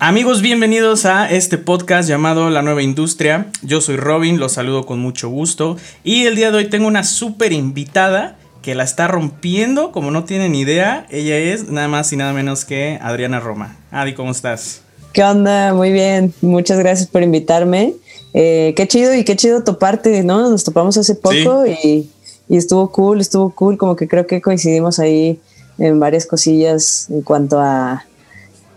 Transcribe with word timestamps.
Amigos, 0.00 0.42
bienvenidos 0.42 1.06
a 1.06 1.28
este 1.28 1.58
podcast 1.58 2.08
llamado 2.08 2.50
La 2.50 2.62
Nueva 2.62 2.84
Industria. 2.84 3.50
Yo 3.62 3.80
soy 3.80 3.96
Robin, 3.96 4.38
los 4.38 4.52
saludo 4.52 4.86
con 4.86 5.00
mucho 5.00 5.28
gusto. 5.28 5.76
Y 6.04 6.26
el 6.26 6.36
día 6.36 6.52
de 6.52 6.58
hoy 6.58 6.70
tengo 6.70 6.86
una 6.86 7.02
súper 7.02 7.52
invitada 7.52 8.38
que 8.62 8.76
la 8.76 8.84
está 8.84 9.08
rompiendo, 9.08 9.90
como 9.90 10.12
no 10.12 10.22
tienen 10.22 10.54
idea. 10.54 11.04
Ella 11.10 11.36
es 11.36 11.68
nada 11.68 11.88
más 11.88 12.12
y 12.12 12.16
nada 12.16 12.32
menos 12.32 12.64
que 12.64 12.96
Adriana 13.02 13.40
Roma. 13.40 13.76
Adi, 13.90 14.14
¿cómo 14.14 14.30
estás? 14.30 14.82
¿Qué 15.12 15.24
onda? 15.24 15.74
Muy 15.74 15.90
bien, 15.90 16.32
muchas 16.42 16.78
gracias 16.78 17.08
por 17.08 17.24
invitarme. 17.24 17.94
Eh, 18.34 18.74
qué 18.76 18.86
chido 18.86 19.12
y 19.16 19.24
qué 19.24 19.34
chido 19.34 19.64
toparte, 19.64 20.22
¿no? 20.22 20.48
Nos 20.48 20.62
topamos 20.62 20.96
hace 20.96 21.16
poco 21.16 21.66
y, 21.66 22.08
y 22.48 22.56
estuvo 22.56 22.92
cool, 22.92 23.20
estuvo 23.20 23.50
cool, 23.50 23.76
como 23.76 23.96
que 23.96 24.06
creo 24.06 24.28
que 24.28 24.40
coincidimos 24.40 25.00
ahí 25.00 25.40
en 25.76 25.98
varias 25.98 26.24
cosillas 26.24 27.08
en 27.10 27.22
cuanto 27.22 27.58
a 27.58 28.04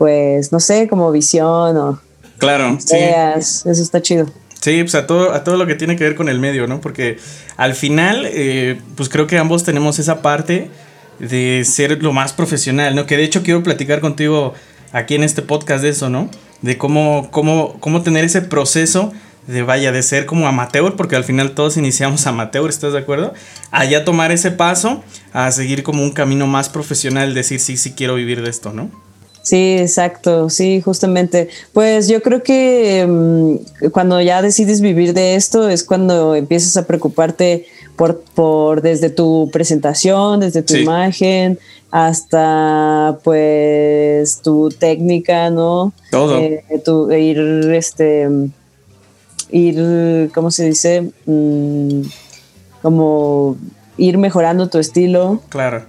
pues, 0.02 0.52
no 0.52 0.60
sé, 0.60 0.88
como 0.88 1.12
visión 1.12 1.78
o 1.78 2.02
claro, 2.40 2.76
ideas. 2.90 3.64
Eso 3.68 3.84
está 3.84 4.02
chido. 4.02 4.26
Sí, 4.60 4.82
pues 4.82 4.96
a 4.96 5.06
todo, 5.06 5.32
a 5.32 5.44
todo 5.44 5.58
lo 5.58 5.68
que 5.68 5.76
tiene 5.76 5.96
que 5.96 6.04
ver 6.04 6.16
con 6.16 6.28
el 6.28 6.40
medio, 6.40 6.66
¿no? 6.66 6.82
Porque 6.82 7.20
al 7.56 7.76
final, 7.76 8.26
eh, 8.26 8.82
pues 8.96 9.10
creo 9.10 9.28
que 9.28 9.38
ambos 9.38 9.64
tenemos 9.64 10.00
esa 10.00 10.24
parte 10.24 10.72
de 11.20 11.62
ser 11.66 12.02
lo 12.02 12.14
más 12.14 12.34
profesional, 12.34 12.96
¿no? 12.96 13.06
Que 13.06 13.16
de 13.16 13.26
hecho 13.26 13.44
quiero 13.44 13.62
platicar 13.62 14.00
contigo 14.00 14.56
aquí 14.92 15.14
en 15.14 15.22
este 15.24 15.44
podcast 15.44 15.84
de 15.84 15.90
eso, 15.90 16.10
¿no? 16.10 16.32
De 16.64 16.80
cómo, 16.80 17.30
cómo, 17.30 17.78
cómo 17.80 18.02
tener 18.02 18.26
ese 18.26 18.42
proceso 18.42 19.14
de 19.46 19.62
vaya, 19.62 19.92
de 19.92 20.02
ser 20.02 20.26
como 20.26 20.48
amateur, 20.48 20.96
porque 20.96 21.16
al 21.16 21.26
final 21.26 21.52
todos 21.52 21.78
iniciamos 21.78 22.26
amateur, 22.26 22.68
¿estás 22.72 22.94
de 22.94 22.98
acuerdo? 22.98 23.36
Allá 23.70 24.04
tomar 24.04 24.32
ese 24.32 24.50
paso 24.50 25.04
a 25.32 25.52
seguir 25.52 25.84
como 25.84 26.02
un 26.02 26.12
camino 26.12 26.48
más 26.48 26.70
profesional, 26.70 27.36
decir, 27.36 27.60
sí, 27.60 27.78
sí 27.78 27.92
quiero 27.92 28.16
vivir 28.16 28.42
de 28.42 28.50
esto, 28.50 28.74
¿no? 28.74 28.90
Sí, 29.42 29.78
exacto, 29.80 30.50
sí, 30.50 30.82
justamente. 30.82 31.50
Pues 31.74 32.08
yo 32.08 32.22
creo 32.22 32.44
que 32.44 33.06
mm, 33.08 33.90
cuando 33.92 34.22
ya 34.22 34.42
decides 34.42 34.82
vivir 34.82 35.14
de 35.14 35.36
esto 35.36 35.68
es 35.68 35.84
cuando 35.84 36.36
empiezas 36.36 36.78
a 36.78 36.86
preocuparte 36.86 37.66
por, 37.96 38.22
por 38.22 38.82
desde 38.82 39.10
tu 39.10 39.50
presentación, 39.52 40.40
desde 40.40 40.62
tu 40.62 40.76
imagen, 40.76 41.60
hasta 41.90 43.18
pues 43.24 44.42
tu 44.42 44.70
técnica, 44.70 45.50
¿no? 45.50 45.92
Todo. 46.12 46.40
Eh, 46.40 46.64
tu, 46.86 47.12
ir, 47.12 47.40
este, 47.74 48.30
ir, 49.52 50.30
¿cómo 50.34 50.52
se 50.52 50.66
dice? 50.66 51.12
Mm, 51.26 52.02
como 52.82 53.58
ir 53.98 54.18
mejorando 54.18 54.70
tu 54.70 54.78
estilo. 54.78 55.42
Claro. 55.50 55.84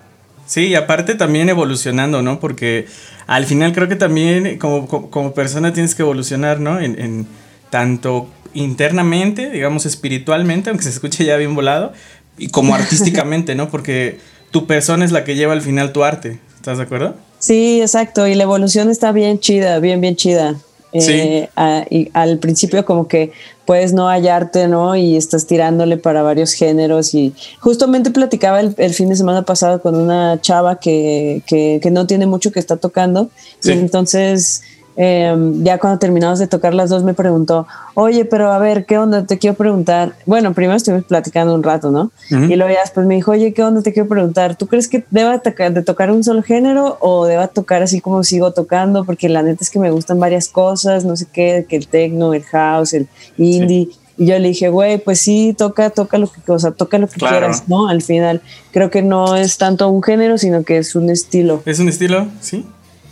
Sí, 0.47 0.69
y 0.69 0.75
aparte 0.75 1.15
también 1.15 1.49
evolucionando, 1.49 2.21
¿no? 2.21 2.41
Porque 2.41 2.87
al 3.27 3.45
final 3.47 3.73
creo 3.73 3.89
que 3.89 3.97
también 3.97 4.59
como, 4.59 4.89
como, 4.89 5.35
persona 5.35 5.73
tienes 5.73 5.95
que 5.95 6.03
evolucionar, 6.03 6.61
¿no? 6.61 6.81
En, 6.81 7.01
en, 7.01 7.27
tanto 7.71 8.29
internamente, 8.53 9.51
digamos 9.51 9.87
espiritualmente, 9.87 10.69
aunque 10.69 10.85
se 10.85 10.91
escuche 10.91 11.25
ya 11.25 11.37
bien 11.37 11.55
volado, 11.55 11.93
y 12.37 12.49
como 12.49 12.75
artísticamente, 12.75 13.55
¿no? 13.55 13.71
Porque 13.71 14.19
tu 14.51 14.67
persona 14.67 15.05
es 15.05 15.13
la 15.13 15.25
que 15.25 15.35
lleva 15.35 15.55
al 15.55 15.63
final 15.63 15.93
tu 15.93 16.05
arte, 16.05 16.39
¿estás 16.55 16.79
de 16.79 16.85
acuerdo? 16.85 17.17
Sí, 17.39 17.81
exacto, 17.81 18.27
y 18.27 18.35
la 18.35 18.45
evolución 18.45 18.91
está 18.91 19.11
bien 19.11 19.41
chida, 19.41 19.81
bien, 19.81 20.01
bien 20.01 20.17
chida. 20.17 20.55
Eh, 20.93 21.49
y 21.91 22.11
al 22.13 22.39
principio 22.39 22.85
como 22.85 23.09
que 23.09 23.33
puedes 23.65 23.93
no 23.93 24.09
hallarte, 24.09 24.69
¿no? 24.69 24.95
Y 24.97 25.17
estás 25.17 25.47
tirándole 25.47 25.97
para 25.97 26.23
varios 26.23 26.53
géneros 26.53 27.15
y 27.15 27.33
justamente 27.61 28.11
platicaba 28.11 28.61
el, 28.61 28.95
fin 28.95 29.09
de 29.09 29.17
semana 29.17 29.43
pasado 29.43 29.81
con 29.81 29.95
una 29.95 30.41
chava 30.41 30.79
que, 30.79 31.43
que, 31.47 31.81
que 31.83 31.91
no 31.91 32.07
tiene 32.07 32.27
mucho 32.27 32.53
que 32.53 32.61
está 32.61 32.77
tocando. 32.77 33.31
Y 33.65 33.71
entonces 33.71 34.63
Em, 34.95 35.65
ya 35.65 35.79
cuando 35.79 35.99
terminamos 35.99 36.39
de 36.39 36.47
tocar 36.47 36.75
las 36.75 36.91
dos 36.91 37.03
me 37.03 37.15
preguntó, 37.15 37.67
oye, 37.95 38.27
pero 38.27 38.53
a 38.53 38.59
ver, 38.59 38.85
¿qué 38.85 38.99
onda? 38.99 39.25
Te 39.25 39.39
quiero 39.39 39.57
preguntar. 39.57 40.15
Bueno, 40.27 40.53
primero 40.53 40.77
estuvimos 40.77 41.07
platicando 41.07 41.55
un 41.55 41.63
rato, 41.63 41.91
¿no? 41.91 42.11
Y 42.31 42.57
luego 42.57 42.73
ya 42.73 42.81
después 42.81 43.07
me 43.07 43.15
dijo, 43.15 43.31
oye, 43.31 43.55
¿qué 43.55 43.63
onda? 43.63 43.83
Te 43.83 43.93
quiero 43.93 44.09
preguntar, 44.09 44.57
¿tú 44.57 44.67
crees 44.67 44.89
que 44.89 45.05
deba 45.11 45.39
de 45.39 45.83
tocar 45.83 46.11
un 46.11 46.23
solo 46.23 46.43
género 46.43 46.99
o 47.01 47.27
deba 47.27 47.49
tocar 47.49 47.83
así 47.83 48.01
como 48.01 48.23
sigo 48.23 48.53
tocando? 48.53 49.05
Porque 49.05 49.29
la 49.29 49.43
neta 49.43 49.65
es 49.65 49.71
que 49.71 49.79
me 49.79 49.91
gustan 49.91 50.21
varias 50.21 50.49
cosas, 50.49 51.05
no 51.05 51.17
sé 51.17 51.27
qué, 51.33 51.67
que 51.69 51.77
el 51.77 51.87
techno, 51.89 52.35
el 52.35 52.43
house, 52.45 52.93
el 52.93 53.09
indie. 53.39 53.89
Y 54.19 54.27
yo 54.27 54.39
le 54.39 54.49
dije, 54.49 54.69
güey, 54.69 54.99
pues 54.99 55.21
sí, 55.21 55.55
toca, 55.57 55.89
toca 55.89 56.19
lo 56.19 56.31
que, 56.31 56.53
o 56.53 56.59
sea, 56.59 56.73
toca 56.73 56.99
lo 56.99 57.09
que 57.09 57.19
quieras, 57.19 57.65
¿no? 57.67 57.89
Al 57.89 58.03
final, 58.03 58.43
creo 58.71 58.91
que 58.91 59.01
no 59.01 59.37
es 59.37 59.57
tanto 59.57 59.89
un 59.89 60.03
género, 60.03 60.37
sino 60.37 60.65
que 60.65 60.77
es 60.77 60.95
un 60.95 61.09
estilo. 61.09 61.63
Es 61.65 61.81
un 61.81 61.89
estilo, 61.89 62.27
sí 62.41 62.67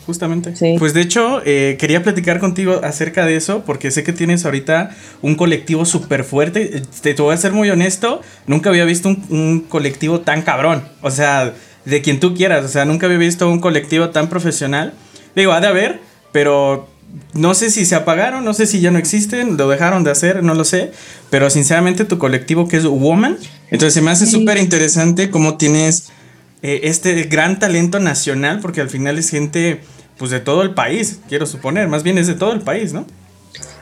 justamente. 0.07 0.55
Pues 0.79 0.95
de 0.95 1.01
hecho, 1.01 1.43
eh, 1.45 1.77
quería 1.79 2.03
platicar 2.03 2.41
contigo 2.41 2.81
acerca 2.83 3.27
de 3.27 3.37
eso, 3.37 3.63
porque 3.65 3.91
sé 3.91 4.03
que 4.03 4.13
tienes 4.13 4.45
ahorita 4.45 4.91
un 5.23 5.35
colectivo 5.35 5.85
súper 5.85 6.25
fuerte. 6.25 6.83
Te, 7.03 7.15
voy 7.15 7.35
a 7.35 7.37
ser 7.37 7.53
muy 7.53 7.71
honesto, 7.71 8.21
nunca 8.47 8.71
había 8.71 8.85
visto 8.85 9.09
un, 9.09 9.61
colectivo 9.69 10.21
tan 10.21 10.43
cabrón. 10.43 10.83
O 11.03 11.11
sea, 11.11 11.55
de 11.85 12.03
quien 12.03 12.21
tú 12.21 12.35
quieras. 12.35 12.65
O 12.65 12.69
sea, 12.69 12.85
nunca 12.85 13.07
había 13.07 13.19
visto 13.19 13.49
un 13.49 13.61
colectivo 13.61 14.11
tan 14.11 14.29
profesional. 14.29 14.93
Digo, 15.35 15.53
ha 15.53 15.61
de 15.61 15.69
haber, 15.69 16.01
pero 16.33 16.89
no 17.33 17.55
sé 17.55 17.71
si 17.71 17.85
se 17.85 17.95
apagaron, 17.95 18.45
no 18.45 18.55
sé 18.55 18.67
si 18.67 18.81
ya 18.81 18.91
no 18.91 18.99
existen, 18.99 19.57
lo 19.57 19.69
dejaron 19.69 20.05
de 20.05 20.11
hacer, 20.11 20.43
no 20.43 20.55
lo 20.55 20.65
sé. 20.65 20.93
Pero 21.31 21.51
sinceramente, 21.51 22.05
tu 22.05 22.19
colectivo 22.19 22.69
que 22.69 22.77
es 22.77 22.85
Woman. 22.85 23.39
Entonces 23.71 23.95
se 23.95 24.03
me 24.03 24.11
hace 24.11 24.27
súper 24.27 24.59
interesante 24.59 25.31
cómo 25.31 25.57
tienes. 25.57 26.11
Eh, 26.63 26.81
este 26.85 27.23
gran 27.25 27.59
talento 27.59 28.01
nacional, 28.01 28.61
porque 28.61 28.81
al 28.81 28.91
final 28.91 29.19
es 29.19 29.31
gente 29.31 29.81
pues 30.19 30.31
de 30.31 30.41
todo 30.41 30.63
el 30.63 30.75
país, 30.75 31.19
quiero 31.29 31.47
suponer, 31.47 31.89
más 31.89 32.03
bien 32.03 32.19
es 32.19 32.27
de 32.27 32.35
todo 32.35 32.53
el 32.53 32.61
país, 32.61 32.93
¿no? 32.93 33.07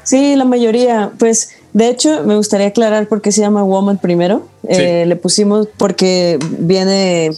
Sí, 0.05 0.37
la 0.37 0.45
mayoría, 0.45 1.11
pues 1.19 1.51
de 1.73 1.89
hecho 1.89 2.23
me 2.25 2.37
gustaría 2.37 2.69
aclarar 2.69 3.09
por 3.09 3.21
qué 3.21 3.33
se 3.33 3.41
llama 3.41 3.65
Woman 3.65 3.99
primero. 3.99 4.49
Eh, 4.69 5.05
le 5.07 5.17
pusimos 5.17 5.69
porque 5.77 6.39
viene, 6.61 7.33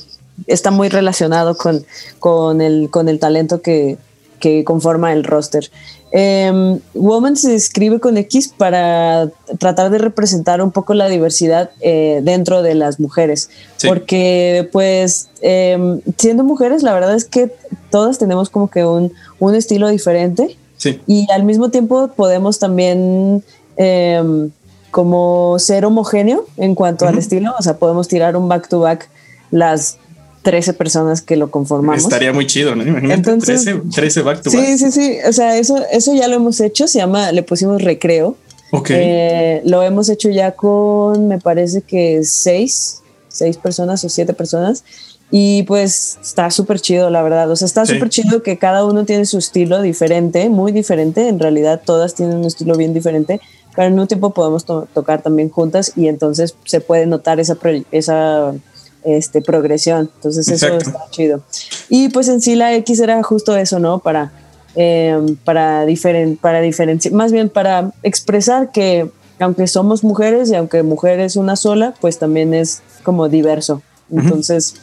está 0.46 0.70
muy 0.70 0.88
relacionado 0.88 1.56
con, 1.56 1.84
con, 2.18 2.60
el, 2.60 2.88
con 2.90 3.08
el 3.08 3.18
talento 3.18 3.62
que, 3.62 3.96
que 4.38 4.64
conforma 4.64 5.12
el 5.12 5.24
roster. 5.24 5.70
Eh, 6.12 6.80
Woman 6.94 7.36
se 7.36 7.54
escribe 7.54 8.00
con 8.00 8.16
X 8.16 8.52
para 8.56 9.30
tratar 9.58 9.90
de 9.90 9.98
representar 9.98 10.60
un 10.60 10.72
poco 10.72 10.94
la 10.94 11.08
diversidad 11.08 11.70
eh, 11.80 12.20
dentro 12.22 12.62
de 12.62 12.74
las 12.74 12.98
mujeres, 12.98 13.48
porque 13.86 14.68
pues 14.72 15.28
em, 15.40 16.00
siendo 16.18 16.42
mujeres 16.42 16.82
la 16.82 16.92
verdad 16.94 17.14
es 17.14 17.24
que 17.24 17.52
todas 17.90 18.18
tenemos 18.18 18.50
como 18.50 18.70
que 18.70 18.84
un, 18.84 19.12
un 19.38 19.54
estilo 19.54 19.88
diferente. 19.88 20.56
Y 21.06 21.30
al 21.30 21.44
mismo 21.44 21.70
tiempo 21.70 22.08
podemos 22.16 22.58
también 22.58 23.44
em, 23.76 24.50
como 24.90 25.58
ser 25.58 25.84
homogéneo 25.84 26.46
en 26.56 26.74
cuanto 26.74 27.06
al 27.06 27.18
estilo, 27.18 27.54
o 27.58 27.62
sea, 27.62 27.76
podemos 27.76 28.08
tirar 28.08 28.34
un 28.34 28.48
back 28.48 28.66
to 28.66 28.80
back 28.80 29.10
las 29.50 29.98
13 30.42 30.72
personas 30.74 31.20
que 31.20 31.36
lo 31.36 31.50
conformamos. 31.50 32.02
Estaría 32.02 32.32
muy 32.32 32.46
chido, 32.46 32.74
¿no? 32.74 32.82
Imagínate, 32.82 33.36
13, 33.36 34.22
back 34.22 34.42
to 34.42 34.50
back. 34.50 34.64
Sí, 34.64 34.78
sí, 34.78 34.90
sí. 34.90 35.18
O 35.28 35.32
sea, 35.32 35.56
eso, 35.56 35.76
eso 35.92 36.14
ya 36.14 36.28
lo 36.28 36.36
hemos 36.36 36.60
hecho. 36.60 36.88
Se 36.88 36.98
llama, 36.98 37.30
le 37.32 37.42
pusimos 37.42 37.82
recreo. 37.82 38.36
Ok. 38.72 38.90
Eh, 38.90 39.62
lo 39.64 39.82
hemos 39.82 40.08
hecho 40.08 40.30
ya 40.30 40.52
con, 40.52 41.28
me 41.28 41.38
parece 41.38 41.82
que 41.82 42.24
seis, 42.24 43.02
seis 43.28 43.56
personas 43.58 44.02
o 44.04 44.08
siete 44.08 44.32
personas. 44.32 44.84
Y 45.32 45.62
pues 45.64 46.18
está 46.22 46.50
súper 46.50 46.80
chido, 46.80 47.10
la 47.10 47.22
verdad. 47.22 47.50
O 47.50 47.56
sea, 47.56 47.66
está 47.66 47.86
súper 47.86 48.08
chido 48.08 48.42
que 48.42 48.58
cada 48.58 48.84
uno 48.84 49.04
tiene 49.04 49.26
su 49.26 49.38
estilo 49.38 49.80
diferente, 49.82 50.48
muy 50.48 50.72
diferente. 50.72 51.28
En 51.28 51.38
realidad, 51.38 51.82
todas 51.84 52.14
tienen 52.14 52.38
un 52.38 52.46
estilo 52.46 52.76
bien 52.76 52.94
diferente. 52.94 53.40
Pero 53.76 53.88
en 53.88 53.98
un 54.00 54.08
tiempo 54.08 54.30
podemos 54.30 54.64
tocar 54.64 55.22
también 55.22 55.48
juntas 55.48 55.92
y 55.94 56.08
entonces 56.08 56.56
se 56.64 56.80
puede 56.80 57.06
notar 57.06 57.38
esa, 57.38 57.56
esa 57.92 58.52
este, 59.04 59.42
progresión. 59.42 60.10
Entonces 60.14 60.48
eso 60.48 60.66
está 60.76 61.06
chido. 61.10 61.42
Y 61.88 62.08
pues 62.10 62.28
en 62.28 62.40
sí 62.40 62.54
la 62.54 62.74
X 62.74 63.00
era 63.00 63.22
justo 63.22 63.56
eso, 63.56 63.78
¿no? 63.78 63.98
Para, 63.98 64.32
eh, 64.76 65.18
para, 65.44 65.86
para 66.40 66.60
diferenciar, 66.60 67.14
más 67.14 67.32
bien 67.32 67.48
para 67.48 67.92
expresar 68.02 68.72
que 68.72 69.10
aunque 69.40 69.66
somos 69.66 70.04
mujeres 70.04 70.50
y 70.50 70.54
aunque 70.54 70.82
mujer 70.82 71.18
es 71.20 71.36
una 71.36 71.56
sola, 71.56 71.94
pues 72.00 72.18
también 72.18 72.52
es 72.54 72.82
como 73.02 73.28
diverso. 73.28 73.82
Entonces, 74.10 74.74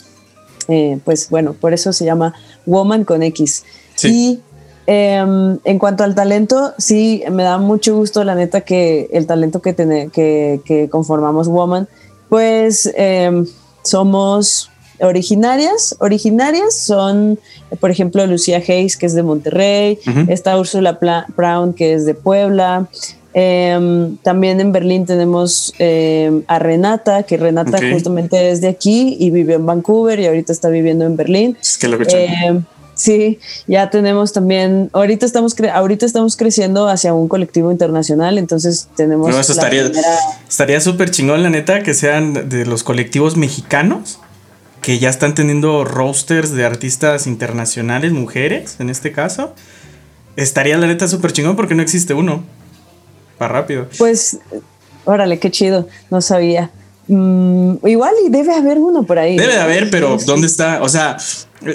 eh, 0.67 0.99
pues 1.05 1.29
bueno, 1.29 1.53
por 1.53 1.73
eso 1.73 1.93
se 1.93 2.05
llama 2.05 2.33
Woman 2.65 3.03
con 3.03 3.23
X. 3.23 3.63
Y 4.03 4.39
em, 4.87 5.59
en 5.63 5.79
cuanto 5.79 6.03
al 6.03 6.15
talento, 6.15 6.73
sí, 6.77 7.23
me 7.31 7.43
da 7.43 7.57
mucho 7.57 7.95
gusto, 7.95 8.23
la 8.23 8.35
neta, 8.35 8.61
que 8.61 9.09
el 9.11 9.27
talento 9.27 9.61
que, 9.61 9.75
que, 9.75 10.61
que 10.65 10.89
conformamos 10.89 11.47
Woman, 11.47 11.87
pues 12.29 12.91
em, 12.95 13.45
somos 13.89 14.69
originarias. 14.99 15.95
Originarias 15.99 16.77
son, 16.77 17.39
por 17.79 17.91
ejemplo, 17.91 18.25
Lucía 18.25 18.57
Hayes, 18.57 18.97
que 18.97 19.05
es 19.05 19.13
de 19.13 19.23
Monterrey, 19.23 19.99
está 20.27 20.57
Úrsula 20.57 20.99
Brown, 21.35 21.73
que 21.73 21.93
es 21.93 22.05
de 22.05 22.13
Puebla. 22.13 22.87
Em, 23.33 24.17
también 24.17 24.59
en 24.59 24.71
Berlín 24.71 25.05
tenemos 25.05 25.71
em, 25.77 26.41
a 26.47 26.57
Renata, 26.57 27.21
que 27.23 27.37
Renata 27.37 27.77
justamente 27.91 28.49
es 28.49 28.61
de 28.61 28.67
aquí 28.67 29.15
y 29.19 29.29
vivió 29.29 29.57
en 29.57 29.65
Vancouver 29.65 30.19
y 30.19 30.25
ahorita 30.25 30.51
está 30.51 30.69
viviendo 30.69 31.05
en 31.05 31.15
Berlín. 31.15 31.57
Es 31.61 31.77
que 31.77 31.87
lo 31.87 31.99
que 31.99 32.63
Sí, 32.97 33.39
ya 33.67 33.91
tenemos 33.91 34.33
también, 34.33 34.89
ahorita 34.91 35.25
estamos, 35.25 35.55
ahorita 35.71 36.05
estamos 36.05 36.35
creciendo 36.35 36.89
hacia 36.89 37.13
un 37.13 37.27
colectivo 37.27 37.71
internacional, 37.71 38.39
entonces 38.39 38.89
tenemos... 38.95 39.29
No, 39.29 39.39
eso 39.39 39.53
estaría 40.49 40.81
súper 40.81 41.11
chingón, 41.11 41.43
la 41.43 41.51
neta, 41.51 41.83
que 41.83 41.93
sean 41.93 42.49
de 42.49 42.65
los 42.65 42.83
colectivos 42.83 43.37
mexicanos, 43.37 44.19
que 44.81 44.97
ya 44.97 45.09
están 45.09 45.35
teniendo 45.35 45.85
rosters 45.85 46.51
de 46.51 46.65
artistas 46.65 47.27
internacionales, 47.27 48.13
mujeres, 48.13 48.77
en 48.79 48.89
este 48.89 49.11
caso. 49.11 49.53
Estaría 50.35 50.77
la 50.77 50.87
neta 50.87 51.07
súper 51.07 51.33
chingón 51.33 51.55
porque 51.55 51.75
no 51.75 51.83
existe 51.83 52.15
uno. 52.15 52.43
Para 53.37 53.53
rápido. 53.53 53.87
Pues, 53.99 54.39
órale, 55.05 55.37
qué 55.37 55.51
chido, 55.51 55.87
no 56.09 56.21
sabía. 56.21 56.71
Mm, 57.07 57.75
igual 57.85 58.13
y 58.25 58.29
debe 58.29 58.53
haber 58.53 58.77
uno 58.77 59.03
por 59.03 59.19
ahí. 59.19 59.37
Debe 59.37 59.53
de 59.53 59.59
haber, 59.61 59.89
pero 59.89 60.17
¿dónde 60.25 60.47
está? 60.47 60.81
O 60.81 60.89
sea, 60.89 61.17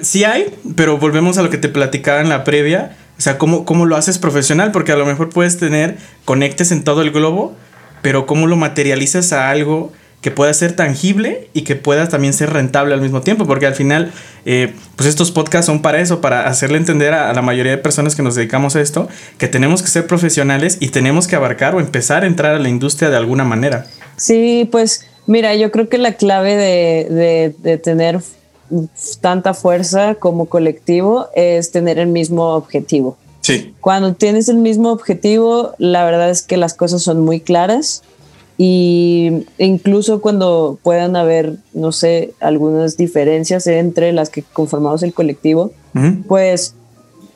sí 0.03 0.25
hay, 0.25 0.55
pero 0.77 0.99
volvemos 0.99 1.39
a 1.39 1.43
lo 1.43 1.51
que 1.51 1.59
te 1.59 1.69
platicaba 1.69 2.21
en 2.21 2.29
la 2.29 2.45
previa. 2.45 2.97
O 3.19 3.21
sea, 3.21 3.39
¿cómo, 3.39 3.65
cómo 3.65 3.87
lo 3.87 3.97
haces 3.97 4.19
profesional? 4.19 4.73
Porque 4.73 4.93
a 4.93 4.97
lo 4.97 5.07
mejor 5.07 5.31
puedes 5.31 5.59
tener 5.59 5.97
conectes 6.25 6.73
en 6.73 6.85
todo 6.85 7.03
el 7.03 7.11
globo, 7.11 7.55
pero 8.03 8.27
¿cómo 8.27 8.47
lo 8.47 8.57
materializas 8.57 9.33
a 9.33 9.51
algo 9.51 9.93
que 10.23 10.31
pueda 10.31 10.55
ser 10.55 10.75
tangible 10.75 11.49
y 11.53 11.63
que 11.63 11.75
pueda 11.75 12.09
también 12.09 12.33
ser 12.33 12.53
rentable 12.53 12.95
al 12.95 13.01
mismo 13.01 13.23
tiempo, 13.23 13.45
porque 13.45 13.67
al 13.67 13.75
final, 13.75 14.13
eh, 14.47 14.73
pues 14.95 15.09
estos 15.09 15.33
podcasts 15.33 15.67
son 15.67 15.83
para 15.83 16.01
eso, 16.01 16.21
para 16.21 16.47
hacerle 16.47 16.79
entender 16.79 17.13
a, 17.13 17.33
la 17.35 17.43
mayoría 17.43 17.73
de 17.73 17.79
personas 17.79 18.15
que 18.15 18.23
nos 18.23 18.37
dedicamos 18.37 18.77
a 18.77 18.81
esto, 18.81 19.09
que 19.37 19.49
tenemos 19.49 19.83
que 19.83 19.89
ser 19.89 20.07
profesionales 20.07 20.79
y 20.79 20.89
tenemos 20.89 21.27
que 21.27 21.35
abarcar 21.35 21.75
o 21.75 21.81
empezar 21.81 22.23
a 22.23 22.29
entrar 22.29 22.55
a 22.55 22.61
la 22.61 22.69
industria 22.69 23.11
de 23.11 23.17
alguna 23.17 23.43
manera. 23.43 23.87
Sí, 24.17 24.69
pues 24.71 25.09
mira, 25.27 25.55
yo 25.55 25.71
creo 25.71 25.89
que 25.89 25.99
la 25.99 26.15
clave 26.15 26.57
de, 26.57 27.79
tener 27.79 28.21
tanta 29.21 29.55
fuerza 29.55 30.15
como 30.15 30.47
colectivo 30.47 31.27
es 31.35 31.71
tener 31.71 31.99
el 31.99 32.09
mismo 32.09 32.55
objetivo. 32.55 33.17
Sí. 33.41 33.75
Cuando 33.81 34.15
tienes 34.15 34.49
el 34.49 34.59
mismo 34.59 34.93
objetivo, 34.93 35.73
la 35.79 36.05
verdad 36.05 36.31
es 36.31 36.43
que 36.43 36.57
las 36.57 36.75
cosas 36.75 37.03
son 37.03 37.21
muy 37.21 37.41
claras 37.41 38.03
y 38.57 39.47
incluso 39.59 40.21
cuando 40.21 40.79
puedan 40.83 41.17
haber, 41.17 41.57
no 41.73 41.91
sé, 41.91 42.35
algunas 42.41 42.97
diferencias 42.97 43.67
entre 43.67 44.13
las 44.13 44.31
que 44.31 44.43
conformamos 44.43 45.03
el 45.03 45.13
colectivo, 45.13 45.73
pues 46.29 46.75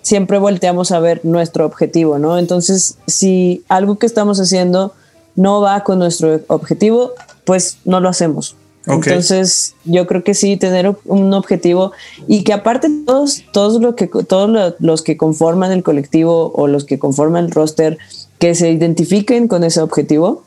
siempre 0.03 0.39
volteamos 0.39 0.93
a 0.93 1.01
ver 1.01 1.25
nuestro 1.25 1.67
objetivo, 1.67 2.19
¿no? 2.21 2.39
Entonces, 2.39 2.97
si 3.09 3.65
algo 3.69 3.99
que 3.99 4.07
estamos 4.07 4.39
haciendo 4.39 4.95
no 5.35 5.61
va 5.61 5.83
con 5.83 5.99
nuestro 5.99 6.41
objetivo, 6.47 7.13
pues 7.47 7.79
no 7.87 8.01
lo 8.01 8.11
hacemos. 8.11 8.57
Entonces, 8.87 9.75
yo 9.85 10.07
creo 10.07 10.23
que 10.23 10.35
sí, 10.35 10.57
tener 10.57 10.95
un 11.07 11.35
objetivo 11.35 11.93
y 12.29 12.45
que 12.45 12.53
aparte 12.53 12.89
todos, 13.05 13.43
todos, 13.53 13.81
lo 13.81 13.97
que, 13.97 14.07
todos 14.07 14.75
los 14.79 15.03
que 15.03 15.17
conforman 15.17 15.73
el 15.73 15.83
colectivo 15.83 16.53
o 16.55 16.69
los 16.69 16.85
que 16.85 16.99
conforman 16.99 17.47
el 17.47 17.51
roster, 17.51 17.99
que 18.39 18.55
se 18.55 18.71
identifiquen 18.71 19.49
con 19.49 19.65
ese 19.65 19.81
objetivo 19.81 20.45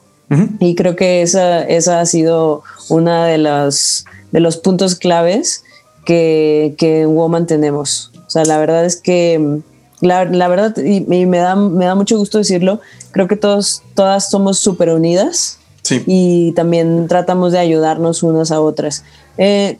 y 0.60 0.76
creo 0.76 0.96
que 0.96 1.24
esa, 1.24 1.64
esa 1.64 2.02
ha 2.02 2.06
sido 2.06 2.62
una 2.88 3.26
de 3.26 3.40
los, 3.40 4.06
de 4.32 4.40
los 4.40 4.58
puntos 4.58 4.96
claves 4.96 5.64
que, 6.06 6.76
que 6.78 7.02
en 7.02 7.16
Woman 7.16 7.48
tenemos. 7.48 8.12
O 8.28 8.30
sea, 8.30 8.46
la 8.46 8.60
verdad 8.60 8.86
es 8.86 8.96
que, 8.96 9.60
la, 10.02 10.26
la 10.26 10.48
verdad, 10.48 10.78
y, 10.78 11.02
me, 11.02 11.40
da, 11.40 11.56
me 11.56 11.86
da 11.86 11.96
mucho 11.96 12.18
gusto 12.18 12.38
decirlo, 12.38 12.80
creo 13.12 13.28
que 13.28 13.36
todos, 13.36 13.82
todas 13.96 14.30
somos 14.30 14.60
súper 14.60 14.90
unidas. 14.90 15.59
Y 16.06 16.52
también 16.54 17.08
tratamos 17.08 17.52
de 17.52 17.60
ayudarnos 17.60 18.24
unas 18.24 18.52
a 18.52 18.62
otras. 18.62 19.04
Eh, 19.38 19.78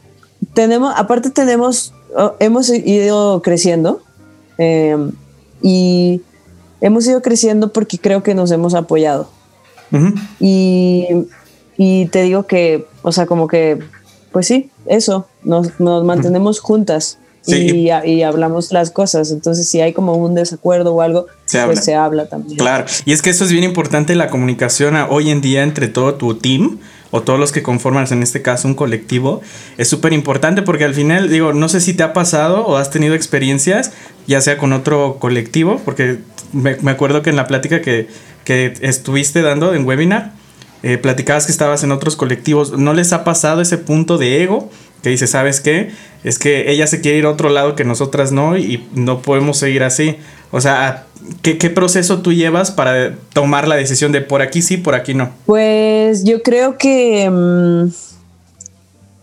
tenemos, 0.54 0.94
aparte 0.96 1.30
tenemos, 1.30 1.92
oh, 2.16 2.34
hemos 2.38 2.68
ido 2.70 3.42
creciendo 3.42 4.00
eh, 4.58 4.96
y 5.62 6.22
hemos 6.80 7.06
ido 7.06 7.22
creciendo 7.22 7.72
porque 7.72 7.98
creo 7.98 8.22
que 8.22 8.34
nos 8.34 8.50
hemos 8.50 8.74
apoyado 8.74 9.28
y, 10.38 12.06
te 12.10 12.22
digo 12.22 12.44
que, 12.44 12.86
o 13.02 13.12
sea, 13.12 13.26
como 13.26 13.48
que, 13.48 13.78
pues 14.32 14.46
sí, 14.46 14.70
eso, 14.86 15.26
nos, 15.42 15.78
mantenemos 15.80 16.60
juntas. 16.60 17.18
Y, 17.46 18.22
hablamos 18.22 18.72
las 18.72 18.90
cosas. 18.90 19.30
Entonces, 19.30 19.68
si 19.68 19.80
hay 19.80 19.92
como 19.92 20.14
un 20.14 20.34
desacuerdo 20.34 20.94
o 20.94 21.00
algo, 21.00 21.26
pues 21.66 21.84
se 21.84 21.94
habla 21.94 22.28
también. 22.28 22.58
Claro, 22.58 22.84
y 23.04 23.12
es 23.12 23.22
que 23.22 23.30
eso 23.30 23.44
es 23.44 23.52
bien 23.52 23.64
importante, 23.64 24.14
la 24.14 24.28
comunicación 24.28 24.96
hoy 25.08 25.30
en 25.30 25.40
día 25.40 25.62
entre 25.62 25.88
todo 25.88 26.14
tu 26.14 26.34
team 26.34 26.78
o 27.10 27.22
todos 27.22 27.40
los 27.40 27.50
que 27.50 27.62
conforman, 27.62 28.06
en 28.10 28.22
este 28.22 28.40
caso, 28.40 28.68
un 28.68 28.74
colectivo, 28.74 29.40
es 29.78 29.88
súper 29.88 30.12
importante 30.12 30.62
porque 30.62 30.84
al 30.84 30.94
final, 30.94 31.28
digo, 31.28 31.52
no 31.52 31.68
sé 31.68 31.80
si 31.80 31.92
te 31.92 32.04
ha 32.04 32.12
pasado 32.12 32.64
o 32.64 32.76
has 32.76 32.90
tenido 32.90 33.14
experiencias, 33.14 33.90
ya 34.28 34.40
sea 34.40 34.58
con 34.58 34.72
otro 34.72 35.16
colectivo, 35.18 35.80
porque 35.84 36.18
me, 36.52 36.76
me 36.76 36.92
acuerdo 36.92 37.22
que 37.22 37.30
en 37.30 37.36
la 37.36 37.48
plática 37.48 37.82
que, 37.82 38.06
que 38.44 38.74
estuviste 38.80 39.42
dando 39.42 39.74
en 39.74 39.84
webinar, 39.86 40.34
eh, 40.82 40.96
platicabas 40.96 41.44
que 41.44 41.52
estabas 41.52 41.84
en 41.84 41.92
otros 41.92 42.16
colectivos, 42.16 42.78
¿no 42.78 42.94
les 42.94 43.12
ha 43.12 43.22
pasado 43.22 43.60
ese 43.60 43.76
punto 43.76 44.16
de 44.16 44.42
ego? 44.42 44.70
Que 45.02 45.10
dice, 45.10 45.26
¿sabes 45.26 45.60
qué? 45.60 45.90
Es 46.22 46.38
que 46.38 46.70
ella 46.70 46.86
se 46.86 47.00
quiere 47.00 47.18
ir 47.18 47.24
a 47.24 47.30
otro 47.30 47.48
lado 47.48 47.74
que 47.74 47.84
nosotras 47.84 48.32
no 48.32 48.56
y 48.56 48.86
no 48.94 49.22
podemos 49.22 49.56
seguir 49.56 49.82
así. 49.82 50.16
O 50.50 50.60
sea, 50.60 51.06
¿qué, 51.42 51.54
proceso 51.70 52.20
tú 52.20 52.32
llevas 52.32 52.70
para 52.70 53.14
tomar 53.32 53.66
la 53.68 53.76
decisión 53.76 54.12
de 54.12 54.20
por 54.20 54.42
aquí 54.42 54.62
sí, 54.62 54.76
por 54.76 54.94
aquí 54.94 55.14
no? 55.14 55.30
Pues 55.46 56.24
yo 56.24 56.42
creo 56.42 56.76
que... 56.76 57.30
Mm, 57.30 57.92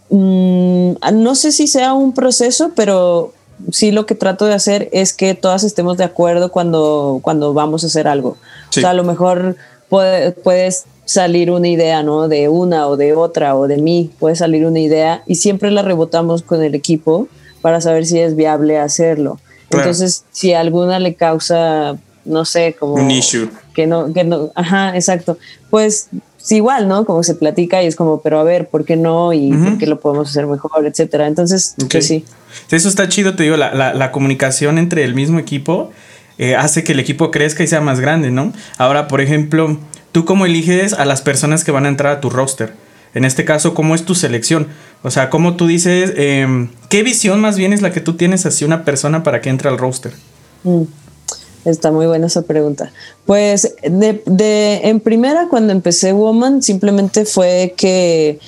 mm, 0.10 0.96
no 1.14 1.36
sé 1.36 1.52
si 1.52 1.68
sea 1.68 1.94
un 1.94 2.14
proceso, 2.14 2.72
pero 2.76 3.34
sí 3.72 3.92
lo 3.92 4.06
que 4.06 4.16
trato 4.16 4.46
de 4.46 4.54
hacer 4.54 4.90
es 4.92 5.14
que 5.14 5.36
todas 5.36 5.64
estemos 5.64 5.98
de 5.98 6.04
acuerdo 6.04 6.52
cuando, 6.52 7.20
cuando 7.22 7.54
vamos 7.54 7.84
a 7.84 7.88
hacer 7.88 8.08
algo. 8.08 8.38
O 8.70 8.74
sea, 8.74 8.92
a 8.92 8.94
lo 8.94 9.04
mejor 9.04 9.56
puede, 9.90 10.32
puedes 10.32 10.86
salir 11.08 11.50
una 11.52 11.70
idea, 11.70 12.04
¿no? 12.04 12.28
De 12.28 12.50
una 12.50 12.88
o 12.88 12.98
de 12.98 13.14
otra 13.14 13.56
o 13.56 13.68
de 13.68 13.78
mí, 13.78 14.12
puede 14.20 14.36
salir 14.36 14.66
una 14.66 14.80
idea 14.80 15.24
y 15.26 15.36
siempre 15.36 15.72
la 15.72 15.82
rebotamos 15.82 16.44
con 16.44 16.62
el 16.62 16.76
equipo 16.76 17.28
para 17.62 17.82
saber 17.82 18.06
si 18.06 18.20
es 18.20 18.36
viable 18.36 18.78
hacerlo. 18.78 19.40
Entonces, 19.70 20.26
si 20.32 20.54
alguna 20.54 21.00
le 21.00 21.16
causa, 21.16 21.98
no 22.26 22.46
sé, 22.46 22.76
como... 22.78 22.96
Un 22.96 23.10
issue. 23.10 23.50
Que 23.74 23.88
no, 23.88 24.14
que 24.14 24.24
no, 24.24 24.52
ajá, 24.56 24.96
exacto. 24.96 25.38
Pues 25.70 26.10
igual, 26.50 26.88
¿no? 26.88 27.06
Como 27.06 27.24
se 27.24 27.36
platica 27.36 27.82
y 27.82 27.88
es 27.88 27.96
como, 27.96 28.22
pero 28.22 28.40
a 28.40 28.44
ver, 28.44 28.68
¿por 28.68 28.86
qué 28.86 28.96
no? 28.96 29.34
Y 29.34 29.52
por 29.52 29.78
qué 29.78 29.88
lo 29.88 30.00
podemos 30.00 30.30
hacer 30.30 30.46
mejor, 30.46 30.86
etcétera. 30.86 31.28
Entonces, 31.28 31.76
pues 31.90 32.06
sí. 32.06 32.26
Eso 32.70 32.90
está 32.90 33.08
chido, 33.08 33.36
te 33.36 33.44
digo, 33.44 33.56
la, 33.56 34.12
comunicación 34.12 34.78
entre 34.78 35.04
el 35.04 35.16
mismo 35.16 35.40
equipo 35.40 35.92
eh, 36.38 36.56
hace 36.56 36.84
que 36.84 36.92
el 36.92 37.00
equipo 37.00 37.32
crezca 37.32 37.64
y 37.64 37.68
sea 37.68 37.82
más 37.82 38.00
grande, 38.00 38.32
¿no? 38.32 38.54
Ahora, 38.78 39.08
por 39.08 39.22
ejemplo, 39.22 39.78
¿tú 40.12 40.26
cómo 40.26 40.46
eliges 40.46 40.94
a 40.94 41.06
las 41.06 41.22
personas 41.22 41.64
que 41.64 41.72
van 41.72 41.86
a 41.86 41.90
entrar 41.90 42.18
a 42.18 42.22
tu 42.22 42.30
roster? 42.30 42.74
En 43.14 43.26
este 43.26 43.46
caso, 43.46 43.74
¿cómo 43.74 43.96
es 43.96 44.04
tu 44.04 44.16
selección? 44.16 44.68
O 45.04 45.12
sea, 45.12 45.30
¿cómo 45.30 45.56
tú 45.56 45.68
dices, 45.68 46.14
em, 46.18 46.70
qué 46.90 47.04
visión 47.04 47.40
más 47.40 47.58
bien 47.58 47.74
es 47.74 47.82
la 47.82 47.92
que 47.92 48.02
tú 48.02 48.16
tienes 48.16 48.46
hacia 48.46 48.68
una 48.68 48.84
persona 48.84 49.24
para 49.24 49.42
que 49.42 49.50
entre 49.50 49.70
al 49.70 49.78
roster? 49.78 50.14
Mm. 50.64 50.84
Está 51.66 51.92
muy 51.92 52.06
buena 52.06 52.28
esa 52.28 52.44
pregunta. 52.44 52.92
Pues 53.26 53.76
de, 53.84 54.82
en 54.84 55.00
primera, 55.02 55.48
cuando 55.50 55.74
empecé 55.74 56.14
Woman, 56.14 56.62
simplemente 56.62 57.26
fue 57.26 57.74
que 57.76 58.40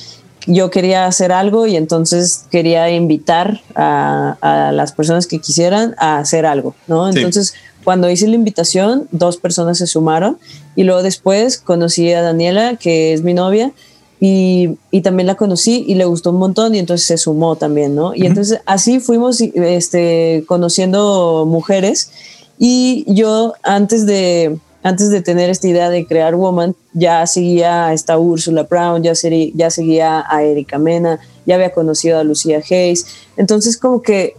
yo 0.50 0.72
quería 0.72 1.06
hacer 1.06 1.32
algo 1.32 1.68
y 1.68 1.76
entonces 1.76 2.46
quería 2.50 2.90
invitar 2.90 3.62
a, 3.76 4.72
las 4.74 4.92
personas 4.92 5.28
que 5.28 5.40
quisieran 5.40 5.96
a 5.98 6.18
hacer 6.18 6.46
algo, 6.46 6.76
¿no? 6.88 7.08
Entonces, 7.08 7.54
cuando 7.84 8.10
hice 8.10 8.28
la 8.28 8.36
invitación, 8.36 9.08
dos 9.12 9.38
personas 9.38 9.78
se 9.78 9.88
sumaron 9.88 10.38
y 10.76 10.84
luego 10.84 11.04
después 11.04 11.60
conocí 11.60 12.12
a 12.12 12.22
Daniela, 12.22 12.76
que 12.78 13.14
es 13.14 13.22
mi 13.22 13.34
novia, 13.34 13.72
y, 14.20 14.78
también 15.02 15.28
la 15.28 15.36
conocí 15.36 15.86
y 15.88 15.96
le 15.96 16.06
gustó 16.06 16.32
un 16.32 16.38
montón 16.40 16.76
y 16.76 16.80
entonces 16.80 17.08
se 17.08 17.18
sumó 17.18 17.56
también, 17.56 17.96
¿no? 17.96 18.14
Y 18.14 18.26
entonces 18.26 18.60
así 18.66 19.00
fuimos 19.00 19.40
este, 19.40 20.44
conociendo 20.46 21.46
mujeres 21.48 22.12
y 22.58 23.06
yo 23.08 23.54
antes 23.64 24.06
de, 24.06 24.60
antes 24.84 25.10
de 25.10 25.22
tener 25.22 25.50
esta 25.50 25.68
idea 25.68 25.90
de 25.90 26.06
crear 26.06 26.36
Woman, 26.36 26.76
ya 26.94 27.26
seguía 27.28 27.88
a 27.88 27.94
esta 27.94 28.18
Ursula 28.18 28.64
Brown, 28.64 29.04
ya, 29.04 29.14
ya 29.54 29.70
seguía 29.70 30.26
a 30.28 30.44
Erika 30.44 30.78
Mena, 30.78 31.20
ya 31.46 31.56
había 31.56 31.72
conocido 31.72 32.20
a 32.20 32.24
Lucía 32.24 32.62
Hayes. 32.70 33.06
Entonces 33.38 33.78
como 33.78 34.02
que, 34.02 34.36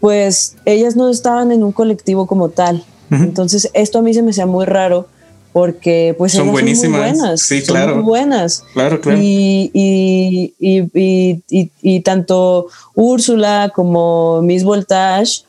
pues 0.00 0.56
ellas 0.64 0.96
no 0.96 1.10
estaban 1.10 1.52
en 1.52 1.62
un 1.62 1.72
colectivo 1.72 2.26
como 2.26 2.48
tal. 2.50 2.84
Entonces 3.10 3.70
esto 3.74 3.98
a 3.98 4.02
mí 4.02 4.12
se 4.12 4.22
me 4.22 4.30
hacía 4.30 4.46
muy 4.46 4.64
raro 4.64 5.06
porque 5.52 6.16
pues 6.18 6.32
son 6.32 6.50
buenísimas. 6.50 7.00
muy 7.00 7.20
buenas. 7.20 7.42
Sí, 7.42 7.60
son 7.60 7.76
claro. 7.76 7.94
Muy 7.96 8.04
buenas. 8.04 8.64
Claro, 8.72 9.00
claro. 9.00 9.20
Y, 9.22 9.70
y, 9.72 10.52
y, 10.58 11.70
y, 11.80 12.00
tanto 12.00 12.66
Úrsula 12.94 13.70
como 13.72 14.42
Miss 14.42 14.64
Voltage 14.64 15.44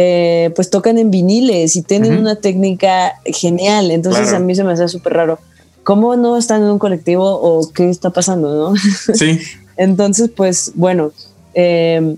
eh, 0.00 0.52
pues 0.54 0.70
tocan 0.70 0.96
en 0.96 1.10
viniles 1.10 1.74
y 1.74 1.82
tienen 1.82 2.16
una 2.16 2.36
técnica 2.36 3.14
genial. 3.24 3.90
Entonces 3.90 4.32
a 4.32 4.38
mí 4.38 4.54
se 4.54 4.62
me 4.62 4.72
hace 4.72 4.86
súper 4.86 5.14
raro. 5.14 5.40
¿Cómo 5.82 6.14
no 6.14 6.36
están 6.36 6.62
en 6.62 6.68
un 6.68 6.78
colectivo 6.78 7.24
o 7.24 7.68
qué 7.72 7.90
está 7.90 8.10
pasando, 8.10 8.54
no? 8.54 8.76
Sí. 9.14 9.40
Entonces, 9.76 10.30
pues 10.34 10.72
bueno, 10.76 11.10
em, 11.52 12.16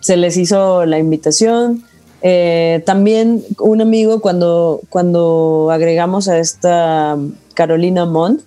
se 0.00 0.16
les 0.16 0.36
hizo 0.36 0.84
la 0.86 0.98
invitación. 0.98 1.84
Eh, 2.22 2.82
también 2.84 3.44
un 3.60 3.80
amigo 3.80 4.20
cuando, 4.20 4.80
cuando 4.90 5.70
agregamos 5.70 6.26
a 6.26 6.38
esta 6.38 7.16
Carolina 7.54 8.06
Mont, 8.06 8.40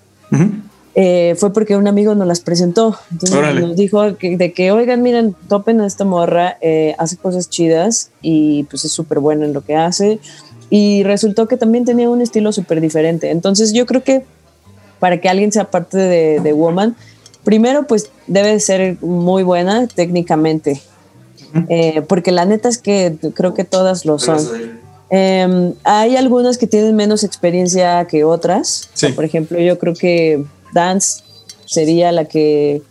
eh, 0.95 1.35
fue 1.38 1.51
porque 1.51 1.75
un 1.75 1.88
amigo 1.88 2.13
nos 2.15 2.27
las 2.27 2.39
presentó. 2.39 2.97
Entonces 3.12 3.55
nos 3.55 3.75
dijo 3.75 4.12
de 4.12 4.53
que, 4.53 4.71
oigan, 4.71 5.01
miren, 5.01 5.35
topen 5.47 5.81
a 5.81 5.88
esta 5.88 6.05
morra, 6.05 6.57
eh, 6.62 6.95
hace 6.97 7.17
cosas 7.17 7.50
chidas 7.50 8.12
y 8.21 8.63
pues 8.63 8.85
es 8.85 8.91
súper 8.91 9.19
bueno 9.19 9.45
en 9.45 9.53
lo 9.53 9.62
que 9.62 9.75
hace. 9.75 10.19
Y 10.69 11.03
resultó 11.03 11.47
que 11.47 11.57
también 11.57 11.85
tenía 11.85 12.09
un 12.09 12.21
estilo 12.21 12.51
súper 12.51 12.81
diferente. 12.81 13.31
Entonces 13.31 13.73
yo 13.73 13.85
creo 13.85 14.03
que 14.03 14.23
para 15.00 15.19
que 15.19 15.29
alguien 15.29 15.51
sea 15.51 15.69
parte 15.69 15.97
de, 15.97 16.39
de 16.39 16.53
Woman, 16.53 16.95
primero 17.43 17.85
pues 17.88 18.09
debe 18.27 18.59
ser 18.59 18.97
muy 19.01 19.43
buena 19.43 19.88
técnicamente. 19.88 20.81
Eh, 21.69 22.01
porque 22.07 22.31
la 22.31 22.45
neta 22.45 22.69
es 22.69 22.77
que 22.77 23.15
creo 23.35 23.53
que 23.53 23.63
todas 23.63 24.05
lo 24.05 24.17
son. 24.17 24.39
Em, 25.09 25.73
hay 25.83 26.15
algunas 26.15 26.57
que 26.57 26.65
tienen 26.65 26.95
menos 26.95 27.23
experiencia 27.23 28.05
que 28.05 28.23
otras. 28.23 28.89
por 29.15 29.25
ejemplo, 29.25 29.59
yo 29.59 29.77
creo 29.77 29.93
que 29.93 30.43
Dance 30.73 31.23
sería 31.65 32.11
la 32.11 32.25
que 32.25 32.81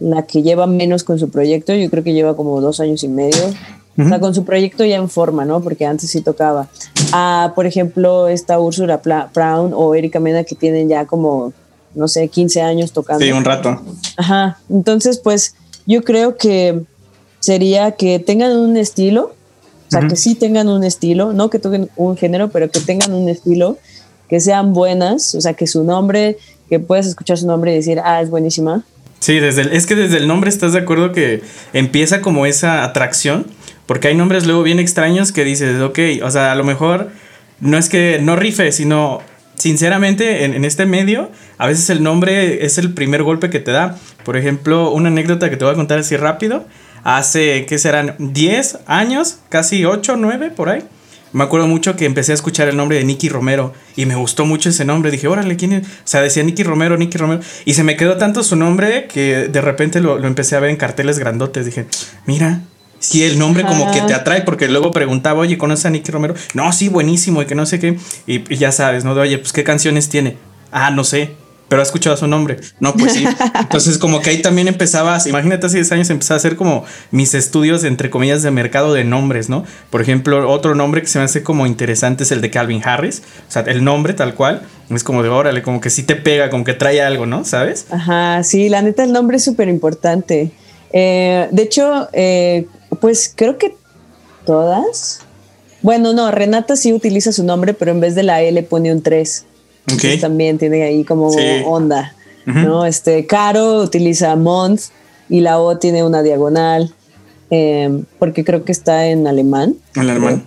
la 0.00 0.22
que 0.22 0.42
lleva 0.42 0.66
menos 0.66 1.04
con 1.04 1.18
su 1.18 1.30
proyecto. 1.30 1.72
Yo 1.74 1.88
creo 1.88 2.02
que 2.02 2.12
lleva 2.12 2.36
como 2.36 2.60
dos 2.60 2.80
años 2.80 3.04
y 3.04 3.08
medio. 3.08 3.42
O 3.98 4.08
sea, 4.08 4.20
con 4.20 4.34
su 4.34 4.44
proyecto 4.44 4.84
ya 4.84 4.96
en 4.96 5.08
forma, 5.08 5.44
¿no? 5.44 5.60
Porque 5.60 5.84
antes 5.84 6.10
sí 6.10 6.22
tocaba. 6.22 6.68
Ah, 7.12 7.52
por 7.54 7.66
ejemplo, 7.66 8.26
esta 8.26 8.58
Úrsula 8.58 9.00
Brown 9.34 9.72
o 9.74 9.94
Erika 9.94 10.18
Mena 10.18 10.44
que 10.44 10.54
tienen 10.54 10.88
ya 10.88 11.04
como, 11.06 11.52
no 11.94 12.08
sé, 12.08 12.28
15 12.28 12.62
años 12.62 12.92
tocando. 12.92 13.24
Sí, 13.24 13.30
un 13.30 13.44
rato. 13.44 13.82
Ajá. 14.16 14.58
Entonces, 14.70 15.18
pues 15.18 15.54
yo 15.86 16.02
creo 16.02 16.36
que 16.36 16.82
sería 17.40 17.92
que 17.92 18.18
tengan 18.18 18.56
un 18.56 18.76
estilo, 18.76 19.34
o 19.88 19.90
sea, 19.90 20.08
que 20.08 20.16
sí 20.16 20.34
tengan 20.34 20.68
un 20.68 20.84
estilo, 20.84 21.34
no 21.34 21.50
que 21.50 21.58
toquen 21.58 21.90
un 21.96 22.16
género, 22.16 22.48
pero 22.48 22.70
que 22.70 22.80
tengan 22.80 23.12
un 23.12 23.28
estilo, 23.28 23.76
que 24.26 24.40
sean 24.40 24.72
buenas, 24.72 25.34
o 25.34 25.40
sea, 25.42 25.52
que 25.52 25.66
su 25.66 25.84
nombre, 25.84 26.38
que 26.72 26.80
puedas 26.80 27.06
escuchar 27.06 27.36
su 27.36 27.46
nombre 27.46 27.70
y 27.70 27.74
decir, 27.74 28.00
ah, 28.02 28.22
es 28.22 28.30
buenísima. 28.30 28.82
Sí, 29.18 29.40
desde 29.40 29.76
es 29.76 29.86
que 29.86 29.94
desde 29.94 30.16
el 30.16 30.26
nombre 30.26 30.48
estás 30.48 30.72
de 30.72 30.78
acuerdo 30.78 31.12
que 31.12 31.42
empieza 31.74 32.22
como 32.22 32.46
esa 32.46 32.82
atracción, 32.82 33.44
porque 33.84 34.08
hay 34.08 34.14
nombres 34.14 34.46
luego 34.46 34.62
bien 34.62 34.78
extraños 34.78 35.32
que 35.32 35.44
dices, 35.44 35.82
ok, 35.82 35.98
o 36.22 36.30
sea, 36.30 36.50
a 36.50 36.54
lo 36.54 36.64
mejor 36.64 37.10
no 37.60 37.76
es 37.76 37.90
que 37.90 38.20
no 38.22 38.36
rife, 38.36 38.72
sino 38.72 39.20
sinceramente 39.54 40.46
en, 40.46 40.54
en, 40.54 40.64
este 40.64 40.86
medio, 40.86 41.30
a 41.58 41.66
veces 41.66 41.90
el 41.90 42.02
nombre 42.02 42.64
es 42.64 42.78
el 42.78 42.94
primer 42.94 43.22
golpe 43.22 43.50
que 43.50 43.60
te 43.60 43.70
da. 43.70 43.98
Por 44.24 44.38
ejemplo, 44.38 44.92
una 44.92 45.08
anécdota 45.08 45.50
que 45.50 45.58
te 45.58 45.66
voy 45.66 45.74
a 45.74 45.76
contar 45.76 45.98
así 45.98 46.16
rápido 46.16 46.64
hace, 47.04 47.66
¿qué 47.66 47.78
serán? 47.78 48.14
10 48.18 48.78
años, 48.86 49.40
casi 49.50 49.84
8, 49.84 50.16
9 50.16 50.52
por 50.56 50.70
ahí. 50.70 50.84
Me 51.32 51.44
acuerdo 51.44 51.66
mucho 51.66 51.96
que 51.96 52.04
empecé 52.04 52.32
a 52.32 52.34
escuchar 52.34 52.68
el 52.68 52.76
nombre 52.76 52.98
de 52.98 53.04
Nicky 53.04 53.28
Romero 53.28 53.72
y 53.96 54.06
me 54.06 54.14
gustó 54.14 54.44
mucho 54.44 54.68
ese 54.68 54.84
nombre. 54.84 55.10
Dije, 55.10 55.28
órale, 55.28 55.56
¿quién 55.56 55.72
es? 55.72 55.86
O 55.86 55.88
sea, 56.04 56.20
decía 56.20 56.42
Nicky 56.42 56.62
Romero, 56.62 56.96
Nicky 56.96 57.18
Romero. 57.18 57.40
Y 57.64 57.74
se 57.74 57.84
me 57.84 57.96
quedó 57.96 58.16
tanto 58.16 58.42
su 58.42 58.56
nombre 58.56 59.06
que 59.06 59.48
de 59.48 59.60
repente 59.60 60.00
lo, 60.00 60.24
empecé 60.26 60.56
a 60.56 60.60
ver 60.60 60.70
en 60.70 60.76
carteles 60.76 61.18
grandotes. 61.18 61.64
Dije, 61.64 61.86
mira, 62.26 62.60
sí, 62.98 63.24
el 63.24 63.38
nombre 63.38 63.64
como 63.64 63.90
que 63.92 64.02
te 64.02 64.14
atrae, 64.14 64.42
porque 64.42 64.68
luego 64.68 64.92
preguntaba, 64.92 65.40
oye, 65.40 65.58
¿conoces 65.58 65.86
a 65.86 65.90
Nicky 65.90 66.12
Romero? 66.12 66.34
No, 66.54 66.72
sí, 66.72 66.88
buenísimo, 66.88 67.42
y 67.42 67.46
que 67.46 67.54
no 67.54 67.66
sé 67.66 67.78
qué. 67.78 67.96
Y, 68.26 68.52
y 68.52 68.56
ya 68.56 68.72
sabes, 68.72 69.04
¿no? 69.04 69.14
De, 69.14 69.22
oye, 69.22 69.38
pues, 69.38 69.52
¿qué 69.52 69.64
canciones 69.64 70.08
tiene? 70.08 70.36
Ah, 70.70 70.90
no 70.90 71.04
sé 71.04 71.41
pero 71.72 71.80
ha 71.80 71.84
escuchado 71.84 72.18
su 72.18 72.26
nombre. 72.26 72.58
No, 72.80 72.92
pues 72.92 73.14
sí. 73.14 73.24
Entonces, 73.60 73.96
como 73.96 74.20
que 74.20 74.28
ahí 74.28 74.42
también 74.42 74.68
empezabas, 74.68 75.26
imagínate 75.26 75.64
hace 75.64 75.78
10 75.78 75.92
años 75.92 76.10
empecé 76.10 76.34
a 76.34 76.36
hacer 76.36 76.54
como 76.54 76.84
mis 77.10 77.32
estudios, 77.32 77.82
entre 77.84 78.10
comillas, 78.10 78.42
de 78.42 78.50
mercado 78.50 78.92
de 78.92 79.04
nombres, 79.04 79.48
¿no? 79.48 79.64
Por 79.88 80.02
ejemplo, 80.02 80.50
otro 80.50 80.74
nombre 80.74 81.00
que 81.00 81.06
se 81.06 81.18
me 81.18 81.24
hace 81.24 81.42
como 81.42 81.66
interesante 81.66 82.24
es 82.24 82.30
el 82.30 82.42
de 82.42 82.50
Calvin 82.50 82.82
Harris. 82.84 83.22
O 83.48 83.50
sea, 83.50 83.62
el 83.62 83.82
nombre 83.84 84.12
tal 84.12 84.34
cual 84.34 84.60
es 84.90 85.02
como 85.02 85.22
de 85.22 85.30
órale, 85.30 85.62
como 85.62 85.80
que 85.80 85.88
sí 85.88 86.02
te 86.02 86.14
pega, 86.14 86.50
como 86.50 86.62
que 86.62 86.74
trae 86.74 87.00
algo, 87.00 87.24
¿no? 87.24 87.42
¿Sabes? 87.46 87.86
Ajá, 87.88 88.42
sí, 88.42 88.68
la 88.68 88.82
neta, 88.82 89.02
el 89.02 89.12
nombre 89.14 89.38
es 89.38 89.44
súper 89.44 89.68
importante. 89.68 90.50
Eh, 90.92 91.48
de 91.52 91.62
hecho, 91.62 92.06
eh, 92.12 92.66
pues 93.00 93.32
creo 93.34 93.56
que 93.56 93.74
todas. 94.44 95.20
Bueno, 95.80 96.12
no, 96.12 96.30
Renata 96.32 96.76
sí 96.76 96.92
utiliza 96.92 97.32
su 97.32 97.44
nombre, 97.44 97.72
pero 97.72 97.92
en 97.92 98.00
vez 98.00 98.14
de 98.14 98.24
la 98.24 98.42
L 98.42 98.62
pone 98.64 98.92
un 98.92 99.00
3 99.00 99.46
también 100.20 100.58
tiene 100.58 100.82
ahí 100.82 101.04
como 101.04 101.28
onda, 101.66 102.14
¿no? 102.46 102.84
Este, 102.86 103.26
Caro 103.26 103.82
utiliza 103.82 104.34
Mont 104.36 104.80
y 105.28 105.40
la 105.40 105.58
O 105.58 105.78
tiene 105.78 106.04
una 106.04 106.22
diagonal, 106.22 106.92
em, 107.50 108.04
porque 108.18 108.44
creo 108.44 108.64
que 108.64 108.72
está 108.72 109.06
en 109.06 109.26
alemán. 109.26 109.76
En 109.94 110.10
alemán. 110.10 110.44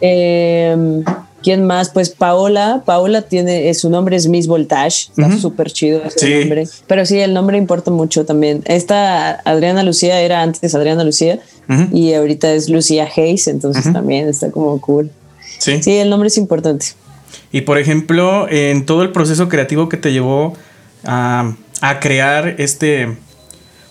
Em, 0.00 1.04
¿Quién 1.42 1.66
más? 1.66 1.90
Pues 1.90 2.10
Paola. 2.10 2.82
Paola 2.86 3.22
tiene, 3.22 3.68
eh, 3.68 3.74
su 3.74 3.90
nombre 3.90 4.16
es 4.16 4.28
Miss 4.28 4.46
Voltage. 4.46 5.10
Está 5.10 5.36
súper 5.36 5.72
chido 5.72 6.00
ese 6.04 6.40
nombre. 6.40 6.68
Pero 6.86 7.04
sí, 7.04 7.18
el 7.18 7.34
nombre 7.34 7.58
importa 7.58 7.90
mucho 7.90 8.24
también. 8.24 8.62
Esta 8.64 9.32
Adriana 9.44 9.82
Lucía 9.82 10.20
era 10.20 10.42
antes 10.42 10.74
Adriana 10.74 11.04
Lucía 11.04 11.40
y 11.92 12.12
ahorita 12.12 12.52
es 12.52 12.68
Lucía 12.68 13.08
Hayes, 13.16 13.48
entonces 13.48 13.92
también 13.92 14.28
está 14.28 14.50
como 14.50 14.80
cool. 14.80 15.10
Sí. 15.58 15.82
Sí, 15.82 15.96
el 15.96 16.10
nombre 16.10 16.28
es 16.28 16.36
importante. 16.38 16.86
Y 17.52 17.62
por 17.62 17.78
ejemplo, 17.78 18.48
en 18.48 18.86
todo 18.86 19.02
el 19.02 19.10
proceso 19.10 19.48
creativo 19.48 19.88
que 19.88 19.96
te 19.96 20.12
llevó 20.12 20.56
a, 21.04 21.54
crear 22.00 22.56
este, 22.58 23.16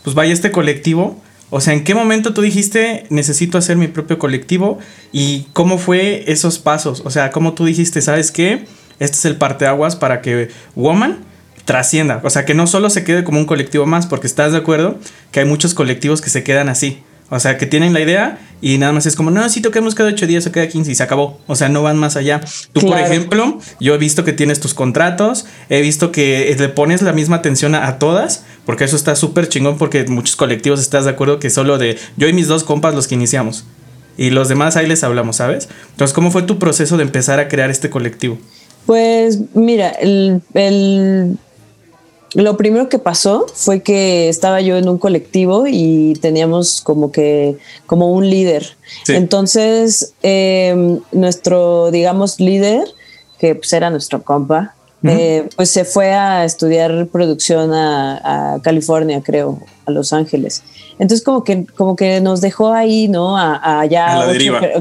pues 0.03 0.15
vaya, 0.15 0.34
este 0.34 0.51
colectivo, 0.51 1.22
o 1.50 1.62
sea, 1.62 1.74
¿en 1.74 1.84
qué 1.84 1.94
momento 1.94 2.34
tú 2.34 2.41
dijiste 2.41 3.06
necesito 3.10 3.58
hacer 3.58 3.77
mi 3.77 3.88
propio 3.88 4.18
colectivo? 4.18 4.80
¿Y 5.12 5.48
cómo 5.53 5.77
fue 5.77 6.24
esos 6.32 6.60
pasos? 6.60 7.01
O 7.06 7.12
sea, 7.12 7.32
¿cómo 7.32 7.53
tú 7.53 7.65
dijiste, 7.65 8.01
sabes 8.01 8.32
qué? 8.32 8.65
Este 9.00 9.18
es 9.18 9.25
el 9.25 9.36
parteaguas 9.36 9.96
para 9.96 10.22
que 10.22 10.50
Woman 10.75 11.20
trascienda. 11.65 12.22
O 12.24 12.30
sea, 12.30 12.46
que 12.46 12.53
no 12.53 12.68
solo 12.68 12.89
se 12.89 13.03
quede 13.03 13.24
como 13.24 13.39
un 13.39 13.46
colectivo 13.46 13.86
más, 13.86 14.08
porque 14.08 14.27
estás 14.27 14.51
de 14.51 14.60
acuerdo 14.60 14.98
que 15.32 15.41
hay 15.41 15.46
muchos 15.46 15.74
colectivos 15.74 16.22
que 16.22 16.30
se 16.30 16.44
quedan 16.44 16.70
así. 16.70 17.03
O 17.33 17.39
sea, 17.39 17.57
que 17.57 17.65
tienen 17.65 17.93
la 17.93 18.01
idea 18.01 18.39
y 18.59 18.77
nada 18.77 18.91
más 18.91 19.05
es 19.05 19.15
como, 19.15 19.31
no, 19.31 19.47
si 19.47 19.61
toquemos 19.61 19.95
cada 19.95 20.09
8 20.09 20.27
días 20.27 20.45
o 20.47 20.51
cada 20.51 20.67
15 20.67 20.91
y 20.91 20.95
se 20.95 21.01
acabó. 21.01 21.39
O 21.47 21.55
sea, 21.55 21.69
no 21.69 21.81
van 21.81 21.95
más 21.95 22.17
allá. 22.17 22.41
Tú, 22.73 22.81
por 22.81 23.00
ejemplo, 23.00 23.57
yo 23.79 23.95
he 23.95 23.97
visto 23.97 24.25
que 24.25 24.33
tienes 24.33 24.59
tus 24.59 24.73
contratos, 24.73 25.45
he 25.69 25.79
visto 25.79 26.11
que 26.11 26.53
le 26.59 26.67
pones 26.67 27.01
la 27.01 27.13
misma 27.13 27.38
atención 27.38 27.73
a, 27.73 28.00
todas, 28.00 28.43
porque 28.65 28.83
eso 28.83 28.97
está 28.97 29.15
súper 29.15 29.47
chingón, 29.47 29.77
porque 29.77 30.03
muchos 30.07 30.35
colectivos 30.35 30.81
estás 30.81 31.05
de 31.05 31.11
acuerdo 31.11 31.39
que 31.39 31.50
solo 31.50 31.77
de 31.77 31.97
yo 32.17 32.27
y 32.27 32.33
mis 32.33 32.50
dos 32.50 32.65
compas 32.65 32.93
los 32.95 33.07
que 33.07 33.15
iniciamos. 33.15 33.63
Y 34.17 34.31
los 34.31 34.50
demás 34.50 34.75
ahí 34.75 34.85
les 34.85 35.05
hablamos, 35.05 35.38
¿sabes? 35.38 35.69
Entonces, 35.91 36.13
¿cómo 36.13 36.31
fue 36.31 36.41
tu 36.43 36.59
proceso 36.59 36.97
de 36.97 37.03
empezar 37.03 37.39
a 37.39 37.47
crear 37.47 37.69
este 37.69 37.89
colectivo? 37.89 38.38
Pues 38.85 39.39
mira, 39.53 39.88
el 39.91 40.41
lo 42.33 42.55
primero 42.57 42.89
que 42.89 43.00
pasó 43.00 43.45
fue 43.53 43.81
que 43.81 44.29
estaba 44.29 44.61
yo 44.61 44.77
en 44.77 44.88
un 44.88 44.97
colectivo 44.97 45.65
y 45.67 46.13
teníamos 46.21 46.81
como 46.81 47.11
que 47.11 47.57
como 47.85 48.11
un 48.11 48.29
líder. 48.29 48.75
Entonces, 49.07 50.13
em, 50.21 51.00
nuestro, 51.11 51.91
digamos, 51.91 52.39
líder, 52.39 52.88
que 53.38 53.55
pues 53.55 53.73
era 53.73 53.89
nuestro 53.89 54.23
compa, 54.23 54.75
eh, 55.03 55.50
pues 55.55 55.70
se 55.70 55.84
fue 55.84 56.13
a 56.13 56.46
estudiar 56.46 57.08
producción 57.08 57.74
a, 57.74 58.60
California, 58.63 59.22
creo, 59.24 59.60
a 59.86 59.91
Los 59.91 60.13
Ángeles. 60.13 60.63
Entonces 61.00 61.24
como 61.25 61.43
que, 61.43 61.65
como 61.75 61.96
que 61.96 62.22
nos 62.22 62.41
dejó 62.41 62.74
ahí, 62.74 63.08
¿no? 63.08 63.36
allá, 63.38 64.24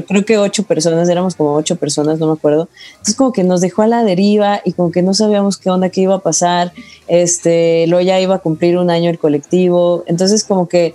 creo 0.07 0.25
que 0.25 0.37
ocho 0.37 0.63
personas, 0.63 1.09
éramos 1.09 1.35
como 1.35 1.53
ocho 1.53 1.75
personas, 1.77 2.19
no 2.19 2.27
me 2.27 2.33
acuerdo. 2.33 2.69
Entonces 2.91 3.15
como 3.15 3.33
que 3.33 3.43
nos 3.43 3.61
dejó 3.61 3.81
a 3.81 3.87
la 3.87 4.03
deriva 4.03 4.61
y 4.63 4.73
como 4.73 4.91
que 4.91 5.01
no 5.01 5.13
sabíamos 5.13 5.57
qué 5.57 5.71
onda, 5.71 5.89
qué 5.89 6.01
iba 6.01 6.15
a 6.15 6.19
pasar. 6.19 6.73
Este, 7.07 7.85
luego 7.87 8.05
ya 8.05 8.19
iba 8.19 8.35
a 8.35 8.39
cumplir 8.39 8.77
un 8.77 8.91
año 8.91 9.09
el 9.09 9.17
colectivo. 9.17 10.03
Entonces 10.05 10.43
como 10.43 10.67
que 10.67 10.93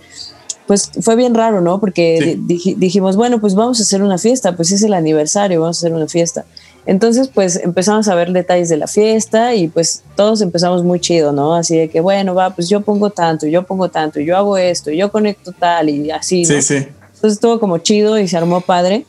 pues 0.66 0.90
fue 1.00 1.16
bien 1.16 1.34
raro, 1.34 1.60
¿no? 1.60 1.80
Porque 1.80 2.38
dijimos, 2.38 3.16
bueno, 3.16 3.40
pues 3.40 3.54
vamos 3.54 3.78
a 3.78 3.82
hacer 3.82 4.02
una 4.02 4.18
fiesta, 4.18 4.56
pues 4.56 4.72
es 4.72 4.82
el 4.82 4.94
aniversario, 4.94 5.60
vamos 5.60 5.78
a 5.78 5.80
hacer 5.80 5.92
una 5.92 6.08
fiesta. 6.08 6.44
Entonces, 6.86 7.28
pues 7.28 7.56
empezamos 7.56 8.06
a 8.08 8.14
ver 8.14 8.32
detalles 8.32 8.68
de 8.68 8.76
la 8.76 8.86
fiesta 8.86 9.54
y 9.54 9.66
pues 9.66 10.04
todos 10.14 10.40
empezamos 10.40 10.84
muy 10.84 11.00
chido, 11.00 11.32
¿no? 11.32 11.54
Así 11.54 11.76
de 11.76 11.88
que, 11.88 12.00
bueno, 12.00 12.34
va, 12.34 12.50
pues 12.50 12.68
yo 12.68 12.80
pongo 12.80 13.10
tanto, 13.10 13.46
yo 13.46 13.64
pongo 13.64 13.88
tanto, 13.88 14.20
yo 14.20 14.36
hago 14.36 14.56
esto, 14.56 14.92
yo 14.92 15.10
conecto 15.10 15.52
tal 15.52 15.88
y 15.88 16.10
así, 16.12 16.42
¿no? 16.42 16.48
Sí, 16.48 16.62
sí. 16.62 16.74
Entonces 16.76 17.32
estuvo 17.32 17.58
como 17.58 17.78
chido 17.78 18.18
y 18.18 18.28
se 18.28 18.36
armó 18.36 18.60
padre. 18.60 19.04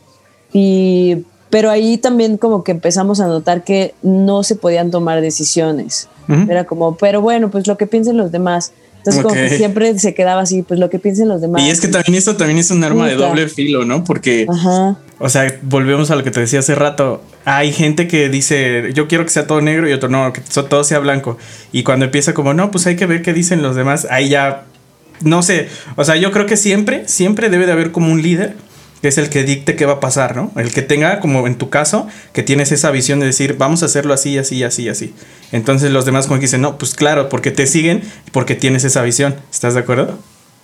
Y, 0.52 1.26
pero 1.50 1.70
ahí 1.70 1.98
también 1.98 2.38
como 2.38 2.64
que 2.64 2.72
empezamos 2.72 3.20
a 3.20 3.28
notar 3.28 3.64
que 3.64 3.94
no 4.02 4.44
se 4.44 4.56
podían 4.56 4.92
tomar 4.92 5.22
decisiones. 5.22 6.10
Era 6.50 6.66
como, 6.66 6.98
pero 6.98 7.22
bueno, 7.22 7.50
pues 7.50 7.68
lo 7.68 7.78
que 7.78 7.88
piensen 7.88 8.18
los 8.18 8.34
demás. 8.34 8.74
Entonces, 9.08 9.24
como 9.24 9.50
que 9.50 9.58
siempre 9.58 9.98
se 9.98 10.14
quedaba 10.14 10.42
así, 10.42 10.64
pues 10.64 10.80
lo 10.80 10.90
que 10.90 11.00
piensen 11.00 11.30
los 11.30 11.40
demás. 11.40 11.62
Y 11.62 11.70
es 11.70 11.80
que 11.80 11.88
también 11.88 12.16
esto 12.16 12.36
también 12.36 12.60
es 12.60 12.72
un 12.72 12.84
arma 12.84 13.08
de 13.08 13.16
doble 13.16 13.48
filo, 13.48 13.86
¿no? 13.86 14.04
Porque, 14.04 14.46
o 15.20 15.30
sea, 15.30 15.60
volvemos 15.62 16.12
a 16.12 16.16
lo 16.16 16.24
que 16.24 16.32
te 16.32 16.40
decía 16.40 16.60
hace 16.60 16.76
rato. 16.76 17.24
Hay 17.46 17.72
gente 17.72 18.08
que 18.08 18.30
dice, 18.30 18.92
yo 18.94 19.08
quiero 19.08 19.24
que 19.24 19.30
sea 19.30 19.48
todo 19.48 19.62
negro 19.62 19.90
y 19.90 19.94
otro 19.94 20.10
no, 20.10 20.34
que 20.34 20.42
todo 20.42 20.84
sea 20.84 21.00
blanco. 21.00 21.38
Y 21.72 21.84
cuando 21.84 22.06
empieza 22.06 22.34
como, 22.34 22.54
no, 22.54 22.72
pues 22.72 22.86
hay 22.88 22.96
que 22.96 23.06
ver 23.06 23.22
qué 23.22 23.34
dicen 23.34 23.62
los 23.62 23.76
demás, 23.76 24.08
ahí 24.10 24.30
ya, 24.30 24.66
no 25.22 25.42
sé. 25.42 25.70
O 25.96 26.04
sea, 26.04 26.18
yo 26.18 26.32
creo 26.32 26.46
que 26.46 26.58
siempre, 26.58 27.08
siempre 27.08 27.50
debe 27.50 27.66
de 27.66 27.72
haber 27.72 27.92
como 27.92 28.12
un 28.12 28.22
líder 28.22 28.56
es 29.02 29.18
el 29.18 29.30
que 29.30 29.44
dicte 29.44 29.76
qué 29.76 29.86
va 29.86 29.94
a 29.94 30.00
pasar, 30.00 30.36
¿no? 30.36 30.52
El 30.56 30.74
que 30.74 30.82
tenga, 30.82 31.20
como 31.20 31.48
en 31.48 31.58
tu 31.58 31.70
caso, 31.70 32.08
que 32.34 32.44
tienes 32.44 32.72
esa 32.72 32.92
visión 32.92 33.20
de 33.20 33.28
decir, 33.28 33.56
vamos 33.58 33.84
a 33.84 33.88
hacerlo 33.88 34.14
así, 34.14 34.38
así, 34.38 34.64
así, 34.64 34.90
así. 34.90 35.14
Entonces 35.52 35.92
los 35.92 36.06
demás 36.06 36.28
como 36.28 36.40
que 36.40 36.46
dicen, 36.46 36.62
no, 36.62 36.78
pues 36.78 36.94
claro, 36.94 37.30
porque 37.30 37.52
te 37.52 37.68
siguen, 37.68 38.02
porque 38.32 38.56
tienes 38.56 38.84
esa 38.84 39.02
visión. 39.02 39.36
¿Estás 39.52 39.74
de 39.74 39.82
acuerdo? 39.82 40.18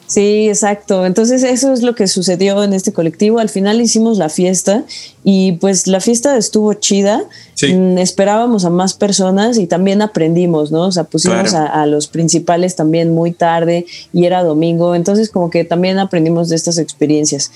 Sí, 0.07 0.47
exacto. 0.47 1.05
Entonces 1.05 1.43
eso 1.43 1.73
es 1.73 1.81
lo 1.81 1.95
que 1.95 2.07
sucedió 2.07 2.63
en 2.63 2.73
este 2.73 2.93
colectivo. 2.93 3.39
Al 3.39 3.49
final 3.49 3.81
hicimos 3.81 4.17
la 4.17 4.29
fiesta 4.29 4.83
y 5.23 5.53
pues 5.53 5.87
la 5.87 5.99
fiesta 6.01 6.37
estuvo 6.37 6.73
chida. 6.73 7.23
Mm, 7.61 7.97
esperábamos 7.97 8.65
a 8.65 8.69
más 8.69 8.93
personas 8.93 9.57
y 9.57 9.67
también 9.67 10.01
aprendimos, 10.01 10.71
¿no? 10.71 10.81
O 10.81 10.91
sea, 10.91 11.05
pusimos 11.05 11.53
a, 11.53 11.85
los 11.85 12.07
principales 12.07 12.75
también 12.75 13.13
muy 13.13 13.31
tarde 13.31 13.85
y 14.11 14.25
era 14.25 14.43
domingo. 14.43 14.95
Entonces 14.95 15.29
como 15.29 15.49
que 15.49 15.63
también 15.63 15.97
aprendimos 15.97 16.49
de 16.49 16.57
estas 16.57 16.77
experiencias. 16.77 17.51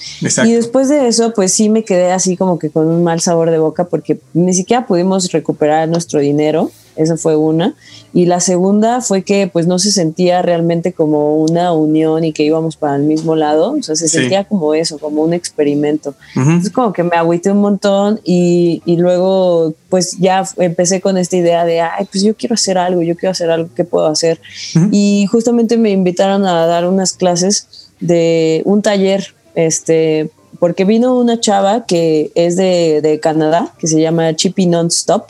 Y 0.46 0.54
después 0.54 0.90
de 0.90 1.08
eso, 1.08 1.34
pues 1.34 1.52
sí 1.52 1.70
me 1.70 1.84
quedé 1.84 2.12
así 2.12 2.38
como 2.38 2.58
que 2.58 2.70
con 2.70 2.88
un 2.88 3.04
mal 3.04 3.20
sabor 3.20 3.52
de 3.52 3.60
boca 3.60 3.86
porque 3.86 4.20
ni 4.34 4.54
siquiera 4.54 4.88
pudimos 4.88 5.32
recuperar 5.32 5.90
nuestro 5.90 6.20
dinero. 6.20 6.72
Esa 6.98 7.18
fue 7.18 7.36
una. 7.36 7.76
Y 8.14 8.26
la 8.26 8.40
segunda 8.40 9.02
fue 9.02 9.22
que 9.22 9.48
pues 9.48 9.68
no 9.68 9.78
se 9.80 9.92
sentía 9.92 10.42
realmente 10.42 10.94
como 10.94 11.38
una 11.38 11.72
unión 11.74 12.24
y 12.24 12.34
que 12.34 12.44
íbamos 12.44 12.76
para 12.76 12.96
el 12.96 13.04
mismo 13.04 13.36
lado. 13.36 13.74
O 13.74 13.84
sea, 13.84 13.96
se 13.96 14.08
sentía 14.08 14.44
como 14.46 14.74
eso, 14.74 14.98
como 14.98 15.22
un 15.22 15.34
experimento. 15.34 16.16
Entonces 16.36 16.72
como 16.72 16.94
que 16.94 17.04
me 17.04 17.16
agüité 17.16 17.52
un 17.52 17.60
montón 17.60 18.20
y, 18.24 18.82
y, 18.86 18.98
luego 18.98 19.74
pues 19.90 20.18
ya 20.18 20.44
empecé 20.58 21.00
con 21.00 21.18
esta 21.18 21.38
idea 21.38 21.64
de, 21.66 21.82
ay, 21.82 22.08
pues 22.12 22.24
yo 22.24 22.36
quiero 22.36 22.56
hacer 22.56 22.78
algo, 22.78 23.02
yo 23.02 23.16
quiero 23.16 23.32
hacer 23.32 23.52
algo, 23.52 23.70
¿qué 23.76 23.84
puedo 23.84 24.08
hacer? 24.08 24.42
Y 24.92 25.28
justamente 25.28 25.78
me 25.78 25.92
invitaron 25.92 26.46
a 26.46 26.66
dar 26.66 26.88
unas 26.88 27.14
clases 27.14 27.88
de 28.00 28.62
un 28.66 28.82
taller, 28.82 29.34
este, 29.56 30.30
porque 30.60 30.86
vino 30.86 31.18
una 31.18 31.40
chava 31.40 31.86
que 31.86 32.32
es 32.36 32.56
de, 32.56 33.02
de 33.02 33.20
Canadá, 33.20 33.74
que 33.80 33.88
se 33.88 34.02
llama 34.02 34.36
Chippy 34.36 34.66
Nonstop 34.66 35.28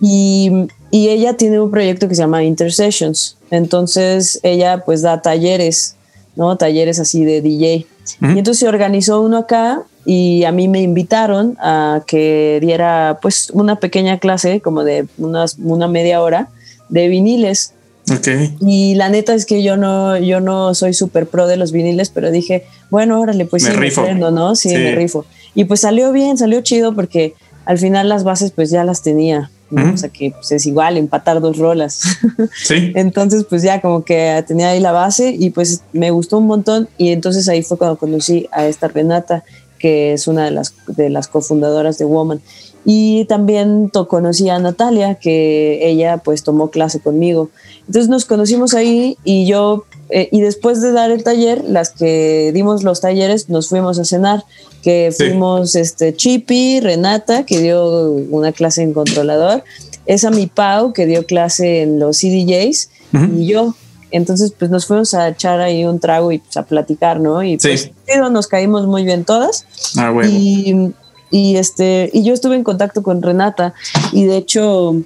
y, 0.00 0.50
y, 0.90 1.08
ella 1.08 1.36
tiene 1.36 1.60
un 1.60 1.70
proyecto 1.70 2.08
que 2.08 2.14
se 2.14 2.22
llama 2.22 2.44
Intersessions. 2.44 3.36
Entonces 3.50 4.40
ella 4.42 4.82
pues 4.84 5.02
da 5.02 5.20
talleres, 5.20 5.96
¿no? 6.36 6.56
Talleres 6.56 6.98
así 6.98 7.24
de 7.24 7.42
DJ. 7.42 7.86
Y 8.20 8.38
entonces 8.38 8.58
se 8.58 8.68
organizó 8.68 9.20
uno 9.20 9.38
acá 9.38 9.82
y 10.04 10.44
a 10.44 10.52
mí 10.52 10.68
me 10.68 10.80
invitaron 10.80 11.56
a 11.60 12.02
que 12.06 12.58
diera 12.60 13.18
pues 13.22 13.50
una 13.52 13.76
pequeña 13.76 14.18
clase 14.18 14.60
como 14.60 14.84
de 14.84 15.06
unas, 15.18 15.56
una 15.58 15.86
media 15.86 16.20
hora 16.20 16.48
de 16.88 17.08
viniles. 17.08 17.74
Okay. 18.12 18.56
Y 18.60 18.96
la 18.96 19.08
neta 19.08 19.34
es 19.34 19.46
que 19.46 19.62
yo 19.62 19.76
no, 19.76 20.18
yo 20.18 20.40
no 20.40 20.74
soy 20.74 20.92
súper 20.92 21.26
pro 21.26 21.46
de 21.46 21.56
los 21.56 21.70
viniles, 21.70 22.10
pero 22.10 22.32
dije, 22.32 22.64
bueno, 22.90 23.20
órale, 23.20 23.46
pues 23.46 23.62
me 23.62 23.70
sí, 23.70 23.76
rifo. 23.76 24.04
¿no? 24.14 24.56
Sí, 24.56 24.70
me 24.70 24.94
rifo. 24.94 25.24
Y 25.54 25.64
pues 25.64 25.80
salió 25.80 26.10
bien, 26.12 26.36
salió 26.36 26.60
chido 26.62 26.94
porque 26.94 27.34
al 27.64 27.78
final 27.78 28.08
las 28.08 28.24
bases 28.24 28.50
pues 28.50 28.70
ya 28.70 28.84
las 28.84 29.02
tenía. 29.02 29.50
O 29.74 29.96
sea 29.96 30.10
que 30.10 30.32
pues, 30.32 30.52
es 30.52 30.66
igual 30.66 30.98
empatar 30.98 31.40
dos 31.40 31.56
rolas. 31.56 32.02
Sí. 32.62 32.92
entonces 32.94 33.44
pues 33.48 33.62
ya 33.62 33.80
como 33.80 34.04
que 34.04 34.44
tenía 34.46 34.68
ahí 34.68 34.80
la 34.80 34.92
base 34.92 35.34
y 35.38 35.50
pues 35.50 35.82
me 35.92 36.10
gustó 36.10 36.38
un 36.38 36.46
montón 36.46 36.88
y 36.98 37.10
entonces 37.10 37.48
ahí 37.48 37.62
fue 37.62 37.78
cuando 37.78 37.96
conocí 37.96 38.48
a 38.52 38.66
esta 38.66 38.88
Renata 38.88 39.44
que 39.78 40.12
es 40.12 40.28
una 40.28 40.44
de 40.44 40.52
las, 40.52 40.74
de 40.86 41.10
las 41.10 41.26
cofundadoras 41.26 41.98
de 41.98 42.04
Woman. 42.04 42.40
Y 42.84 43.26
también 43.26 43.90
conocí 44.08 44.48
a 44.48 44.58
Natalia, 44.58 45.14
que 45.14 45.88
ella 45.88 46.18
pues 46.18 46.42
tomó 46.42 46.70
clase 46.70 47.00
conmigo. 47.00 47.50
Entonces 47.86 48.08
nos 48.08 48.24
conocimos 48.24 48.74
ahí 48.74 49.16
y 49.24 49.46
yo, 49.46 49.84
eh, 50.10 50.28
y 50.32 50.40
después 50.40 50.82
de 50.82 50.92
dar 50.92 51.10
el 51.10 51.22
taller, 51.22 51.62
las 51.64 51.90
que 51.90 52.50
dimos 52.52 52.82
los 52.82 53.00
talleres, 53.00 53.48
nos 53.48 53.68
fuimos 53.68 53.98
a 53.98 54.04
cenar 54.04 54.44
que 54.82 55.14
fuimos 55.16 55.76
este, 55.76 56.14
Chippy, 56.14 56.80
Renata, 56.80 57.46
que 57.46 57.60
dio 57.60 58.10
una 58.10 58.52
clase 58.52 58.82
en 58.82 58.92
controlador, 58.92 59.62
esa 60.06 60.30
mi 60.30 60.48
Pau, 60.48 60.92
que 60.92 61.06
dio 61.06 61.24
clase 61.24 61.82
en 61.82 62.00
los 62.00 62.18
CDJs, 62.18 62.90
y 63.36 63.46
yo. 63.46 63.74
Entonces, 64.10 64.52
pues 64.58 64.70
nos 64.70 64.86
fuimos 64.86 65.14
a 65.14 65.28
echar 65.28 65.60
ahí 65.60 65.84
un 65.84 65.98
trago 65.98 66.32
y 66.32 66.38
pues, 66.38 66.56
a 66.56 66.64
platicar, 66.64 67.18
¿no? 67.18 67.42
Y 67.42 67.56
pues 67.56 67.90
nos 68.30 68.46
caímos 68.46 68.86
muy 68.86 69.04
bien 69.04 69.24
todas. 69.24 69.64
Ah, 69.96 70.10
bueno. 70.10 70.30
Y, 70.30 70.92
y, 71.32 71.56
este, 71.56 72.10
y 72.12 72.22
yo 72.22 72.32
estuve 72.32 72.54
en 72.54 72.62
contacto 72.62 73.02
con 73.02 73.22
Renata, 73.22 73.74
y 74.12 74.26
de 74.26 74.36
hecho, 74.36 75.02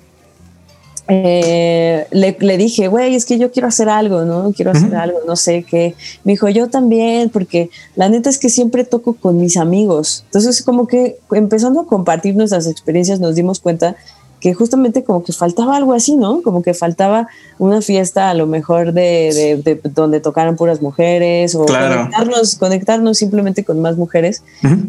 eh, 1.09 2.07
le, 2.11 2.37
le, 2.39 2.57
dije, 2.59 2.89
güey, 2.89 3.15
es 3.15 3.25
que 3.25 3.39
yo 3.39 3.53
quiero 3.53 3.69
hacer 3.69 3.89
algo, 3.89 4.25
¿no? 4.25 4.53
Quiero 4.53 4.73
hacer 4.73 4.95
algo, 4.97 5.21
no 5.27 5.37
sé 5.37 5.63
qué. 5.63 5.95
Me 6.25 6.33
dijo, 6.33 6.49
yo 6.49 6.69
también, 6.69 7.31
porque 7.31 7.71
la 7.95 8.09
neta 8.09 8.29
es 8.29 8.39
que 8.39 8.49
siempre 8.49 8.85
toco 8.85 9.15
con 9.15 9.39
mis 9.39 9.57
amigos. 9.57 10.25
Entonces, 10.27 10.63
como 10.63 10.89
que 10.89 11.19
empezando 11.31 11.81
a 11.81 11.87
compartir 11.87 12.35
nuestras 12.35 12.67
experiencias, 12.67 13.21
nos 13.21 13.37
dimos 13.37 13.61
cuenta 13.61 13.97
que 14.41 14.55
justamente 14.55 15.03
como 15.03 15.25
que 15.25 15.33
faltaba 15.33 15.77
algo 15.77 15.95
así, 15.95 16.17
¿no? 16.17 16.43
Como 16.43 16.63
que 16.63 16.75
faltaba 16.75 17.29
una 17.59 17.81
fiesta 17.81 18.31
a 18.31 18.35
lo 18.35 18.47
mejor 18.47 18.93
de, 18.93 19.61
de, 19.65 19.81
donde 19.95 20.21
tocaran 20.21 20.57
puras 20.57 20.83
mujeres 20.83 21.55
o 21.55 21.65
conectarnos, 21.65 22.55
conectarnos 22.57 23.19
simplemente 23.19 23.65
con 23.65 23.81
más 23.81 23.97
mujeres. 23.97 24.43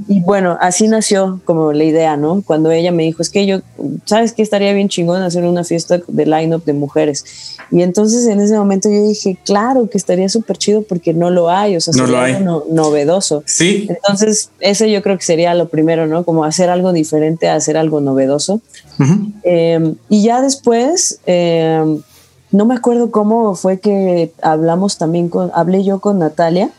Y 0.08 0.22
bueno, 0.22 0.58
así 0.60 0.88
nació 0.88 1.40
como 1.46 1.72
la 1.72 1.84
idea, 1.84 2.18
¿no? 2.18 2.42
Cuando 2.46 2.72
ella 2.72 2.92
me 2.92 3.04
dijo, 3.04 3.22
es 3.22 3.30
que 3.30 3.46
yo, 3.46 3.62
¿sabes 4.06 4.34
qué? 4.34 4.42
Estaría 4.42 4.74
bien 4.74 4.90
chingón 4.90 5.22
hacer 5.22 5.46
una 5.46 5.64
fiesta 5.64 6.02
de 6.08 6.26
line-up 6.26 6.66
de 6.66 6.74
mujeres. 6.74 7.58
Y 7.72 7.82
entonces 7.82 8.28
en 8.28 8.40
ese 8.40 8.58
momento 8.58 8.90
yo 8.90 9.08
dije, 9.08 9.38
claro 9.46 9.90
que 9.90 9.98
estaría 9.98 10.30
súper 10.30 10.58
chido 10.58 10.82
porque 10.82 11.14
no 11.14 11.30
lo 11.30 11.50
hay, 11.50 11.76
o 11.76 11.82
sea, 11.82 11.94
sería 11.94 12.38
algo 12.38 12.66
novedoso. 12.70 13.44
Sí. 13.46 13.88
Entonces, 13.90 14.52
ese 14.60 14.92
yo 14.92 15.02
creo 15.02 15.18
que 15.18 15.24
sería 15.24 15.54
lo 15.54 15.68
primero, 15.70 16.08
¿no? 16.08 16.24
Como 16.24 16.44
hacer 16.44 16.70
algo 16.70 16.94
diferente, 16.94 17.50
hacer 17.50 17.78
algo 17.78 18.02
novedoso. 18.02 18.62
Em, 19.50 19.96
y 20.10 20.24
ya 20.24 20.42
después, 20.42 21.22
em, 21.26 22.02
no 22.52 22.66
me 22.66 22.76
acuerdo 22.76 23.12
cómo 23.12 23.56
fue 23.56 23.80
que 23.80 24.34
hablamos 24.42 24.98
también 24.98 25.30
con, 25.30 25.52
hablé 25.54 25.86
yo 25.86 26.02
con 26.02 26.20
Natalia 26.20 26.70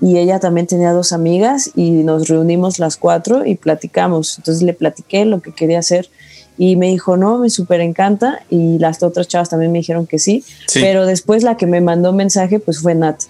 y 0.00 0.18
ella 0.18 0.38
también 0.38 0.68
tenía 0.68 0.92
dos 0.92 1.12
amigas 1.12 1.72
y 1.74 1.90
nos 1.90 2.28
reunimos 2.28 2.78
las 2.78 2.96
cuatro 2.96 3.44
y 3.44 3.56
platicamos. 3.56 4.38
Entonces 4.38 4.62
le 4.62 4.74
platiqué 4.74 5.24
lo 5.24 5.42
que 5.42 5.52
quería 5.52 5.80
hacer 5.80 6.08
y 6.56 6.76
me 6.76 6.86
dijo, 6.86 7.16
no, 7.16 7.38
me 7.38 7.50
súper 7.50 7.80
encanta 7.80 8.42
y 8.48 8.78
las 8.78 9.02
otras 9.02 9.26
chavas 9.26 9.48
también 9.48 9.72
me 9.72 9.78
dijeron 9.78 10.06
que 10.06 10.20
sí, 10.20 10.44
pero 10.72 11.06
después 11.06 11.42
la 11.42 11.56
que 11.56 11.66
me 11.66 11.80
mandó 11.80 12.12
mensaje 12.12 12.60
pues 12.60 12.78
fue 12.78 12.94
Nat. 12.94 13.22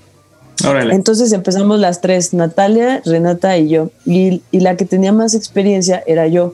Entonces 0.90 1.32
empezamos 1.32 1.80
las 1.80 2.02
tres, 2.02 2.34
Natalia, 2.34 3.00
Renata 3.06 3.56
y 3.56 3.68
yo, 3.70 3.90
y, 4.04 4.42
y 4.50 4.60
la 4.60 4.76
que 4.76 4.84
tenía 4.84 5.12
más 5.12 5.34
experiencia 5.34 6.02
era 6.06 6.26
yo. 6.26 6.52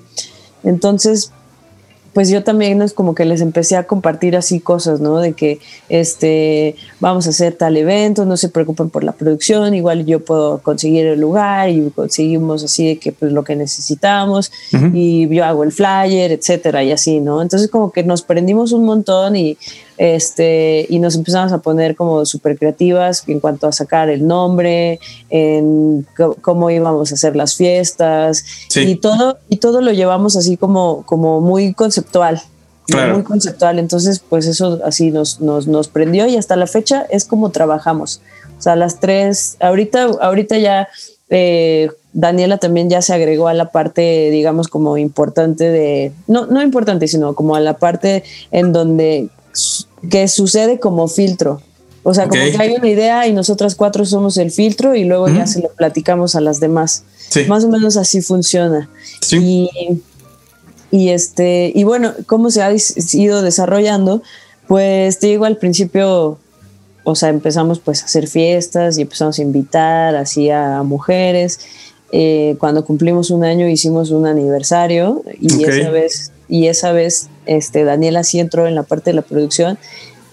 Entonces 0.62 1.32
pues 2.12 2.28
yo 2.28 2.42
también 2.42 2.82
es 2.82 2.92
como 2.92 3.14
que 3.14 3.24
les 3.24 3.40
empecé 3.40 3.76
a 3.76 3.86
compartir 3.86 4.36
así 4.36 4.60
cosas, 4.60 5.00
¿no? 5.00 5.18
De 5.18 5.32
que 5.32 5.60
este, 5.88 6.74
vamos 6.98 7.26
a 7.26 7.30
hacer 7.30 7.54
tal 7.54 7.76
evento, 7.76 8.24
no 8.24 8.36
se 8.36 8.48
preocupen 8.48 8.90
por 8.90 9.04
la 9.04 9.12
producción, 9.12 9.74
igual 9.74 10.04
yo 10.06 10.24
puedo 10.24 10.58
conseguir 10.58 11.06
el 11.06 11.20
lugar 11.20 11.70
y 11.70 11.90
conseguimos 11.90 12.64
así 12.64 12.86
de 12.86 12.98
que 12.98 13.12
pues 13.12 13.32
lo 13.32 13.44
que 13.44 13.54
necesitamos 13.56 14.50
y 14.92 15.28
yo 15.28 15.44
hago 15.44 15.62
el 15.62 15.72
flyer, 15.72 16.32
etcétera, 16.32 16.82
y 16.82 16.92
así, 16.92 17.20
¿no? 17.20 17.42
Entonces 17.42 17.70
como 17.70 17.92
que 17.92 18.02
nos 18.02 18.22
prendimos 18.22 18.72
un 18.72 18.84
montón 18.84 19.36
y 19.36 19.56
este, 20.00 20.86
y 20.88 20.98
nos 20.98 21.14
empezamos 21.14 21.52
a 21.52 21.58
poner 21.58 21.94
como 21.94 22.24
súper 22.24 22.56
creativas 22.56 23.22
en 23.26 23.38
cuanto 23.38 23.66
a 23.66 23.72
sacar 23.72 24.08
el 24.08 24.26
nombre, 24.26 24.98
en 25.28 26.06
cómo 26.40 26.70
íbamos 26.70 27.12
a 27.12 27.16
hacer 27.16 27.36
las 27.36 27.54
fiestas 27.54 28.42
y 28.74 28.94
todo, 28.94 29.36
y 29.50 29.58
todo 29.58 29.82
lo 29.82 29.92
llevamos 29.92 30.36
así 30.38 30.56
como, 30.56 31.04
como 31.04 31.42
muy 31.42 31.74
conceptual. 31.74 32.40
Muy 32.88 33.22
conceptual, 33.24 33.78
entonces 33.78 34.20
pues 34.26 34.46
eso 34.46 34.80
así 34.86 35.10
nos, 35.10 35.42
nos, 35.42 35.66
nos 35.66 35.88
prendió 35.88 36.26
y 36.26 36.38
hasta 36.38 36.56
la 36.56 36.66
fecha 36.66 37.06
es 37.10 37.26
como 37.26 37.50
trabajamos. 37.50 38.22
O 38.58 38.62
sea, 38.62 38.76
las 38.76 39.00
tres, 39.00 39.58
ahorita, 39.60 40.04
ahorita 40.22 40.56
ya 40.56 40.88
eh, 41.28 41.90
Daniela 42.14 42.56
también 42.56 42.88
ya 42.88 43.02
se 43.02 43.12
agregó 43.12 43.48
a 43.48 43.54
la 43.54 43.70
parte, 43.70 44.30
digamos, 44.30 44.68
como 44.68 44.96
importante 44.96 45.68
de, 45.68 46.12
no, 46.26 46.46
no 46.46 46.62
importante, 46.62 47.06
sino 47.06 47.34
como 47.34 47.54
a 47.54 47.60
la 47.60 47.76
parte 47.76 48.24
en 48.50 48.72
donde 48.72 49.28
que 50.08 50.28
sucede 50.28 50.78
como 50.78 51.08
filtro. 51.08 51.60
O 52.02 52.14
sea, 52.14 52.28
como 52.28 52.42
que 52.42 52.56
hay 52.58 52.72
una 52.72 52.88
idea 52.88 53.26
y 53.26 53.32
nosotras 53.32 53.74
cuatro 53.74 54.06
somos 54.06 54.38
el 54.38 54.50
filtro 54.50 54.94
y 54.94 55.04
luego 55.04 55.28
ya 55.28 55.46
se 55.46 55.60
lo 55.60 55.68
platicamos 55.70 56.34
a 56.34 56.40
las 56.40 56.58
demás. 56.58 57.04
Más 57.46 57.64
o 57.64 57.68
menos 57.68 57.96
así 57.96 58.22
funciona. 58.22 58.88
Y, 59.30 59.68
y, 60.90 61.08
este, 61.10 61.70
y 61.74 61.84
bueno, 61.84 62.12
cómo 62.26 62.50
se 62.50 62.62
ha 62.62 62.74
ido 63.12 63.42
desarrollando, 63.42 64.22
pues 64.66 65.18
te 65.18 65.26
digo 65.26 65.44
al 65.44 65.58
principio, 65.58 66.38
o 67.04 67.14
sea, 67.14 67.28
empezamos 67.28 67.80
pues 67.80 68.02
a 68.02 68.06
hacer 68.06 68.28
fiestas 68.28 68.96
y 68.96 69.02
empezamos 69.02 69.38
a 69.38 69.42
invitar 69.42 70.16
así 70.16 70.50
a 70.50 70.82
mujeres. 70.82 71.60
Eh, 72.12 72.56
cuando 72.58 72.84
cumplimos 72.84 73.30
un 73.30 73.44
año 73.44 73.68
hicimos 73.68 74.10
un 74.10 74.26
aniversario 74.26 75.22
y 75.38 75.64
esa 75.64 75.90
vez 75.90 76.32
y 76.50 76.66
esa 76.66 76.92
vez 76.92 77.28
este, 77.46 77.84
Daniela 77.84 78.24
sí 78.24 78.40
entró 78.40 78.66
en 78.66 78.74
la 78.74 78.82
parte 78.82 79.10
de 79.10 79.14
la 79.14 79.22
producción. 79.22 79.78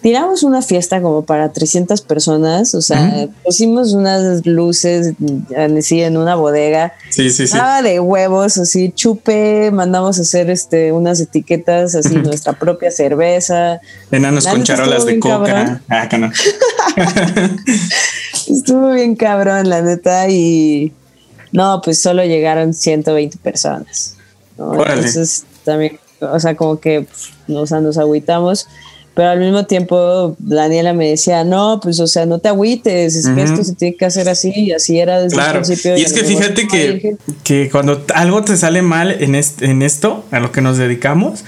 tiramos 0.02 0.44
una 0.44 0.62
fiesta 0.62 1.02
como 1.02 1.24
para 1.24 1.52
300 1.52 2.02
personas, 2.02 2.74
o 2.74 2.82
sea, 2.82 3.28
pusimos 3.44 3.94
unas 3.94 4.46
luces 4.46 5.14
así 5.56 6.02
en 6.02 6.18
una 6.18 6.36
bodega. 6.36 6.94
Sí, 7.10 7.30
sí, 7.30 7.48
sí. 7.48 7.56
Nada 7.56 7.82
de 7.82 8.00
huevos, 8.00 8.58
así, 8.58 8.92
chupe, 8.92 9.70
mandamos 9.72 10.18
a 10.18 10.24
hacer 10.24 10.50
este, 10.50 10.92
unas 10.92 11.20
etiquetas, 11.20 11.94
así, 11.96 12.16
nuestra 12.16 12.54
propia 12.54 12.90
cerveza. 12.90 13.80
Enanos 14.12 14.48
con 14.48 14.64
charolas 14.64 15.06
de 15.06 15.20
coca. 15.20 15.82
Ah, 15.90 16.10
no. 16.18 16.32
estuvo 18.48 18.92
bien 18.92 19.16
cabrón, 19.16 19.70
la 19.70 19.82
neta, 19.82 20.30
y 20.30 20.94
no, 21.52 21.82
pues 21.84 22.02
solo 22.02 22.24
llegaron 22.24 22.74
120 22.74 23.38
personas. 23.38 24.16
Entonces, 24.58 25.46
también, 25.64 26.00
o 26.22 26.40
sea, 26.40 26.56
como 26.56 26.80
que 26.80 27.08
nos, 27.48 27.72
nos 27.72 27.98
agüitamos 27.98 28.68
pero 29.18 29.30
al 29.30 29.40
mismo 29.40 29.66
tiempo 29.66 30.36
Daniela 30.38 30.94
me 30.94 31.10
decía, 31.10 31.44
no, 31.44 31.80
pues 31.82 32.00
o 32.00 32.06
sea, 32.06 32.28
no 32.28 32.38
te 32.38 32.50
agüites, 32.50 33.16
es 33.16 33.28
que 33.28 33.42
esto 33.42 33.64
se 33.64 33.74
tiene 33.74 33.96
que 33.96 34.06
hacer 34.06 34.30
así 34.30 34.54
y 34.56 34.74
así 34.74 35.00
era 35.00 35.20
desde 35.20 35.42
el 35.42 35.52
principio. 35.54 35.98
Y 35.98 36.04
es 36.04 36.14
que 36.14 36.24
fíjate 36.24 36.68
que, 36.68 37.18
que, 37.44 37.68
cuando 37.72 38.06
algo 38.14 38.44
te 38.44 38.56
sale 38.56 38.84
mal 38.84 39.10
en, 39.20 39.34
en 39.34 39.82
esto, 39.82 40.24
a 40.30 40.40
lo 40.40 40.52
que 40.52 40.62
nos 40.62 40.78
dedicamos, 40.78 41.46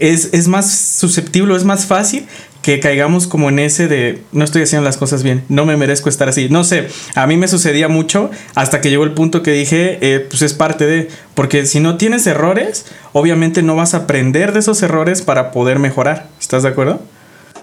es, 0.00 0.30
es 0.32 0.48
más 0.48 0.68
susceptible, 0.68 1.54
es 1.54 1.62
más 1.62 1.86
fácil 1.86 2.26
que 2.62 2.78
caigamos 2.80 3.26
como 3.26 3.48
en 3.48 3.58
ese 3.58 3.88
de 3.88 4.22
no 4.32 4.44
estoy 4.44 4.62
haciendo 4.62 4.84
las 4.84 4.96
cosas 4.96 5.22
bien, 5.22 5.44
no 5.48 5.64
me 5.64 5.76
merezco 5.76 6.08
estar 6.08 6.28
así. 6.28 6.48
No 6.50 6.64
sé, 6.64 6.88
a 7.14 7.26
mí 7.26 7.36
me 7.36 7.48
sucedía 7.48 7.88
mucho 7.88 8.30
hasta 8.54 8.80
que 8.80 8.90
llegó 8.90 9.04
el 9.04 9.12
punto 9.12 9.42
que 9.42 9.52
dije, 9.52 9.98
eh, 10.00 10.26
pues 10.28 10.42
es 10.42 10.54
parte 10.54 10.86
de, 10.86 11.08
porque 11.34 11.66
si 11.66 11.80
no 11.80 11.96
tienes 11.96 12.26
errores, 12.26 12.86
obviamente 13.12 13.62
no 13.62 13.76
vas 13.76 13.94
a 13.94 13.98
aprender 13.98 14.52
de 14.52 14.60
esos 14.60 14.82
errores 14.82 15.22
para 15.22 15.52
poder 15.52 15.78
mejorar. 15.78 16.26
¿Estás 16.38 16.62
de 16.62 16.68
acuerdo? 16.68 17.00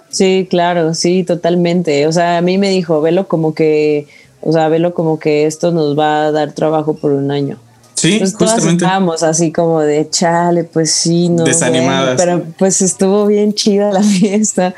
Sí, 0.10 0.47
claro, 0.49 0.93
sí, 0.93 1.23
totalmente. 1.23 2.07
O 2.07 2.12
sea, 2.12 2.38
a 2.38 2.41
mí 2.41 2.57
me 2.57 2.69
dijo, 2.69 3.01
velo 3.01 3.27
como 3.27 3.53
que, 3.53 4.07
o 4.41 4.51
sea, 4.51 4.69
velo 4.69 4.93
como 4.93 5.19
que 5.19 5.45
esto 5.45 5.71
nos 5.71 5.97
va 5.97 6.25
a 6.25 6.31
dar 6.31 6.53
trabajo 6.53 6.95
por 6.95 7.12
un 7.12 7.29
año. 7.31 7.57
Sí, 7.97 8.19
pues 8.19 8.36
justamente. 8.36 8.86
Estábamos 8.86 9.23
así 9.23 9.51
como 9.51 9.81
de 9.81 10.07
chale, 10.07 10.63
pues 10.65 10.91
sí, 10.91 11.29
no. 11.29 11.43
Desanimadas. 11.43 12.21
pero 12.21 12.43
pues 12.60 12.83
estuvo 12.83 13.25
bien 13.25 13.53
chida 13.53 13.91
la 13.91 14.03
fiesta. 14.03 14.75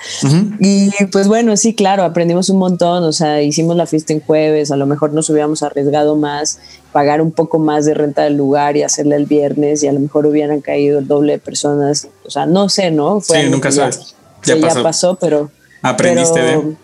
Y 0.59 0.89
pues 1.11 1.27
bueno, 1.27 1.57
sí, 1.57 1.75
claro, 1.75 2.03
aprendimos 2.03 2.49
un 2.49 2.59
montón. 2.59 3.03
O 3.03 3.11
sea, 3.11 3.41
hicimos 3.41 3.75
la 3.75 3.85
fiesta 3.85 4.13
en 4.13 4.21
jueves, 4.21 4.71
a 4.71 4.77
lo 4.77 4.85
mejor 4.85 5.11
nos 5.11 5.29
hubiéramos 5.29 5.63
arriesgado 5.63 6.15
más, 6.15 6.59
pagar 6.93 7.21
un 7.21 7.31
poco 7.31 7.59
más 7.59 7.83
de 7.83 7.93
renta 7.93 8.23
del 8.23 8.37
lugar 8.37 8.77
y 8.77 8.83
hacerla 8.83 9.17
el 9.17 9.25
viernes, 9.25 9.83
y 9.83 9.87
a 9.87 9.91
lo 9.91 9.99
mejor 9.99 10.25
hubieran 10.25 10.61
caído 10.61 10.99
el 10.99 11.07
doble 11.07 11.33
de 11.33 11.39
personas. 11.39 12.07
O 12.25 12.29
sea, 12.29 12.45
no 12.45 12.69
sé, 12.69 12.89
¿no? 12.89 13.19
sí, 13.19 13.33
nunca 13.49 13.69
sabes. 13.69 14.15
Ya, 14.45 14.55
pasó. 14.61 14.77
ya 14.77 14.83
pasó, 14.83 15.15
pero. 15.15 15.51
Aprendiste 15.81 16.39
de 16.39 16.75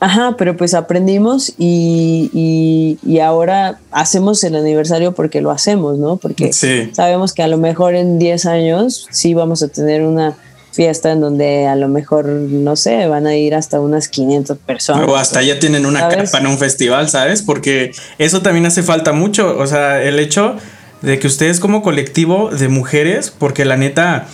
Ajá, 0.00 0.34
pero 0.36 0.56
pues 0.56 0.74
aprendimos 0.74 1.54
y, 1.56 2.98
y, 3.02 3.18
ahora 3.20 3.78
hacemos 3.90 4.44
el 4.44 4.56
aniversario 4.56 5.12
porque 5.12 5.40
lo 5.40 5.50
hacemos, 5.50 5.98
¿no? 5.98 6.16
Porque 6.16 6.52
sabemos 6.52 7.32
que 7.32 7.42
a 7.42 7.48
lo 7.48 7.56
mejor 7.58 7.94
en 7.94 8.18
10 8.18 8.46
años 8.46 9.06
sí 9.10 9.34
vamos 9.34 9.62
a 9.62 9.68
tener 9.68 10.02
una 10.02 10.36
fiesta 10.72 11.12
en 11.12 11.20
donde 11.20 11.68
a 11.68 11.76
lo 11.76 11.88
mejor, 11.88 12.26
no 12.26 12.74
sé, 12.74 13.06
van 13.06 13.26
a 13.26 13.36
ir 13.36 13.54
hasta 13.54 13.80
unas 13.80 14.08
500 14.08 14.58
personas. 14.58 15.08
O 15.08 15.16
hasta 15.16 15.40
ya 15.42 15.58
tienen 15.60 15.86
una 15.86 16.08
carpa 16.08 16.38
en 16.38 16.48
un 16.48 16.58
festival, 16.58 17.08
¿sabes? 17.08 17.42
Porque 17.42 17.92
eso 18.18 18.42
también 18.42 18.66
hace 18.66 18.82
falta 18.82 19.12
mucho, 19.12 19.56
o 19.56 19.66
sea, 19.66 20.02
el 20.02 20.18
hecho 20.18 20.56
de 21.00 21.18
que 21.18 21.28
ustedes 21.28 21.60
como 21.60 21.82
colectivo 21.82 22.50
de 22.50 22.68
mujeres, 22.68 23.30
porque 23.30 23.64
la 23.64 23.76
neta 23.76 24.26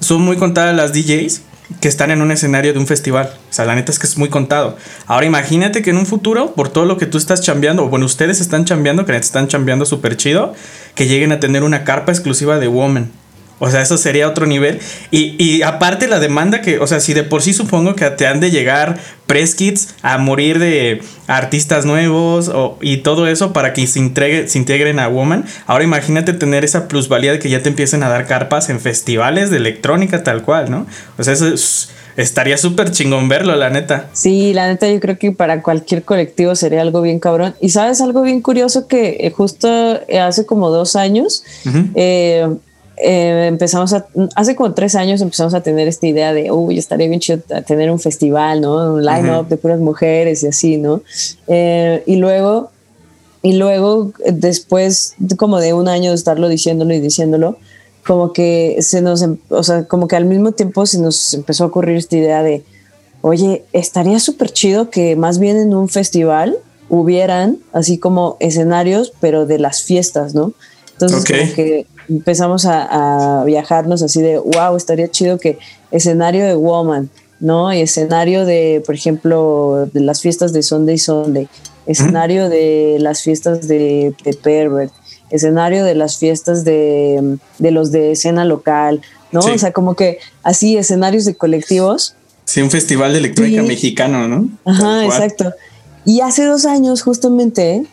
son 0.00 0.22
muy 0.22 0.36
contadas 0.36 0.76
las 0.76 0.92
DJs, 0.92 1.42
que 1.80 1.88
están 1.88 2.10
en 2.10 2.22
un 2.22 2.30
escenario 2.30 2.72
de 2.72 2.78
un 2.78 2.86
festival. 2.86 3.30
O 3.50 3.52
sea, 3.52 3.64
la 3.64 3.74
neta 3.74 3.92
es 3.92 3.98
que 3.98 4.06
es 4.06 4.16
muy 4.16 4.28
contado. 4.28 4.76
Ahora 5.06 5.26
imagínate 5.26 5.82
que 5.82 5.90
en 5.90 5.98
un 5.98 6.06
futuro, 6.06 6.54
por 6.54 6.68
todo 6.68 6.84
lo 6.84 6.96
que 6.96 7.06
tú 7.06 7.18
estás 7.18 7.40
chambeando, 7.40 7.84
o 7.84 7.88
bueno, 7.88 8.06
ustedes 8.06 8.40
están 8.40 8.64
chambeando, 8.64 9.04
que 9.04 9.14
están 9.16 9.48
chambeando 9.48 9.84
súper 9.84 10.16
chido, 10.16 10.54
que 10.94 11.06
lleguen 11.06 11.32
a 11.32 11.40
tener 11.40 11.62
una 11.62 11.84
carpa 11.84 12.12
exclusiva 12.12 12.58
de 12.58 12.68
Woman. 12.68 13.10
O 13.58 13.70
sea, 13.70 13.82
eso 13.82 13.98
sería 13.98 14.28
otro 14.28 14.46
nivel. 14.46 14.80
Y, 15.10 15.34
y, 15.42 15.62
aparte 15.62 16.06
la 16.06 16.20
demanda 16.20 16.60
que, 16.60 16.78
o 16.78 16.86
sea, 16.86 17.00
si 17.00 17.14
de 17.14 17.24
por 17.24 17.42
sí 17.42 17.52
supongo 17.52 17.94
que 17.94 18.08
te 18.10 18.26
han 18.26 18.40
de 18.40 18.50
llegar 18.50 18.98
press 19.26 19.54
kits 19.54 19.94
a 20.02 20.18
morir 20.18 20.58
de 20.58 21.02
artistas 21.26 21.84
nuevos 21.84 22.48
o, 22.48 22.78
y 22.80 22.98
todo 22.98 23.26
eso 23.26 23.52
para 23.52 23.72
que 23.72 23.86
se, 23.86 24.48
se 24.48 24.58
integren 24.58 24.98
a 24.98 25.08
Woman. 25.08 25.44
Ahora 25.66 25.84
imagínate 25.84 26.32
tener 26.32 26.64
esa 26.64 26.88
plusvalía 26.88 27.32
de 27.32 27.38
que 27.38 27.50
ya 27.50 27.62
te 27.62 27.68
empiecen 27.68 28.02
a 28.02 28.08
dar 28.08 28.26
carpas 28.26 28.70
en 28.70 28.80
festivales 28.80 29.50
de 29.50 29.58
electrónica 29.58 30.22
tal 30.22 30.42
cual, 30.42 30.70
¿no? 30.70 30.86
O 31.18 31.24
sea, 31.24 31.34
eso 31.34 31.54
estaría 32.16 32.56
súper 32.58 32.90
chingón 32.90 33.28
verlo, 33.28 33.54
la 33.54 33.70
neta. 33.70 34.08
Sí, 34.12 34.52
la 34.52 34.66
neta 34.66 34.90
yo 34.90 34.98
creo 34.98 35.18
que 35.18 35.32
para 35.32 35.62
cualquier 35.62 36.02
colectivo 36.02 36.54
sería 36.56 36.82
algo 36.82 37.00
bien 37.00 37.20
cabrón. 37.20 37.54
Y 37.60 37.68
sabes 37.68 38.00
algo 38.00 38.22
bien 38.22 38.40
curioso 38.40 38.88
que 38.88 39.18
eh, 39.20 39.30
justo 39.30 39.68
hace 40.20 40.44
como 40.44 40.70
dos 40.70 40.96
años, 40.96 41.44
eh, 41.94 42.48
eh, 43.02 43.46
empezamos 43.46 43.92
a, 43.92 44.06
hace 44.34 44.56
como 44.56 44.74
tres 44.74 44.94
años 44.94 45.20
empezamos 45.20 45.54
a 45.54 45.62
tener 45.62 45.88
esta 45.88 46.06
idea 46.06 46.32
de, 46.32 46.50
uy, 46.50 46.78
estaría 46.78 47.08
bien 47.08 47.20
chido 47.20 47.40
tener 47.66 47.90
un 47.90 47.98
festival, 47.98 48.60
¿no? 48.60 48.94
Un 48.94 49.04
line-up 49.04 49.48
de 49.48 49.56
puras 49.56 49.80
mujeres 49.80 50.42
y 50.42 50.48
así, 50.48 50.76
¿no? 50.76 51.02
Eh, 51.46 52.02
y 52.06 52.16
luego, 52.16 52.70
y 53.42 53.54
luego, 53.54 54.12
después 54.32 55.14
como 55.36 55.60
de 55.60 55.74
un 55.74 55.88
año 55.88 56.10
de 56.10 56.16
estarlo 56.16 56.48
diciéndolo 56.48 56.94
y 56.94 57.00
diciéndolo, 57.00 57.58
como 58.06 58.32
que 58.32 58.78
se 58.80 59.02
nos, 59.02 59.22
em, 59.22 59.36
o 59.50 59.62
sea, 59.62 59.84
como 59.84 60.08
que 60.08 60.16
al 60.16 60.24
mismo 60.24 60.52
tiempo 60.52 60.86
se 60.86 60.98
nos 60.98 61.34
empezó 61.34 61.64
a 61.64 61.66
ocurrir 61.66 61.96
esta 61.96 62.16
idea 62.16 62.42
de, 62.42 62.64
oye, 63.20 63.64
estaría 63.72 64.18
súper 64.18 64.50
chido 64.50 64.90
que 64.90 65.14
más 65.14 65.38
bien 65.38 65.56
en 65.56 65.74
un 65.74 65.88
festival 65.88 66.58
hubieran 66.88 67.58
así 67.72 67.98
como 67.98 68.36
escenarios, 68.40 69.12
pero 69.20 69.46
de 69.46 69.58
las 69.58 69.82
fiestas, 69.82 70.34
¿no? 70.34 70.54
Entonces, 71.00 71.24
como 71.24 71.54
que 71.54 71.86
empezamos 72.08 72.66
a, 72.66 73.44
viajarnos 73.46 74.02
así 74.02 74.20
de, 74.20 74.38
wow, 74.38 74.76
estaría 74.76 75.08
chido 75.08 75.38
que 75.38 75.58
escenario 75.90 76.44
de 76.44 76.54
Woman, 76.54 77.08
¿no? 77.40 77.72
Y 77.72 77.80
escenario 77.80 78.44
de, 78.44 78.82
por 78.84 78.94
ejemplo, 78.94 79.88
de 79.92 80.00
las 80.00 80.20
fiestas 80.20 80.52
de 80.52 80.62
Sunday 80.62 80.98
Sunday, 80.98 81.48
escenario 81.86 82.48
de 82.48 82.96
las 82.98 83.22
fiestas 83.22 83.68
de, 83.68 84.12
de, 84.24 84.34
Pervert, 84.34 84.92
escenario 85.30 85.84
de 85.84 85.94
las 85.94 86.18
fiestas 86.18 86.64
de, 86.64 87.38
los 87.60 87.92
de 87.92 88.12
escena 88.12 88.44
local, 88.44 89.00
¿no? 89.30 89.40
O 89.40 89.58
sea, 89.58 89.72
como 89.72 89.94
que 89.94 90.18
así, 90.42 90.76
escenarios 90.76 91.24
de 91.24 91.36
colectivos. 91.36 92.14
Sí, 92.44 92.60
un 92.60 92.70
festival 92.70 93.12
de 93.12 93.18
electrónica 93.18 93.62
mexicano, 93.62 94.26
¿no? 94.26 94.48
Ajá, 94.64 95.04
exacto. 95.04 95.52
Y 96.04 96.22
hace 96.22 96.44
dos 96.44 96.64
años, 96.64 97.02
justamente, 97.02 97.84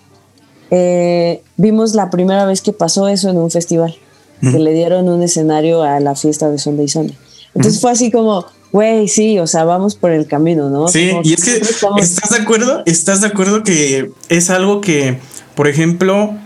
eh, 0.71 1.41
vimos 1.57 1.93
la 1.95 2.09
primera 2.09 2.45
vez 2.45 2.61
que 2.61 2.73
pasó 2.73 3.07
eso 3.07 3.29
en 3.29 3.37
un 3.37 3.51
festival 3.51 3.95
que 4.41 4.59
le 4.59 4.73
dieron 4.73 5.09
un 5.09 5.23
escenario 5.23 5.81
a 5.81 5.99
la 5.99 6.13
fiesta 6.13 6.49
de 6.51 6.59
Sunday 6.59 6.87
Sunday. 6.87 7.17
Entonces 7.55 7.81
fue 7.81 7.91
así 7.91 8.11
como, 8.11 8.45
güey, 8.71 9.07
sí, 9.07 9.39
o 9.39 9.47
sea, 9.47 9.63
vamos 9.63 9.95
por 9.95 10.11
el 10.11 10.27
camino, 10.27 10.69
¿no? 10.69 10.87
Sí, 10.87 11.11
y 11.23 11.33
es 11.33 11.43
que, 11.43 11.55
¿estás 11.99 12.29
de 12.29 12.37
acuerdo? 12.37 12.83
¿Estás 12.85 13.21
de 13.21 13.27
acuerdo 13.27 13.63
que 13.63 14.11
es 14.29 14.49
algo 14.49 14.81
que, 14.81 15.19
por 15.55 15.67
ejemplo, 15.67 16.37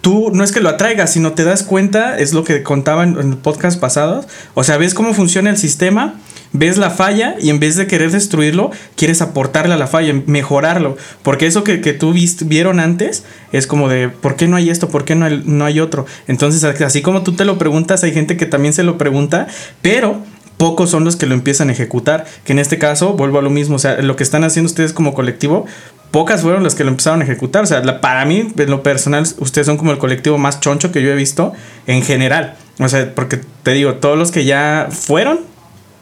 tú 0.00 0.30
no 0.32 0.44
es 0.44 0.52
que 0.52 0.60
lo 0.60 0.68
atraigas, 0.68 1.12
sino 1.12 1.32
te 1.32 1.44
das 1.44 1.62
cuenta, 1.62 2.18
es 2.18 2.32
lo 2.32 2.44
que 2.44 2.62
contaba 2.62 3.04
en, 3.04 3.18
el 3.18 3.36
podcast 3.36 3.80
pasado, 3.80 4.24
o 4.54 4.64
sea, 4.64 4.76
ves 4.76 4.94
cómo 4.94 5.14
funciona 5.14 5.50
el 5.50 5.58
sistema 5.58 6.14
ves 6.52 6.78
la 6.78 6.90
falla 6.90 7.36
y 7.40 7.50
en 7.50 7.60
vez 7.60 7.76
de 7.76 7.86
querer 7.86 8.10
destruirlo, 8.10 8.70
quieres 8.96 9.22
aportarle 9.22 9.74
a 9.74 9.76
la 9.76 9.86
falla, 9.86 10.14
mejorarlo. 10.26 10.96
Porque 11.22 11.46
eso 11.46 11.64
que, 11.64 11.80
que 11.80 11.92
tú 11.92 12.14
vieron 12.44 12.80
antes 12.80 13.24
es 13.52 13.66
como 13.66 13.88
de, 13.88 14.08
¿por 14.08 14.36
qué 14.36 14.48
no 14.48 14.56
hay 14.56 14.70
esto? 14.70 14.88
¿Por 14.88 15.04
qué 15.04 15.14
no 15.14 15.26
hay, 15.26 15.42
no 15.44 15.64
hay 15.64 15.80
otro? 15.80 16.06
Entonces, 16.26 16.64
así 16.64 17.02
como 17.02 17.22
tú 17.22 17.32
te 17.32 17.44
lo 17.44 17.58
preguntas, 17.58 18.02
hay 18.04 18.12
gente 18.12 18.36
que 18.36 18.46
también 18.46 18.74
se 18.74 18.82
lo 18.82 18.98
pregunta, 18.98 19.46
pero 19.82 20.22
pocos 20.60 20.90
son 20.90 21.04
los 21.04 21.16
que 21.16 21.24
lo 21.24 21.32
empiezan 21.32 21.70
a 21.70 21.72
ejecutar. 21.72 22.26
Que 22.44 22.52
en 22.52 22.58
este 22.58 22.78
caso, 22.78 23.14
vuelvo 23.14 23.38
a 23.38 23.42
lo 23.42 23.48
mismo, 23.48 23.76
o 23.76 23.78
sea, 23.78 24.02
lo 24.02 24.14
que 24.14 24.22
están 24.22 24.44
haciendo 24.44 24.66
ustedes 24.66 24.92
como 24.92 25.14
colectivo, 25.14 25.64
pocas 26.10 26.42
fueron 26.42 26.62
las 26.62 26.74
que 26.74 26.84
lo 26.84 26.90
empezaron 26.90 27.22
a 27.22 27.24
ejecutar. 27.24 27.62
O 27.62 27.66
sea, 27.66 28.00
para 28.02 28.26
mí, 28.26 28.52
en 28.54 28.70
lo 28.70 28.82
personal, 28.82 29.26
ustedes 29.38 29.66
son 29.66 29.78
como 29.78 29.90
el 29.90 29.96
colectivo 29.96 30.36
más 30.36 30.60
choncho 30.60 30.92
que 30.92 31.00
yo 31.00 31.08
he 31.08 31.14
visto 31.14 31.54
en 31.86 32.02
general. 32.02 32.56
O 32.78 32.90
sea, 32.90 33.10
porque 33.14 33.40
te 33.62 33.70
digo, 33.70 33.94
todos 33.94 34.18
los 34.18 34.32
que 34.32 34.44
ya 34.44 34.88
fueron, 34.90 35.40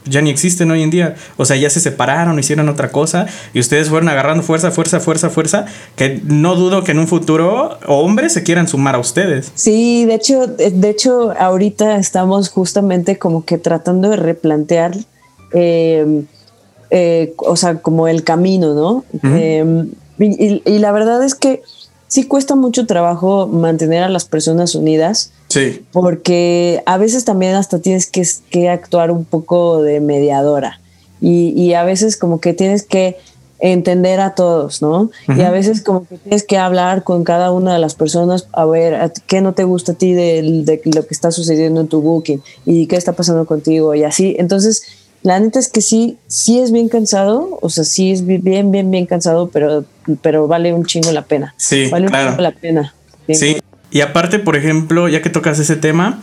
ya 0.08 0.20
ni 0.20 0.30
existen 0.30 0.70
hoy 0.70 0.82
en 0.82 0.90
día. 0.90 1.14
O 1.36 1.44
sea, 1.44 1.56
ya 1.56 1.70
se 1.70 1.80
separaron, 1.80 2.38
hicieron 2.38 2.68
otra 2.68 2.90
cosa 2.90 3.26
y 3.52 3.60
ustedes 3.60 3.88
fueron 3.88 4.08
agarrando 4.08 4.42
fuerza, 4.42 4.70
fuerza, 4.70 5.00
fuerza, 5.00 5.30
fuerza, 5.30 5.66
que 5.96 6.20
no 6.24 6.54
dudo 6.54 6.84
que 6.84 6.92
en 6.92 6.98
un 6.98 7.08
futuro 7.08 7.78
hombres 7.86 8.32
se 8.32 8.42
quieran 8.42 8.68
sumar 8.68 8.94
a 8.94 8.98
ustedes. 8.98 9.52
Sí, 9.54 10.04
de 10.04 10.14
hecho, 10.14 10.46
de 10.46 10.90
hecho, 10.90 11.32
ahorita 11.38 11.96
estamos 11.96 12.48
justamente 12.48 13.18
como 13.18 13.44
que 13.44 13.58
tratando 13.58 14.10
de 14.10 14.16
replantear, 14.16 14.96
em, 15.52 16.26
eh, 16.90 17.34
o 17.36 17.56
sea, 17.56 17.76
como 17.76 18.08
el 18.08 18.24
camino, 18.24 18.74
¿no? 18.74 19.04
Em, 19.22 19.90
y 20.18 20.78
la 20.78 20.90
verdad 20.90 21.22
es 21.22 21.34
que 21.34 21.62
sí 22.08 22.24
cuesta 22.24 22.56
mucho 22.56 22.86
trabajo 22.86 23.46
mantener 23.46 24.02
a 24.02 24.08
las 24.08 24.24
personas 24.24 24.74
unidas 24.74 25.32
Sí. 25.48 25.82
Porque 25.92 26.82
a 26.86 26.98
veces 26.98 27.24
también 27.24 27.54
hasta 27.54 27.78
tienes 27.78 28.06
que, 28.06 28.26
que 28.50 28.68
actuar 28.68 29.10
un 29.10 29.24
poco 29.24 29.82
de 29.82 30.00
mediadora. 30.00 30.80
y, 31.20 31.72
a 31.72 31.82
veces 31.82 32.16
como 32.16 32.40
que 32.40 32.54
tienes 32.54 32.84
que 32.84 33.16
entender 33.58 34.20
a 34.20 34.36
todos, 34.36 34.82
¿no? 34.82 35.10
Y 35.26 35.40
a 35.40 35.50
veces 35.50 35.82
como 35.82 36.06
que 36.06 36.16
tienes 36.18 36.44
que 36.44 36.58
hablar 36.58 37.02
con 37.02 37.24
cada 37.24 37.50
una 37.50 37.72
de 37.72 37.80
las 37.80 37.96
personas 37.96 38.46
a 38.52 38.64
ver 38.66 39.12
qué 39.26 39.40
no 39.40 39.52
te 39.52 39.64
gusta 39.64 39.92
a 39.92 39.94
ti 39.96 40.12
de, 40.12 40.62
de, 40.64 40.80
lo 40.94 41.04
que 41.04 41.14
está 41.14 41.32
sucediendo 41.32 41.80
en 41.80 41.88
tu 41.88 42.00
booking 42.00 42.40
y 42.64 42.86
qué 42.86 42.94
está 42.94 43.14
pasando 43.14 43.46
contigo 43.46 43.96
y 43.96 44.04
así. 44.04 44.36
Entonces, 44.38 44.82
la 45.22 45.40
neta 45.40 45.58
es 45.58 45.68
que 45.68 45.80
sí, 45.80 46.18
sí 46.26 46.60
es 46.60 46.72
bien 46.72 46.88
cansado, 46.88 47.58
o 47.60 47.68
sea, 47.68 47.84
sí 47.84 48.12
es 48.12 48.24
bien, 48.24 48.70
bien, 48.70 48.90
bien 48.90 49.06
cansado, 49.06 49.48
pero, 49.48 49.84
pero 50.22 50.46
vale 50.46 50.72
un 50.72 50.84
chingo 50.84 51.10
la 51.12 51.22
pena. 51.22 51.54
Sí, 51.56 51.88
vale 51.90 52.06
un 52.06 52.12
chingo 52.12 52.42
la 52.42 52.52
pena. 52.52 52.94
Sí. 53.28 53.58
Y 53.90 54.00
aparte, 54.00 54.38
por 54.38 54.56
ejemplo, 54.56 55.08
ya 55.08 55.22
que 55.22 55.30
tocas 55.30 55.58
ese 55.58 55.76
tema, 55.76 56.22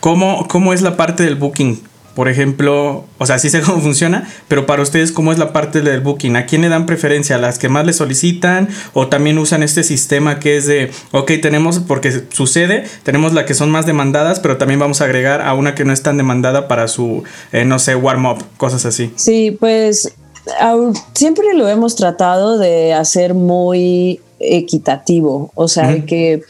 ¿cómo, 0.00 0.46
cómo 0.48 0.72
es 0.72 0.82
la 0.82 0.96
parte 0.96 1.22
del 1.22 1.36
booking? 1.36 1.80
Por 2.20 2.28
ejemplo, 2.28 3.06
o 3.16 3.24
sea, 3.24 3.38
sí 3.38 3.48
sé 3.48 3.62
cómo 3.62 3.80
funciona, 3.80 4.28
pero 4.46 4.66
para 4.66 4.82
ustedes, 4.82 5.10
¿cómo 5.10 5.32
es 5.32 5.38
la 5.38 5.54
parte 5.54 5.80
del 5.80 6.02
booking? 6.02 6.36
¿A 6.36 6.44
quién 6.44 6.60
le 6.60 6.68
dan 6.68 6.84
preferencia? 6.84 7.36
¿A 7.36 7.38
las 7.38 7.58
que 7.58 7.70
más 7.70 7.86
le 7.86 7.94
solicitan? 7.94 8.68
¿O 8.92 9.08
también 9.08 9.38
usan 9.38 9.62
este 9.62 9.82
sistema 9.82 10.38
que 10.38 10.58
es 10.58 10.66
de, 10.66 10.90
ok, 11.12 11.32
tenemos, 11.40 11.78
porque 11.78 12.12
sucede, 12.30 12.84
tenemos 13.04 13.32
la 13.32 13.46
que 13.46 13.54
son 13.54 13.70
más 13.70 13.86
demandadas, 13.86 14.38
pero 14.38 14.58
también 14.58 14.78
vamos 14.78 15.00
a 15.00 15.04
agregar 15.04 15.40
a 15.40 15.54
una 15.54 15.74
que 15.74 15.86
no 15.86 15.94
es 15.94 16.02
tan 16.02 16.18
demandada 16.18 16.68
para 16.68 16.88
su, 16.88 17.24
eh, 17.52 17.64
no 17.64 17.78
sé, 17.78 17.94
warm-up, 17.94 18.44
cosas 18.58 18.84
así? 18.84 19.10
Sí, 19.16 19.56
pues 19.58 20.12
siempre 21.14 21.54
lo 21.54 21.70
hemos 21.70 21.96
tratado 21.96 22.58
de 22.58 22.92
hacer 22.92 23.32
muy 23.32 24.20
equitativo, 24.40 25.52
o 25.54 25.68
sea, 25.68 26.04
que 26.04 26.42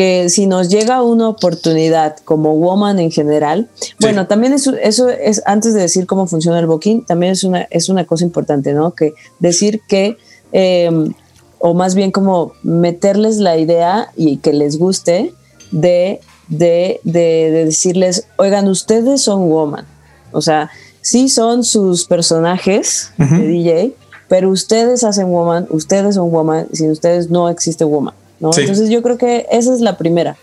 que 0.00 0.30
si 0.30 0.46
nos 0.46 0.70
llega 0.70 1.02
una 1.02 1.28
oportunidad 1.28 2.16
como 2.24 2.56
woman 2.56 2.98
en 3.00 3.10
general, 3.10 3.68
bueno, 4.00 4.26
también 4.26 4.54
eso, 4.54 4.74
eso 4.74 5.10
es, 5.10 5.42
antes 5.44 5.74
de 5.74 5.80
decir 5.82 6.06
cómo 6.06 6.26
funciona 6.26 6.58
el 6.58 6.66
booking, 6.66 7.04
también 7.04 7.32
es 7.32 7.44
una, 7.44 7.68
es 7.70 7.90
una 7.90 8.06
cosa 8.06 8.24
importante, 8.24 8.72
¿no? 8.72 8.94
Que 8.94 9.12
decir 9.40 9.82
que, 9.86 10.16
em, 10.52 11.12
o 11.58 11.74
más 11.74 11.94
bien 11.94 12.12
como 12.12 12.54
meterles 12.62 13.36
la 13.36 13.58
idea 13.58 14.08
y 14.16 14.38
que 14.38 14.54
les 14.54 14.78
guste 14.78 15.34
de, 15.70 16.22
de, 16.48 17.02
de, 17.04 17.50
decirles, 17.66 18.26
oigan, 18.38 18.68
ustedes 18.68 19.20
son 19.20 19.50
woman, 19.50 19.84
o 20.32 20.40
sea, 20.40 20.70
sí 21.02 21.28
son 21.28 21.62
sus 21.62 22.06
personajes 22.06 23.12
de 23.18 23.46
DJ, 23.46 23.94
pero 24.28 24.48
ustedes 24.48 25.04
hacen 25.04 25.30
woman, 25.30 25.66
ustedes 25.68 26.14
son 26.14 26.30
woman, 26.30 26.68
sin 26.72 26.90
ustedes 26.90 27.28
no 27.28 27.50
existe 27.50 27.84
woman. 27.84 28.14
Entonces 28.40 28.88
yo 28.88 29.02
creo 29.02 29.18
que 29.18 29.46
esa 29.50 29.74
es 29.74 29.80
la 29.80 29.96
primera, 29.98 30.36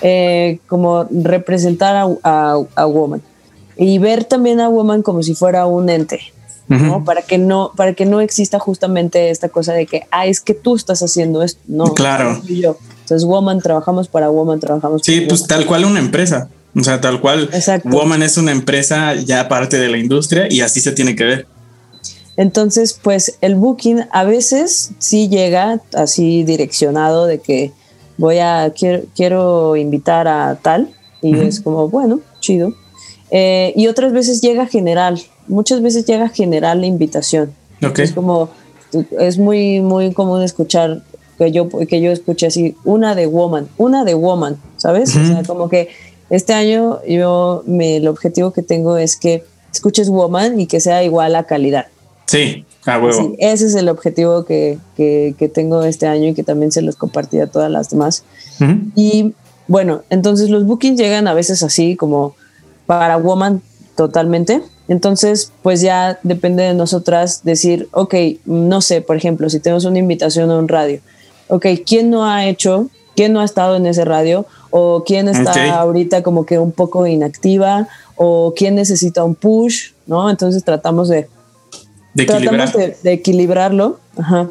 eh, 0.00 0.58
como 0.66 1.06
representar 1.10 1.96
a, 2.22 2.58
a, 2.74 2.86
Woman 2.86 3.22
y 3.76 3.98
ver 3.98 4.24
también 4.24 4.60
a 4.60 4.68
Woman 4.68 5.02
como 5.02 5.22
si 5.22 5.34
fuera 5.34 5.66
un 5.66 5.90
ente, 5.90 6.20
¿no? 6.68 7.04
Para 7.04 7.22
que 7.22 7.38
no, 7.38 7.72
para 7.76 7.92
que 7.92 8.06
no 8.06 8.20
exista 8.20 8.58
justamente 8.58 9.30
esta 9.30 9.48
cosa 9.48 9.74
de 9.74 9.86
que, 9.86 10.02
ah, 10.10 10.26
es 10.26 10.40
que 10.40 10.54
tú 10.54 10.76
estás 10.76 11.02
haciendo 11.02 11.42
esto, 11.42 11.60
no. 11.66 11.92
Claro. 11.94 12.40
Yo. 12.44 12.78
Entonces, 13.02 13.26
Woman, 13.26 13.60
trabajamos 13.60 14.08
para 14.08 14.30
Woman, 14.30 14.60
trabajamos 14.60 15.02
Sí, 15.04 15.22
pues 15.28 15.46
tal 15.46 15.66
cual 15.66 15.84
una 15.84 15.98
empresa. 15.98 16.48
O 16.76 16.82
sea, 16.82 17.00
tal 17.00 17.20
cual. 17.20 17.50
Woman 17.84 18.22
es 18.22 18.36
una 18.36 18.50
empresa 18.50 19.14
ya 19.14 19.48
parte 19.48 19.78
de 19.78 19.88
la 19.88 19.98
industria 19.98 20.46
y 20.50 20.60
así 20.62 20.80
se 20.80 20.92
tiene 20.92 21.14
que 21.14 21.24
ver. 21.24 21.46
Entonces, 22.36 22.98
pues 23.00 23.38
el 23.40 23.54
booking 23.54 24.06
a 24.10 24.24
veces 24.24 24.92
sí 24.98 25.28
llega 25.28 25.80
así 25.94 26.42
direccionado 26.42 27.26
de 27.26 27.38
que 27.38 27.72
voy 28.18 28.38
a, 28.38 28.72
quiero, 28.74 29.76
invitar 29.76 30.28
a 30.28 30.58
tal 30.60 30.90
y 31.22 31.38
es 31.38 31.60
como, 31.60 31.88
bueno, 31.88 32.20
chido. 32.40 32.74
Eh, 33.30 33.72
y 33.76 33.86
otras 33.86 34.12
veces 34.12 34.40
llega 34.40 34.66
general, 34.66 35.20
muchas 35.48 35.80
veces 35.82 36.04
llega 36.04 36.28
general 36.28 36.80
la 36.80 36.86
invitación. 36.86 37.54
Es 37.80 38.12
como, 38.12 38.50
es 39.18 39.38
muy, 39.38 39.80
muy 39.80 40.12
común 40.12 40.42
escuchar 40.42 41.02
que 41.38 41.50
yo, 41.50 41.68
que 41.68 42.00
yo 42.00 42.12
escuche 42.12 42.46
así, 42.46 42.76
una 42.84 43.14
de 43.14 43.26
woman, 43.26 43.68
una 43.76 44.04
de 44.04 44.14
woman, 44.14 44.56
¿sabes? 44.76 45.16
O 45.16 45.24
sea, 45.24 45.42
como 45.44 45.68
que 45.68 45.88
este 46.30 46.52
año 46.52 47.00
yo, 47.06 47.62
me, 47.66 47.96
el 47.96 48.08
objetivo 48.08 48.52
que 48.52 48.62
tengo 48.62 48.96
es 48.96 49.16
que 49.16 49.44
escuches 49.72 50.08
woman 50.08 50.60
y 50.60 50.66
que 50.66 50.80
sea 50.80 51.02
igual 51.02 51.34
a 51.34 51.44
calidad. 51.44 51.86
Sí, 52.26 52.64
a 52.86 52.98
huevo. 52.98 53.34
ese 53.38 53.66
es 53.66 53.74
el 53.74 53.88
objetivo 53.88 54.44
que, 54.44 54.78
tengo 55.54 55.82
este 55.84 56.06
año 56.06 56.28
y 56.28 56.34
que 56.34 56.42
también 56.42 56.72
se 56.72 56.82
los 56.82 56.96
compartí 56.96 57.38
a 57.38 57.46
todas 57.46 57.70
las 57.70 57.90
demás. 57.90 58.24
Y 58.94 59.34
bueno, 59.66 60.02
entonces 60.10 60.50
los 60.50 60.66
bookings 60.66 60.98
llegan 60.98 61.26
a 61.26 61.34
veces 61.34 61.62
así 61.62 61.96
como 61.96 62.34
para 62.86 63.16
Woman 63.16 63.62
totalmente. 63.96 64.62
Entonces, 64.88 65.50
pues 65.62 65.80
ya 65.80 66.18
depende 66.22 66.62
de 66.62 66.74
nosotras 66.74 67.42
decir, 67.42 67.88
ok, 67.92 68.14
no 68.44 68.80
sé, 68.82 69.00
por 69.00 69.16
ejemplo, 69.16 69.48
si 69.48 69.60
tenemos 69.60 69.86
una 69.86 69.98
invitación 69.98 70.50
a 70.50 70.58
un 70.58 70.68
radio, 70.68 71.00
ok, 71.48 71.66
¿quién 71.86 72.10
no 72.10 72.26
ha 72.26 72.46
hecho, 72.46 72.88
quién 73.16 73.32
no 73.32 73.40
ha 73.40 73.44
estado 73.44 73.76
en 73.76 73.86
ese 73.86 74.04
radio? 74.04 74.46
¿O 74.70 75.04
quién 75.06 75.28
está 75.28 75.76
ahorita 75.76 76.22
como 76.22 76.44
que 76.44 76.58
un 76.58 76.72
poco 76.72 77.06
inactiva? 77.06 77.88
¿O 78.16 78.52
quién 78.56 78.74
necesita 78.74 79.24
un 79.24 79.36
push? 79.36 79.92
¿No? 80.06 80.28
Entonces 80.28 80.64
tratamos 80.64 81.08
de 81.08 81.28
de 82.14 82.24
Tratamos 82.24 82.72
de, 82.72 83.12
equilibrarlo. 83.12 83.98
Ajá. 84.16 84.50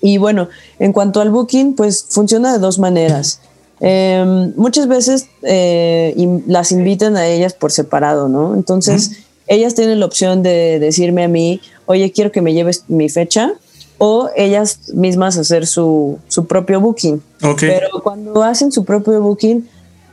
Y 0.00 0.18
bueno, 0.18 0.48
en 0.78 0.92
cuanto 0.92 1.20
al 1.20 1.30
booking, 1.30 1.74
pues 1.74 2.06
funciona 2.08 2.52
de 2.52 2.58
dos 2.58 2.78
maneras. 2.78 3.40
Em, 3.80 4.52
muchas 4.56 4.88
veces 4.88 5.28
eh, 5.42 6.14
las 6.46 6.72
invitan 6.72 7.16
a 7.16 7.26
ellas 7.26 7.54
por 7.54 7.72
separado, 7.72 8.28
¿no? 8.28 8.54
Entonces, 8.54 9.12
ellas 9.46 9.74
tienen 9.74 10.00
la 10.00 10.06
opción 10.06 10.42
de 10.42 10.78
decirme 10.78 11.24
a 11.24 11.28
mí, 11.28 11.60
oye, 11.86 12.12
quiero 12.12 12.32
que 12.32 12.40
me 12.40 12.52
lleves 12.52 12.84
mi 12.88 13.08
fecha, 13.08 13.52
o 13.98 14.30
ellas 14.34 14.92
mismas 14.94 15.36
hacer 15.36 15.66
su, 15.66 16.18
su 16.28 16.46
propio 16.46 16.80
booking. 16.80 17.22
Pero 17.58 17.88
cuando 18.02 18.42
hacen 18.42 18.72
su 18.72 18.84
propio 18.84 19.20
booking, 19.20 19.68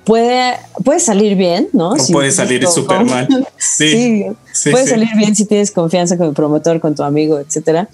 puede, 0.08 0.54
puede 0.86 1.00
salir 1.02 1.36
bien, 1.36 1.68
¿no? 1.74 1.94
puede 2.12 2.32
salir 2.32 2.66
súper 2.66 3.04
mal. 3.04 3.28
Sí, 3.58 4.26
puede 4.72 4.88
salir 4.88 5.10
bien 5.16 5.36
si 5.36 5.46
tienes 5.46 5.72
confianza 5.72 6.18
con 6.18 6.28
el 6.28 6.34
promotor, 6.34 6.80
con 6.80 6.96
tu 6.96 7.04
amigo, 7.04 7.38
etcétera. 7.38 7.90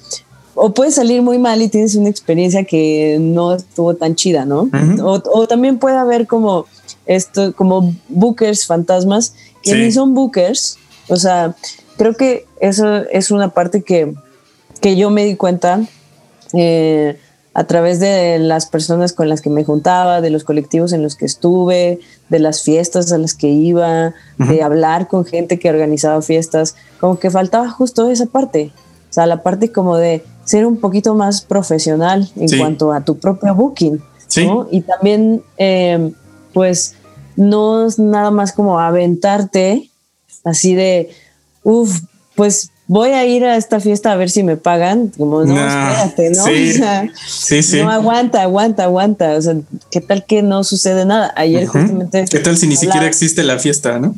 O 0.56 0.71
puede 0.73 0.91
salir 0.91 1.23
muy 1.23 1.39
mal 1.39 1.62
y 1.62 1.67
tienes 1.67 1.95
una 1.95 2.10
experiencia 2.10 2.63
que 2.63 3.17
no 3.19 3.56
estuvo 3.56 3.95
tan 3.95 4.15
chida, 4.15 4.45
¿no? 4.45 4.69
o, 5.02 5.47
también 5.47 5.80
puede 5.80 5.97
haber 5.97 6.28
como 6.28 6.67
esto, 7.08 7.54
como 7.54 7.93
bookers 8.08 8.67
fantasmas 8.67 9.34
que 9.63 9.76
ni 9.76 9.91
son 9.91 10.13
bookers. 10.13 10.78
O 11.10 11.15
sea, 11.15 11.56
creo 11.97 12.13
que 12.13 12.45
eso 12.62 12.97
es 13.12 13.32
una 13.32 13.49
parte 13.49 13.82
que, 13.82 14.13
que 14.80 14.95
yo 14.95 15.10
me 15.10 15.26
di 15.26 15.36
cuenta. 15.36 15.82
Eh, 16.54 17.17
a 17.54 17.66
través 17.66 18.00
de 18.00 18.39
las 18.39 18.66
personas 18.66 19.13
con 19.13 19.30
las 19.30 19.42
que 19.42 19.50
me 19.50 19.63
juntaba, 19.63 20.22
de 20.22 20.30
los 20.30 20.44
colectivos 20.44 20.92
en 20.92 21.04
los 21.04 21.16
que 21.16 21.26
estuve, 21.26 22.00
de 22.30 22.39
las 22.39 22.63
fiestas 22.63 23.12
a 23.12 23.18
las 23.18 23.36
que 23.36 23.50
iba, 23.50 24.13
de 24.38 24.63
hablar 24.63 25.08
con 25.08 25.24
gente 25.24 25.60
que 25.60 25.70
organizaba 25.70 26.22
fiestas, 26.22 26.76
como 27.00 27.20
que 27.20 27.30
faltaba 27.30 27.70
justo 27.70 28.10
esa 28.10 28.26
parte, 28.26 28.72
o 29.10 29.13
sea, 29.13 29.28
la 29.28 29.44
parte 29.44 29.72
como 29.72 29.98
de 29.98 30.24
ser 30.46 30.66
un 30.66 30.78
poquito 30.78 31.13
más 31.13 31.42
profesional 31.42 32.30
en 32.36 32.58
cuanto 32.58 32.92
a 32.92 33.02
tu 33.02 33.20
propio 33.20 33.54
booking, 33.54 34.02
¿no? 34.38 34.68
Y 34.72 34.82
también, 34.82 35.44
eh, 35.58 36.12
pues, 36.54 36.96
no 37.36 37.86
es 37.86 38.00
nada 38.00 38.32
más 38.32 38.52
como 38.52 38.80
aventarte 38.80 39.89
así 40.44 40.76
de, 40.76 41.12
uff, 41.63 42.02
pues 42.36 42.72
voy 42.88 43.12
a 43.12 43.26
ir 43.26 43.46
a 43.46 43.58
esta 43.58 43.80
fiesta 43.80 44.12
a 44.12 44.15
ver 44.15 44.30
si 44.30 44.43
me 44.43 44.58
pagan, 44.58 45.10
como 45.17 45.43
no, 45.43 45.54
espérate, 45.54 46.30
¿no? 46.32 46.43
Sí, 47.28 47.63
sí, 47.63 47.82
No 47.82 47.91
aguanta, 47.91 48.41
aguanta, 48.41 48.84
aguanta. 48.84 49.36
O 49.38 49.41
sea, 49.41 49.56
¿qué 49.91 50.02
tal 50.02 50.26
que 50.26 50.41
no 50.41 50.63
sucede 50.63 51.06
nada? 51.06 51.34
Ayer 51.36 51.65
justamente. 51.65 52.26
¿Qué 52.30 52.39
tal 52.39 52.58
si 52.58 52.67
ni 52.67 52.76
siquiera 52.76 53.08
existe 53.08 53.43
la 53.43 53.60
fiesta, 53.60 54.00
no? 54.00 54.15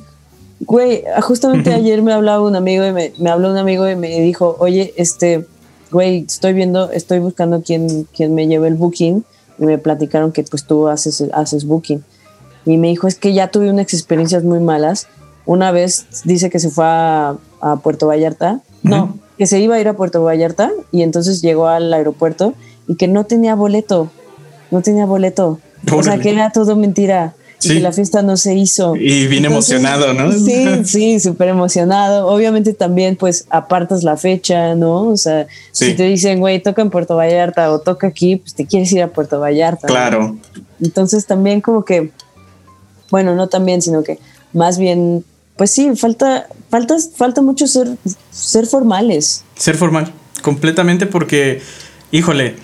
Güey, 0.61 1.03
justamente 1.21 1.73
ayer 1.73 2.01
me 2.01 2.13
hablaba 2.13 2.43
un 2.43 2.55
amigo 2.55 2.85
y 2.85 2.91
me, 2.91 3.13
me, 3.19 3.29
habló 3.29 3.51
un 3.51 3.57
amigo 3.57 3.89
y 3.89 3.95
me 3.95 4.19
dijo, 4.21 4.55
oye, 4.59 4.93
este, 4.97 5.45
güey, 5.91 6.25
estoy 6.27 6.53
viendo, 6.53 6.91
estoy 6.91 7.19
buscando 7.19 7.61
quién, 7.61 8.07
quién 8.15 8.33
me 8.33 8.47
lleve 8.47 8.67
el 8.69 8.75
booking 8.75 9.23
y 9.59 9.65
me 9.65 9.77
platicaron 9.77 10.31
que 10.31 10.43
pues 10.43 10.65
tú 10.65 10.87
haces, 10.87 11.23
haces 11.33 11.65
booking. 11.65 12.03
Y 12.65 12.77
me 12.77 12.87
dijo, 12.87 13.07
es 13.07 13.15
que 13.15 13.33
ya 13.33 13.49
tuve 13.49 13.69
unas 13.69 13.93
experiencias 13.93 14.43
muy 14.43 14.59
malas. 14.59 15.07
Una 15.45 15.71
vez 15.71 16.05
dice 16.23 16.49
que 16.49 16.59
se 16.59 16.69
fue 16.69 16.85
a, 16.85 17.35
a 17.61 17.75
Puerto 17.77 18.07
Vallarta. 18.07 18.61
No, 18.83 19.17
que 19.37 19.47
se 19.47 19.59
iba 19.59 19.75
a 19.75 19.79
ir 19.79 19.87
a 19.87 19.93
Puerto 19.93 20.23
Vallarta 20.23 20.71
y 20.91 21.01
entonces 21.01 21.41
llegó 21.41 21.67
al 21.67 21.93
aeropuerto 21.93 22.53
y 22.87 22.95
que 22.95 23.07
no 23.07 23.25
tenía 23.25 23.55
boleto. 23.55 24.09
No 24.71 24.81
tenía 24.81 25.05
boleto. 25.05 25.59
O 25.91 26.03
sea, 26.03 26.17
que 26.17 26.31
era 26.31 26.51
todo 26.51 26.75
mentira. 26.75 27.35
Y 27.63 27.69
que 27.69 27.79
la 27.79 27.91
fiesta 27.91 28.21
no 28.21 28.37
se 28.37 28.53
hizo. 28.53 28.95
Y 28.95 29.27
bien 29.27 29.45
emocionado, 29.45 30.13
¿no? 30.13 30.31
Sí, 30.31 30.67
sí, 30.83 31.19
súper 31.19 31.47
emocionado. 31.47 32.27
Obviamente 32.27 32.73
también, 32.73 33.15
pues, 33.15 33.47
apartas 33.49 34.03
la 34.03 34.17
fecha, 34.17 34.75
¿no? 34.75 35.07
O 35.07 35.17
sea, 35.17 35.47
si 35.71 35.95
te 35.95 36.03
dicen, 36.03 36.39
güey, 36.39 36.61
toca 36.61 36.83
en 36.83 36.91
Puerto 36.91 37.15
Vallarta 37.15 37.71
o 37.71 37.79
toca 37.79 38.07
aquí, 38.07 38.35
pues 38.35 38.53
te 38.53 38.67
quieres 38.67 38.91
ir 38.91 39.01
a 39.01 39.07
Puerto 39.07 39.39
Vallarta. 39.39 39.87
Claro. 39.87 40.37
Entonces 40.79 41.25
también 41.25 41.61
como 41.61 41.85
que, 41.85 42.11
bueno, 43.09 43.33
no 43.33 43.47
también, 43.47 43.81
sino 43.81 44.03
que 44.03 44.19
más 44.53 44.77
bien 44.77 45.23
pues 45.57 45.71
sí, 45.71 45.95
falta, 45.95 46.47
falta, 46.69 46.95
falta 47.15 47.41
mucho 47.41 47.67
ser, 47.67 47.87
ser 48.31 48.65
formales. 48.65 49.43
Ser 49.55 49.75
formal, 49.75 50.11
completamente 50.41 51.05
porque, 51.05 51.61
híjole, 52.11 52.55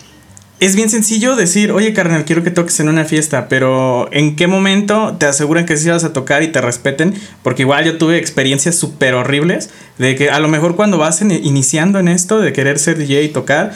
es 0.61 0.75
bien 0.75 0.91
sencillo 0.91 1.35
decir, 1.35 1.71
oye 1.71 1.91
carnal, 1.91 2.23
quiero 2.23 2.43
que 2.43 2.51
toques 2.51 2.79
en 2.79 2.87
una 2.87 3.03
fiesta, 3.03 3.49
pero 3.49 4.07
¿en 4.13 4.35
qué 4.35 4.45
momento 4.45 5.15
te 5.17 5.25
aseguran 5.25 5.65
que 5.65 5.75
sí 5.75 5.89
vas 5.89 6.03
a 6.03 6.13
tocar 6.13 6.43
y 6.43 6.49
te 6.49 6.61
respeten? 6.61 7.15
Porque 7.41 7.63
igual 7.63 7.83
yo 7.83 7.97
tuve 7.97 8.17
experiencias 8.17 8.75
súper 8.75 9.15
horribles 9.15 9.71
de 9.97 10.15
que 10.15 10.29
a 10.29 10.39
lo 10.39 10.49
mejor 10.49 10.75
cuando 10.75 10.99
vas 10.99 11.19
iniciando 11.21 11.97
en 11.97 12.07
esto 12.07 12.39
de 12.39 12.53
querer 12.53 12.77
ser 12.77 12.99
DJ 12.99 13.23
y 13.23 13.29
tocar, 13.29 13.73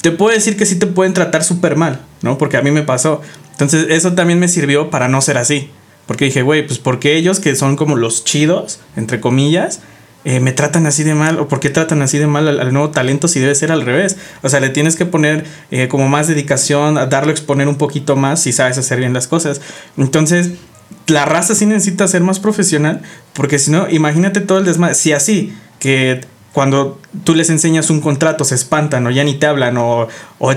te 0.00 0.10
puedo 0.10 0.32
decir 0.32 0.56
que 0.56 0.64
sí 0.64 0.76
te 0.76 0.86
pueden 0.86 1.12
tratar 1.12 1.44
súper 1.44 1.76
mal, 1.76 2.00
¿no? 2.22 2.38
Porque 2.38 2.56
a 2.56 2.62
mí 2.62 2.70
me 2.70 2.82
pasó. 2.82 3.20
Entonces 3.50 3.86
eso 3.90 4.14
también 4.14 4.38
me 4.38 4.48
sirvió 4.48 4.88
para 4.88 5.08
no 5.08 5.20
ser 5.20 5.36
así. 5.36 5.68
Porque 6.06 6.26
dije, 6.26 6.42
güey, 6.42 6.66
pues 6.66 6.78
porque 6.78 7.16
ellos 7.16 7.40
que 7.40 7.54
son 7.56 7.76
como 7.76 7.96
los 7.96 8.24
chidos, 8.24 8.80
entre 8.96 9.20
comillas, 9.20 9.80
eh, 10.24 10.40
me 10.40 10.52
tratan 10.52 10.86
así 10.86 11.04
de 11.04 11.14
mal 11.14 11.38
o 11.38 11.46
por 11.46 11.60
qué 11.60 11.70
tratan 11.70 12.02
así 12.02 12.18
de 12.18 12.26
mal 12.26 12.48
al, 12.48 12.72
nuevo 12.72 12.90
talento 12.90 13.28
si 13.28 13.38
debe 13.38 13.54
ser 13.54 13.70
al 13.70 13.82
revés. 13.82 14.16
O 14.42 14.48
sea, 14.48 14.58
le 14.60 14.70
tienes 14.70 14.96
que 14.96 15.06
poner 15.06 15.44
eh, 15.70 15.88
como 15.88 16.08
más 16.08 16.26
dedicación, 16.26 16.98
a 16.98 17.06
darlo 17.06 17.30
a 17.30 17.32
exponer 17.32 17.68
un 17.68 17.76
poquito 17.76 18.16
más 18.16 18.42
si 18.42 18.52
sabes 18.52 18.76
hacer 18.78 18.98
bien 18.98 19.12
las 19.12 19.28
cosas. 19.28 19.60
Entonces, 19.96 20.52
la 21.06 21.24
raza 21.24 21.54
sí 21.54 21.66
necesita 21.66 22.08
ser 22.08 22.22
más 22.22 22.40
profesional 22.40 23.02
porque 23.34 23.58
si 23.58 23.70
no, 23.70 23.88
imagínate 23.88 24.40
todo 24.40 24.58
el 24.58 24.64
desmadre. 24.64 24.96
Si 24.96 25.12
así, 25.12 25.56
que 25.78 26.22
cuando 26.56 26.98
tú 27.22 27.34
les 27.34 27.50
enseñas 27.50 27.90
un 27.90 28.00
contrato 28.00 28.42
se 28.42 28.54
espantan 28.54 29.06
o 29.06 29.10
ya 29.10 29.22
ni 29.24 29.34
te 29.34 29.44
hablan 29.44 29.76
o, 29.76 30.08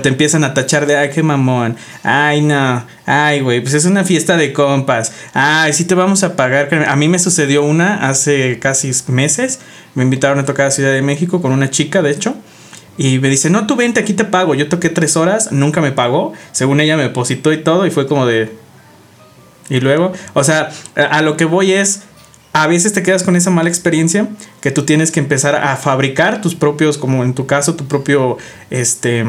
te 0.02 0.08
empiezan 0.08 0.46
a 0.46 0.54
tachar 0.54 0.86
de, 0.86 0.96
ay, 0.96 1.10
qué 1.10 1.24
mamón, 1.24 1.76
ay, 2.04 2.40
no, 2.40 2.86
ay, 3.06 3.42
güey, 3.42 3.60
pues 3.60 3.74
es 3.74 3.84
una 3.84 4.06
fiesta 4.06 4.38
de 4.38 4.54
compas, 4.54 5.12
ay, 5.34 5.74
sí 5.74 5.84
te 5.84 5.96
vamos 5.96 6.24
a 6.24 6.38
pagar. 6.38 6.74
A 6.88 6.96
mí 6.96 7.10
me 7.10 7.20
sucedió 7.20 7.66
una 7.66 8.08
hace 8.08 8.60
casi 8.60 8.94
meses, 9.08 9.60
me 9.94 10.04
invitaron 10.04 10.40
a 10.40 10.46
tocar 10.46 10.68
a 10.68 10.72
Ciudad 10.72 10.94
de 10.94 11.02
México 11.02 11.42
con 11.42 11.52
una 11.52 11.70
chica, 11.70 12.02
de 12.02 12.12
hecho. 12.12 12.34
Y 12.98 13.20
me 13.20 13.28
dice, 13.28 13.50
no, 13.50 13.68
tú 13.68 13.76
vente, 13.76 14.00
aquí 14.00 14.14
te 14.14 14.24
pago. 14.24 14.56
Yo 14.56 14.70
toqué 14.70 14.88
tres 14.88 15.18
horas, 15.18 15.52
nunca 15.52 15.82
me 15.82 15.92
pagó. 15.92 16.32
Según 16.54 16.80
ella 16.80 16.96
me 16.96 17.04
depositó 17.04 17.52
y 17.52 17.62
todo. 17.62 17.86
Y 17.86 17.92
fue 17.92 18.08
como 18.08 18.26
de... 18.26 18.54
Y 19.70 19.82
luego, 19.82 20.14
o 20.34 20.44
sea, 20.44 20.70
a 20.96 21.22
lo 21.22 21.38
que 21.38 21.46
voy 21.46 21.74
es, 21.74 22.04
a 22.54 22.68
veces 22.68 22.94
te 22.94 23.04
quedas 23.04 23.24
con 23.24 23.36
esa 23.36 23.50
mala 23.50 23.70
experiencia 23.70 24.28
que 24.62 24.72
tú 24.72 24.84
tienes 24.84 25.12
que 25.12 25.20
empezar 25.20 25.56
a 25.56 25.76
fabricar 25.76 26.42
tus 26.42 26.56
propios, 26.56 26.98
como 26.98 27.24
en 27.24 27.34
tu 27.34 27.46
caso, 27.46 27.76
tu 27.76 27.86
propio, 27.88 28.38
este, 28.70 29.26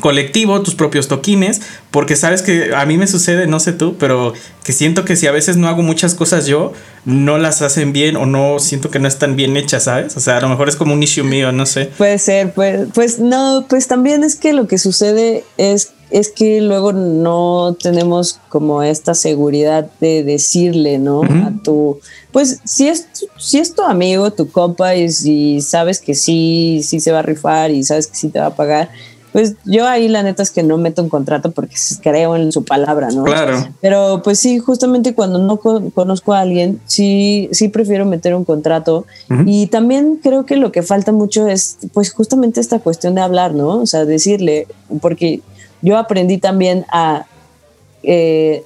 colectivo, 0.00 0.62
tus 0.62 0.74
propios 0.74 1.08
toquines, 1.08 1.60
porque 1.90 2.16
sabes 2.16 2.42
que 2.42 2.74
a 2.74 2.84
mí 2.86 2.96
me 2.96 3.06
sucede, 3.06 3.46
no 3.46 3.60
sé 3.60 3.72
tú, 3.72 3.96
pero 3.98 4.32
que 4.64 4.72
siento 4.72 5.04
que 5.04 5.16
si 5.16 5.26
a 5.26 5.32
veces 5.32 5.56
no 5.56 5.68
hago 5.68 5.82
muchas 5.82 6.14
cosas 6.14 6.46
yo, 6.46 6.72
no 7.04 7.38
las 7.38 7.62
hacen 7.62 7.92
bien 7.92 8.16
o 8.16 8.26
no 8.26 8.58
siento 8.58 8.90
que 8.90 8.98
no 8.98 9.08
están 9.08 9.36
bien 9.36 9.56
hechas, 9.56 9.84
¿sabes? 9.84 10.16
O 10.16 10.20
sea, 10.20 10.38
a 10.38 10.40
lo 10.40 10.48
mejor 10.48 10.68
es 10.68 10.76
como 10.76 10.94
un 10.94 11.02
issue 11.02 11.24
mío, 11.24 11.52
no 11.52 11.66
sé. 11.66 11.86
Puede 11.98 12.18
ser, 12.18 12.52
pues, 12.52 12.88
pues 12.94 13.18
no, 13.18 13.66
pues 13.68 13.86
también 13.86 14.24
es 14.24 14.36
que 14.36 14.52
lo 14.52 14.66
que 14.66 14.78
sucede 14.78 15.44
es 15.56 15.92
es 16.10 16.30
que 16.30 16.60
luego 16.60 16.92
no 16.92 17.76
tenemos 17.80 18.40
como 18.48 18.82
esta 18.82 19.14
seguridad 19.14 19.90
de 20.00 20.24
decirle, 20.24 20.98
¿no? 20.98 21.22
A 21.22 21.52
tu, 21.62 21.98
pues 22.32 22.60
si 22.64 22.88
es, 22.88 23.06
si 23.38 23.58
es 23.58 23.74
tu 23.74 23.82
amigo, 23.82 24.30
tu 24.32 24.50
compa, 24.50 24.94
y 24.94 25.10
si 25.10 25.60
sabes 25.60 26.00
que 26.00 26.14
sí, 26.14 26.82
sí 26.84 27.00
se 27.00 27.12
va 27.12 27.20
a 27.20 27.22
rifar 27.22 27.70
y 27.70 27.84
sabes 27.84 28.06
que 28.08 28.16
sí 28.16 28.28
te 28.28 28.40
va 28.40 28.46
a 28.46 28.56
pagar, 28.56 28.90
pues 29.32 29.54
yo 29.64 29.86
ahí 29.86 30.08
la 30.08 30.22
neta 30.22 30.42
es 30.42 30.50
que 30.50 30.62
no 30.62 30.76
meto 30.76 31.02
un 31.02 31.08
contrato 31.08 31.52
porque 31.52 31.76
creo 32.02 32.34
en 32.36 32.50
su 32.50 32.64
palabra, 32.64 33.10
¿no? 33.10 33.24
Claro. 33.24 33.68
Pero 33.80 34.22
pues 34.24 34.40
sí, 34.40 34.58
justamente 34.58 35.14
cuando 35.14 35.38
no 35.38 35.58
conozco 35.58 36.32
a 36.32 36.40
alguien, 36.40 36.80
sí, 36.86 37.48
sí 37.52 37.68
prefiero 37.68 38.04
meter 38.06 38.34
un 38.34 38.44
contrato. 38.44 39.06
Y 39.46 39.68
también 39.68 40.18
creo 40.20 40.46
que 40.46 40.56
lo 40.56 40.72
que 40.72 40.82
falta 40.82 41.12
mucho 41.12 41.46
es 41.46 41.78
pues 41.92 42.12
justamente 42.12 42.60
esta 42.60 42.80
cuestión 42.80 43.14
de 43.14 43.20
hablar, 43.20 43.54
¿no? 43.54 43.80
O 43.80 43.86
sea, 43.86 44.04
decirle, 44.04 44.66
porque 45.00 45.42
yo 45.82 45.98
aprendí 45.98 46.38
también 46.38 46.84
a, 46.90 47.26
eh, 48.02 48.64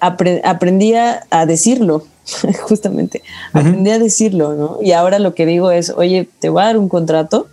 aprendí 0.00 0.94
a, 0.94 1.46
decirlo, 1.46 2.04
justamente, 2.62 3.22
aprendí 3.52 3.90
a 3.90 3.98
decirlo, 3.98 4.54
¿no? 4.54 4.78
Y 4.82 4.92
ahora 4.92 5.18
lo 5.18 5.34
que 5.34 5.46
digo 5.46 5.70
es, 5.70 5.90
oye, 5.90 6.28
te 6.40 6.48
voy 6.48 6.62
a 6.62 6.66
dar 6.66 6.78
un 6.78 6.88
contrato, 6.88 7.48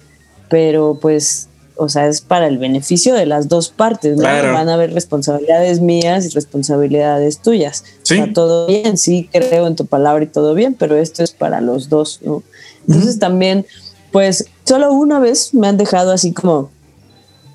pero 0.49 0.97
pues, 1.01 1.47
o 1.75 1.89
sea, 1.89 2.07
es 2.07 2.21
para 2.21 2.47
el 2.47 2.57
beneficio 2.57 3.13
de 3.13 3.25
las 3.25 3.47
dos 3.47 3.69
partes, 3.69 4.17
¿no? 4.17 4.23
Van 4.23 4.69
a 4.69 4.73
haber 4.73 4.93
responsabilidades 4.93 5.79
mías 5.79 6.25
y 6.25 6.29
responsabilidades 6.29 7.39
tuyas. 7.39 7.84
¿Sí? 8.03 8.15
O 8.15 8.17
sea, 8.17 8.34
todo 8.34 8.67
bien, 8.67 8.97
sí 8.97 9.29
creo 9.31 9.67
en 9.67 9.75
tu 9.75 9.86
palabra 9.86 10.23
y 10.23 10.27
todo 10.27 10.53
bien, 10.53 10.75
pero 10.77 10.97
esto 10.97 11.23
es 11.23 11.31
para 11.31 11.62
los 11.62 11.89
dos, 11.89 12.19
¿no? 12.23 12.43
Entonces 12.88 13.19
también, 13.19 13.65
pues, 14.12 14.45
solo 14.65 14.91
una 14.91 15.19
vez 15.19 15.53
me 15.53 15.67
han 15.67 15.77
dejado 15.77 16.12
así 16.12 16.34
como 16.34 16.69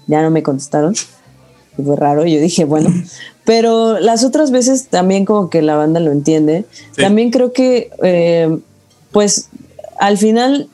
ya 0.06 0.22
no 0.22 0.30
me 0.30 0.42
contestaron. 0.42 0.94
Fue 1.82 1.96
raro, 1.96 2.24
yo 2.24 2.40
dije, 2.40 2.64
bueno, 2.64 2.90
pero 3.44 3.98
las 4.00 4.24
otras 4.24 4.50
veces 4.50 4.88
también 4.88 5.24
como 5.24 5.50
que 5.50 5.62
la 5.62 5.76
banda 5.76 6.00
lo 6.00 6.10
entiende. 6.10 6.64
También 6.96 7.30
creo 7.30 7.52
que, 7.52 7.90
eh, 8.02 8.58
pues, 9.12 9.48
al 9.98 10.18
final 10.18 10.68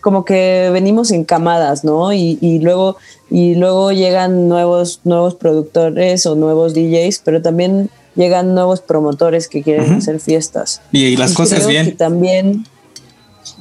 como 0.00 0.24
que 0.24 0.70
venimos 0.72 1.10
en 1.10 1.24
camadas, 1.24 1.84
¿no? 1.84 2.12
Y, 2.12 2.60
luego, 2.62 2.96
y 3.30 3.54
luego 3.56 3.92
llegan 3.92 4.48
nuevos, 4.48 5.00
nuevos 5.04 5.34
productores 5.34 6.24
o 6.26 6.34
nuevos 6.34 6.74
DJs, 6.74 7.20
pero 7.24 7.42
también 7.42 7.90
llegan 8.14 8.54
nuevos 8.54 8.80
promotores 8.80 9.48
que 9.48 9.62
quieren 9.62 9.92
hacer 9.94 10.20
fiestas. 10.20 10.80
Y, 10.92 11.16
las 11.16 11.34
cosas 11.34 11.66
bien. 11.66 11.96
también 11.96 12.64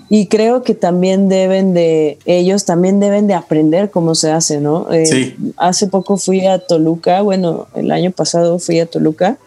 y 0.09 0.27
creo 0.27 0.63
que 0.63 0.73
también 0.73 1.29
deben 1.29 1.73
de, 1.73 2.17
ellos 2.25 2.65
también 2.65 2.99
deben 2.99 3.27
de 3.27 3.33
aprender 3.33 3.91
cómo 3.91 4.15
se 4.15 4.31
hace, 4.31 4.59
¿no? 4.59 4.91
Eh, 4.91 5.05
sí. 5.05 5.35
Hace 5.57 5.87
poco 5.87 6.17
fui 6.17 6.45
a 6.45 6.59
Toluca, 6.59 7.21
bueno, 7.21 7.67
el 7.75 7.91
año 7.91 8.11
pasado 8.11 8.59
fui 8.59 8.79
a 8.79 8.85
Toluca 8.85 9.37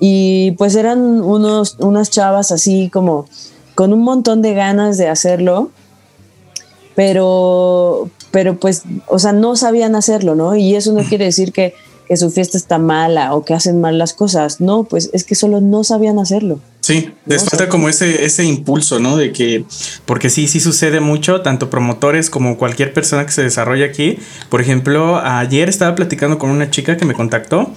y 0.00 0.52
pues 0.52 0.74
eran 0.74 1.22
unos, 1.22 1.76
unas 1.80 2.10
chavas 2.10 2.52
así 2.52 2.90
como 2.92 3.26
con 3.74 3.92
un 3.92 4.00
montón 4.00 4.42
de 4.42 4.54
ganas 4.54 4.98
de 4.98 5.08
hacerlo, 5.08 5.70
pero, 6.94 8.08
pero 8.30 8.58
pues, 8.60 8.82
o 9.08 9.18
sea, 9.18 9.32
no 9.32 9.56
sabían 9.56 9.96
hacerlo, 9.96 10.34
¿no? 10.34 10.54
Y 10.54 10.76
eso 10.76 10.92
no 10.92 11.02
quiere 11.02 11.24
decir 11.24 11.52
que 11.52 11.74
que 12.06 12.16
su 12.16 12.30
fiesta 12.30 12.58
está 12.58 12.78
mala 12.78 13.34
o 13.34 13.44
que 13.44 13.54
hacen 13.54 13.80
mal 13.80 13.98
las 13.98 14.12
cosas. 14.12 14.60
No, 14.60 14.84
pues 14.84 15.10
es 15.12 15.24
que 15.24 15.34
solo 15.34 15.60
no 15.60 15.84
sabían 15.84 16.18
hacerlo. 16.18 16.60
Sí, 16.84 17.14
les 17.24 17.48
falta 17.48 17.70
como 17.70 17.88
ese, 17.88 18.26
ese 18.26 18.44
impulso, 18.44 19.00
¿no? 19.00 19.16
De 19.16 19.32
que, 19.32 19.64
porque 20.04 20.28
sí, 20.28 20.46
sí 20.48 20.60
sucede 20.60 21.00
mucho, 21.00 21.40
tanto 21.40 21.70
promotores 21.70 22.28
como 22.28 22.58
cualquier 22.58 22.92
persona 22.92 23.24
que 23.24 23.32
se 23.32 23.42
desarrolla 23.42 23.86
aquí. 23.86 24.18
Por 24.50 24.60
ejemplo, 24.60 25.18
ayer 25.18 25.70
estaba 25.70 25.94
platicando 25.94 26.38
con 26.38 26.50
una 26.50 26.70
chica 26.70 26.98
que 26.98 27.06
me 27.06 27.14
contactó, 27.14 27.72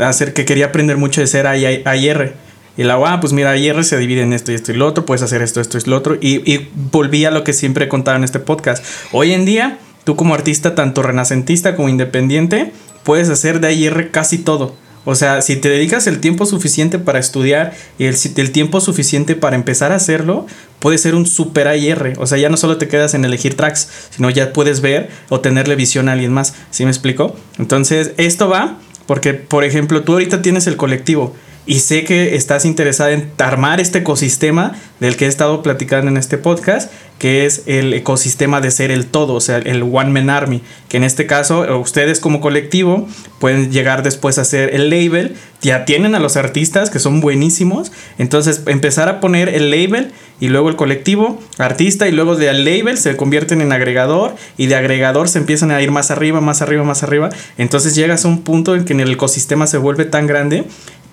hacer 0.00 0.34
que 0.34 0.44
quería 0.44 0.66
aprender 0.66 0.96
mucho 0.96 1.20
de 1.20 1.28
ser 1.28 1.46
AIR. 1.46 2.34
Y 2.76 2.82
la, 2.82 2.94
ah, 2.94 3.20
pues 3.20 3.32
mira, 3.32 3.50
AIR 3.50 3.84
se 3.84 3.98
divide 3.98 4.22
en 4.22 4.32
esto 4.32 4.50
y 4.50 4.56
esto 4.56 4.72
y 4.72 4.74
lo 4.74 4.88
otro, 4.88 5.06
puedes 5.06 5.22
hacer 5.22 5.42
esto, 5.42 5.60
esto 5.60 5.78
y 5.78 5.88
lo 5.88 5.96
otro. 5.96 6.18
Y, 6.20 6.52
y 6.52 6.68
volví 6.90 7.24
a 7.26 7.30
lo 7.30 7.44
que 7.44 7.52
siempre 7.52 7.84
he 7.84 7.88
contado 7.88 8.16
en 8.16 8.24
este 8.24 8.40
podcast. 8.40 8.84
Hoy 9.12 9.32
en 9.32 9.44
día, 9.44 9.78
tú 10.02 10.16
como 10.16 10.34
artista, 10.34 10.74
tanto 10.74 11.04
renacentista 11.04 11.76
como 11.76 11.88
independiente, 11.88 12.72
puedes 13.04 13.28
hacer 13.28 13.60
de 13.60 13.68
AIR 13.68 14.10
casi 14.10 14.38
todo. 14.38 14.74
O 15.04 15.14
sea, 15.14 15.40
si 15.40 15.56
te 15.56 15.68
dedicas 15.68 16.06
el 16.06 16.20
tiempo 16.20 16.44
suficiente 16.46 16.98
para 16.98 17.18
estudiar 17.18 17.72
y 17.98 18.04
el, 18.04 18.16
el 18.36 18.52
tiempo 18.52 18.80
suficiente 18.80 19.34
para 19.34 19.56
empezar 19.56 19.92
a 19.92 19.96
hacerlo, 19.96 20.46
puede 20.78 20.98
ser 20.98 21.14
un 21.14 21.26
super 21.26 21.68
AIR. 21.68 22.14
O 22.18 22.26
sea, 22.26 22.38
ya 22.38 22.48
no 22.48 22.56
solo 22.56 22.76
te 22.76 22.88
quedas 22.88 23.14
en 23.14 23.24
elegir 23.24 23.56
tracks, 23.56 23.88
sino 24.10 24.28
ya 24.30 24.52
puedes 24.52 24.80
ver 24.80 25.08
o 25.28 25.40
tenerle 25.40 25.76
visión 25.76 26.08
a 26.08 26.12
alguien 26.12 26.32
más. 26.32 26.54
¿Sí 26.70 26.84
me 26.84 26.90
explico? 26.90 27.34
Entonces, 27.58 28.12
esto 28.18 28.48
va 28.48 28.78
porque, 29.06 29.34
por 29.34 29.64
ejemplo, 29.64 30.02
tú 30.02 30.12
ahorita 30.12 30.42
tienes 30.42 30.66
el 30.66 30.76
colectivo 30.76 31.34
y 31.70 31.78
sé 31.78 32.02
que 32.02 32.34
estás 32.34 32.64
interesada 32.64 33.12
en 33.12 33.30
armar 33.38 33.80
este 33.80 34.00
ecosistema 34.00 34.74
del 34.98 35.16
que 35.16 35.26
he 35.26 35.28
estado 35.28 35.62
platicando 35.62 36.10
en 36.10 36.16
este 36.16 36.36
podcast, 36.36 36.90
que 37.20 37.46
es 37.46 37.62
el 37.66 37.94
ecosistema 37.94 38.60
de 38.60 38.72
ser 38.72 38.90
el 38.90 39.06
todo, 39.06 39.34
o 39.34 39.40
sea, 39.40 39.58
el 39.58 39.84
One 39.84 40.10
Man 40.10 40.30
Army, 40.30 40.62
que 40.88 40.96
en 40.96 41.04
este 41.04 41.26
caso 41.26 41.78
ustedes 41.78 42.18
como 42.18 42.40
colectivo 42.40 43.06
pueden 43.38 43.70
llegar 43.70 44.02
después 44.02 44.36
a 44.38 44.40
hacer 44.40 44.74
el 44.74 44.90
label, 44.90 45.36
ya 45.62 45.84
tienen 45.84 46.16
a 46.16 46.18
los 46.18 46.36
artistas 46.36 46.90
que 46.90 46.98
son 46.98 47.20
buenísimos, 47.20 47.92
entonces 48.18 48.62
empezar 48.66 49.08
a 49.08 49.20
poner 49.20 49.48
el 49.48 49.70
label 49.70 50.10
y 50.40 50.48
luego 50.48 50.70
el 50.70 50.76
colectivo, 50.76 51.38
artista 51.58 52.08
y 52.08 52.12
luego 52.12 52.34
del 52.34 52.64
label 52.64 52.98
se 52.98 53.16
convierten 53.16 53.60
en 53.60 53.70
agregador 53.70 54.34
y 54.56 54.66
de 54.66 54.74
agregador 54.74 55.28
se 55.28 55.38
empiezan 55.38 55.70
a 55.70 55.80
ir 55.80 55.92
más 55.92 56.10
arriba, 56.10 56.40
más 56.40 56.62
arriba, 56.62 56.82
más 56.82 57.04
arriba, 57.04 57.30
entonces 57.58 57.94
llegas 57.94 58.24
a 58.24 58.28
un 58.28 58.42
punto 58.42 58.74
en 58.74 58.84
que 58.84 58.94
el 58.94 59.12
ecosistema 59.12 59.68
se 59.68 59.78
vuelve 59.78 60.04
tan 60.04 60.26
grande 60.26 60.64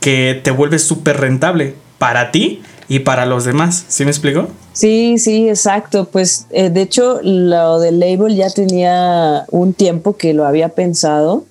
que 0.07 0.39
te 0.41 0.51
vuelve 0.51 0.79
súper 0.79 1.17
rentable 1.17 1.73
para 1.97 2.31
ti 2.31 2.61
y 2.87 2.99
para 2.99 3.25
los 3.25 3.43
demás. 3.43 3.83
¿Sí 3.89 4.05
me 4.05 4.11
explico? 4.11 4.47
Sí, 4.71 5.17
sí, 5.17 5.49
exacto. 5.49 6.07
Pues 6.09 6.47
eh, 6.51 6.69
de 6.69 6.81
hecho 6.81 7.19
lo 7.21 7.81
del 7.81 7.99
label 7.99 8.33
ya 8.33 8.49
tenía 8.49 9.43
un 9.51 9.73
tiempo 9.73 10.15
que 10.15 10.33
lo 10.33 10.45
había 10.45 10.69
pensado 10.69 11.43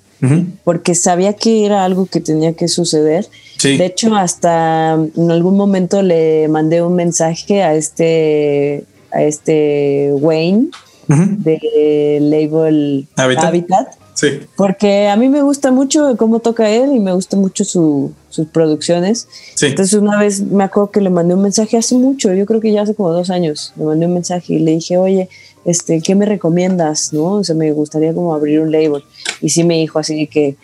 porque 0.65 0.95
sabía 0.95 1.35
que 1.35 1.67
era 1.67 1.85
algo 1.85 2.07
que 2.07 2.21
tenía 2.21 2.55
que 2.55 2.69
suceder. 2.69 3.29
De 3.63 3.85
hecho, 3.85 4.17
hasta 4.17 4.95
en 4.95 5.31
algún 5.31 5.59
momento 5.59 6.01
le 6.01 6.49
mandé 6.49 6.81
un 6.81 6.95
mensaje 6.95 7.63
a 7.63 7.75
este, 7.75 8.85
a 9.13 9.23
este 9.23 10.13
Wayne 10.15 10.69
de 11.09 12.19
label 12.23 13.07
Habitat. 13.17 13.99
Sí. 14.17 14.41
Porque 14.57 15.09
a 15.09 15.17
mí 15.17 15.29
me 15.29 15.43
gusta 15.43 15.71
mucho 15.71 16.17
cómo 16.17 16.41
toca 16.41 16.71
él 16.71 16.95
y 16.95 17.01
me 17.01 17.13
gusta 17.13 17.37
mucho 17.37 17.65
sus 17.65 18.13
producciones. 18.51 19.29
Entonces 19.61 19.93
una 19.95 20.19
vez 20.19 20.41
me 20.41 20.65
acuerdo 20.65 20.91
que 20.91 21.03
le 21.03 21.11
mandé 21.11 21.35
un 21.35 21.43
mensaje 21.43 21.77
hace 21.77 21.95
mucho, 21.97 22.33
yo 22.33 22.47
creo 22.47 22.61
que 22.61 22.73
ya 22.73 22.83
hace 22.83 22.95
como 22.95 23.13
dos 23.13 23.29
años, 23.29 23.75
le 23.77 23.85
mandé 23.85 24.07
un 24.07 24.15
mensaje 24.15 24.55
y 24.55 24.59
le 24.61 24.73
dije, 24.73 24.97
oye, 24.97 25.29
este, 25.67 26.01
¿qué 26.01 26.15
me 26.15 26.25
recomiendas? 26.25 27.13
¿No? 27.13 27.35
O 27.35 27.45
sea, 27.45 27.55
me 27.55 27.71
gustaría 27.73 28.15
como 28.15 28.35
abrir 28.35 28.61
un 28.61 28.73
label. 28.73 29.03
Y 29.43 29.51
sí 29.51 29.65
me 29.65 29.77
dijo 29.79 29.99
así 29.99 30.27
que, 30.29 30.57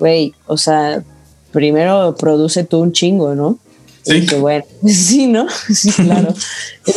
güey, 0.00 0.34
o 0.46 0.56
sea, 0.56 1.04
primero 1.52 2.16
produce 2.18 2.64
tú 2.64 2.80
un 2.80 2.90
chingo, 2.90 3.36
¿no? 3.36 3.58
Sí. 4.02 4.26
Y 4.30 4.34
bueno, 4.36 4.64
sí, 4.86 5.26
¿no? 5.26 5.46
Sí, 5.72 5.92
claro. 5.92 6.34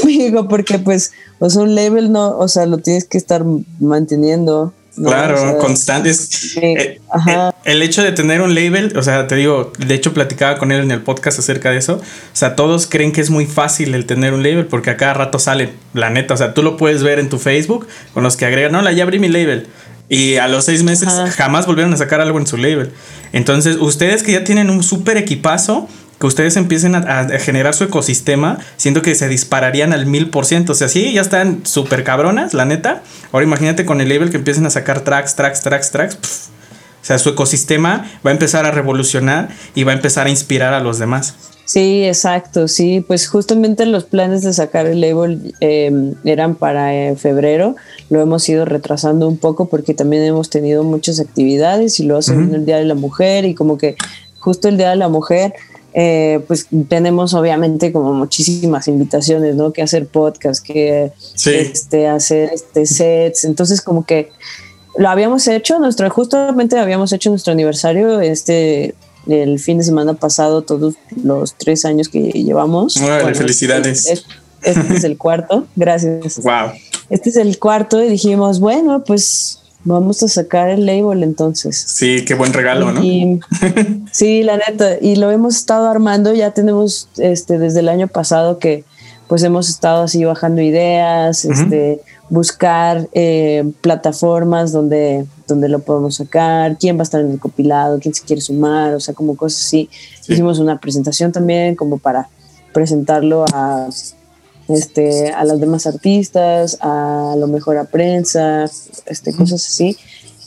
me 0.05 0.12
dijo, 0.12 0.47
porque 0.47 0.80
pues, 0.80 1.12
o 1.39 1.49
sea, 1.49 1.62
un 1.62 1.76
label 1.76 2.12
no, 2.12 2.38
o 2.38 2.47
sea, 2.47 2.66
lo 2.66 2.80
tienes 2.80 3.05
que 3.05 3.18
estar 3.18 3.45
manteniendo. 3.80 4.74
Claro, 4.96 5.58
constantes. 5.60 6.58
Eh, 6.58 7.00
eh, 7.28 7.52
el, 7.64 7.82
hecho 7.82 8.04
de 8.04 8.12
tener 8.12 8.42
un 8.42 8.54
label, 8.54 8.94
o 8.98 9.04
sea, 9.04 9.28
te 9.28 9.36
digo, 9.36 9.72
de 9.78 9.94
hecho 9.94 10.14
platicaba 10.14 10.58
con 10.58 10.72
él 10.72 10.82
en 10.82 10.92
el 10.92 11.02
podcast 11.02 11.40
acerca 11.40 11.72
de 11.72 11.78
eso. 11.78 11.96
O 11.96 12.36
sea, 12.36 12.56
todos 12.56 12.88
creen 12.88 13.12
que 13.12 13.22
es 13.22 13.30
muy 13.30 13.46
fácil 13.46 13.96
el 13.96 14.06
tener 14.06 14.34
un 14.34 14.44
label 14.44 14.66
porque 14.66 14.90
a 14.90 14.98
cada 14.98 15.14
rato 15.14 15.40
sale, 15.40 15.70
la 15.94 16.10
neta. 16.10 16.34
O 16.34 16.38
sea, 16.38 16.54
tú 16.54 16.64
lo 16.64 16.76
puedes 16.78 17.04
ver 17.04 17.20
en 17.20 17.30
tu 17.30 17.40
Facebook 17.40 17.88
con 18.14 18.24
los 18.24 18.36
que 18.36 18.46
agregan, 18.46 18.72
no, 18.72 18.82
la 18.82 18.92
ya 18.92 19.04
abrí 19.04 19.20
mi 19.20 19.30
label. 19.30 19.68
Y 20.10 20.38
a 20.38 20.48
los 20.48 20.66
seis 20.66 20.82
meses 20.82 21.10
jamás 21.36 21.68
volvieron 21.68 21.94
a 21.94 21.98
sacar 21.98 22.20
algo 22.20 22.40
en 22.40 22.48
su 22.48 22.58
label. 22.58 22.92
Entonces, 23.32 23.78
ustedes 23.80 24.24
que 24.24 24.32
ya 24.32 24.44
tienen 24.44 24.72
un 24.72 24.82
súper 24.82 25.18
equipazo, 25.18 25.88
que 26.20 26.28
ustedes 26.28 26.57
empiecen 26.57 26.95
a, 26.95 27.28
generar 27.39 27.74
su 27.74 27.86
ecosistema, 27.86 28.59
siento 28.78 29.01
que 29.01 29.15
se 29.15 29.28
dispararían 29.30 29.93
al 29.93 30.05
mil 30.05 30.30
por 30.30 30.45
ciento. 30.45 30.74
O 30.74 30.76
sea, 30.76 30.89
sí, 30.89 31.13
ya 31.13 31.22
están 31.22 31.65
súper 31.65 32.03
cabronas, 32.03 32.53
la 32.53 32.65
neta. 32.65 33.01
Ahora 33.32 33.45
imagínate 33.45 33.86
con 33.86 34.01
el 34.01 34.09
label 34.09 34.30
que 34.30 34.38
empiecen 34.38 34.65
a 34.65 34.70
sacar 34.70 35.01
tracks, 35.01 35.36
tracks, 35.36 35.61
tracks, 35.61 35.91
tracks. 35.91 36.49
O 37.01 37.05
sea, 37.05 37.17
su 37.17 37.30
ecosistema 37.30 38.05
va 38.26 38.32
a 38.32 38.34
empezar 38.34 38.65
a 38.65 38.72
revolucionar 38.72 39.49
y 39.74 39.86
va 39.86 39.93
a 39.93 39.95
empezar 39.95 40.28
a 40.28 40.30
inspirar 40.30 40.74
a 40.74 40.82
los 40.82 40.99
demás. 40.99 41.36
Sí, 41.70 42.03
exacto, 42.03 42.67
sí, 42.67 43.05
pues 43.07 43.28
justamente 43.28 43.86
los 43.86 44.03
planes 44.03 44.41
de 44.41 44.53
sacar 44.53 44.88
el 44.88 45.01
label 45.01 45.53
em, 45.59 46.15
eran 46.26 46.55
para 46.55 46.95
eh, 46.95 47.15
febrero, 47.15 47.76
lo 48.09 48.22
hemos 48.22 48.49
ido 48.49 48.65
retrasando 48.65 49.28
un 49.28 49.38
poco 49.38 49.70
porque 49.70 49.93
también 49.93 50.24
hemos 50.24 50.49
tenido 50.49 50.84
muchas 50.84 51.20
actividades 51.20 51.99
y 51.99 52.05
luego 52.05 52.24
se 52.24 52.34
el 52.34 52.65
Día 52.65 52.78
de 52.78 52.86
la 52.86 52.95
Mujer 52.95 53.45
y 53.45 53.53
como 53.53 53.78
que 53.78 53.95
justo 54.39 54.67
el 54.67 54.78
Día 54.78 54.89
de 54.89 54.95
la 54.95 55.09
Mujer, 55.09 55.53
eh, 55.94 56.42
pues 56.48 56.68
tenemos 56.88 57.34
obviamente 57.34 57.92
como 57.92 58.14
muchísimas 58.14 58.88
invitaciones, 58.88 59.56
¿no? 59.56 59.74
Que 59.74 59.82
hacer 59.82 60.08
podcast, 60.08 60.64
que 60.64 61.12
este, 61.46 62.08
hacer 62.08 62.52
este 62.54 62.86
sets, 62.86 63.44
entonces 63.44 63.82
como 63.82 64.06
que 64.06 64.32
lo 64.98 65.10
habíamos 65.10 65.48
hecho, 65.48 65.80
nuestro, 65.80 66.10
justamente 66.10 66.78
habíamos 66.78 67.14
hecho 67.14 67.30
nuestro 67.30 67.54
aniversario 67.54 68.20
este 68.20 68.96
el 69.28 69.60
fin 69.60 69.78
de 69.78 69.84
semana 69.84 70.14
pasado, 70.14 70.64
todos 70.64 70.96
los 71.24 71.54
tres 71.56 71.86
años 71.86 72.10
que 72.10 72.32
llevamos. 72.32 72.96
felicidades. 73.34 74.08
Este, 74.08 74.32
este, 74.64 74.94
es 74.96 75.04
el 75.04 75.18
cuarto, 75.18 75.68
gracias. 75.76 76.42
Wow. 76.42 76.72
Este 77.10 77.30
es 77.30 77.36
el 77.38 77.58
cuarto 77.60 78.04
y 78.04 78.10
dijimos, 78.10 78.60
bueno, 78.60 79.04
pues 79.04 79.59
vamos 79.84 80.22
a 80.24 80.28
sacar 80.28 80.70
el 80.70 80.86
label 80.86 81.24
entonces. 81.24 81.78
Sí, 81.88 82.26
qué 82.26 82.36
buen 82.36 82.54
regalo, 82.54 82.92
¿no? 82.92 83.02
sí, 84.12 84.44
la 84.44 84.58
neta, 84.58 84.98
y 85.02 85.16
lo 85.16 85.32
hemos 85.32 85.56
estado 85.56 85.88
armando, 85.88 86.34
ya 86.34 86.52
tenemos 86.52 87.08
este 87.18 87.58
desde 87.58 87.80
el 87.80 87.90
año 87.90 88.08
pasado 88.08 88.60
que 88.60 88.84
pues 89.28 89.44
hemos 89.44 89.70
estado 89.70 90.04
así 90.04 90.26
bajando 90.26 90.62
ideas, 90.62 91.46
este 91.46 92.02
buscar 92.30 93.08
eh, 93.14 93.72
plataformas 93.82 94.72
donde, 94.72 95.26
donde 95.48 95.70
lo 95.70 95.80
podemos 95.80 96.16
sacar, 96.16 96.78
quién 96.78 96.98
va 96.98 97.02
a 97.02 97.04
estar 97.04 97.22
en 97.22 97.32
el 97.32 97.40
compilado, 97.40 98.00
quién 98.00 98.14
se 98.14 98.24
quiere 98.24 98.42
sumar, 98.42 98.94
o 98.94 99.00
sea, 99.00 99.14
como 99.14 99.36
cosas 99.36 99.66
así. 99.66 99.90
Hicimos 100.28 100.60
una 100.60 100.80
presentación 100.80 101.32
también 101.32 101.76
como 101.76 101.98
para 101.98 102.30
presentarlo 102.74 103.46
a, 103.54 103.90
este, 104.70 105.32
a 105.32 105.43
los 105.45 105.59
demás 105.59 105.88
artistas, 105.88 106.78
a 106.82 107.36
lo 107.38 107.47
mejor 107.47 107.78
a 107.78 107.86
prensa, 107.86 108.65
este, 109.05 109.34
cosas 109.34 109.65
así. 109.65 109.97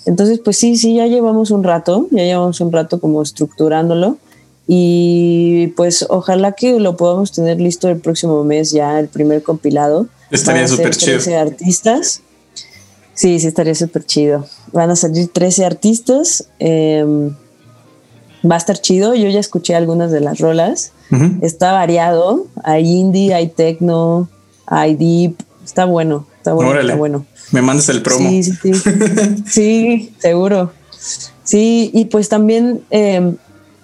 Entonces, 0.07 0.41
pues 0.41 0.57
sí, 0.57 0.77
sí, 0.77 0.97
ya 0.97 1.07
llevamos 1.07 1.51
un 1.51 1.63
rato, 1.63 2.09
ya 2.11 2.25
llevamos 2.25 2.61
un 2.61 2.73
rato 2.73 3.01
como 3.01 3.23
estructurándolo 3.23 4.17
y 4.67 5.69
pues 5.77 6.07
ojalá 6.09 6.53
que 6.53 6.79
lo 6.81 6.97
podamos 6.97 7.33
tener 7.33 7.61
listo 7.61 7.89
el 7.89 7.99
próximo 7.99 8.43
mes 8.45 8.71
ya, 8.71 8.99
el 8.99 9.09
primer 9.09 9.43
compilado 9.43 10.09
Estaría 10.33 10.67
súper 10.67 10.97
chido. 10.97 11.19
13 11.19 11.37
artistas. 11.37 12.23
Sí, 13.15 13.39
sí, 13.39 13.47
estaría 13.47 13.75
súper 13.75 14.05
chido. 14.05 14.47
Van 14.73 14.91
a 14.91 14.97
salir 14.97 15.29
13 15.29 15.67
artistas. 15.67 16.49
Em, 16.59 17.37
va 18.49 18.57
a 18.57 18.59
estar 18.59 18.79
chido. 18.79 19.15
Yo 19.15 19.29
ya 19.29 19.41
escuché 19.41 19.75
algunas 19.75 20.11
de 20.11 20.21
las 20.21 20.39
rolas. 20.39 20.93
Está 21.43 21.73
variado. 21.73 22.47
Hay 22.65 22.91
indie, 22.91 23.35
hay 23.35 23.49
techno, 23.49 24.29
hay 24.67 24.95
deep. 24.95 25.37
Está 25.65 25.85
bueno. 25.85 26.27
Está 26.39 26.55
bueno. 26.55 26.81
Está 26.81 26.97
bueno. 26.97 27.27
Me 27.53 27.63
mandas 27.63 27.89
el 27.91 28.03
promo. 28.03 28.29
Sí, 28.29 28.43
sí, 28.43 28.53
sí. 28.63 28.73
sí, 29.47 30.15
seguro. 30.19 30.73
Sí, 31.45 31.91
y 31.93 32.07
pues 32.07 32.29
también 32.29 32.83
em, 32.91 33.37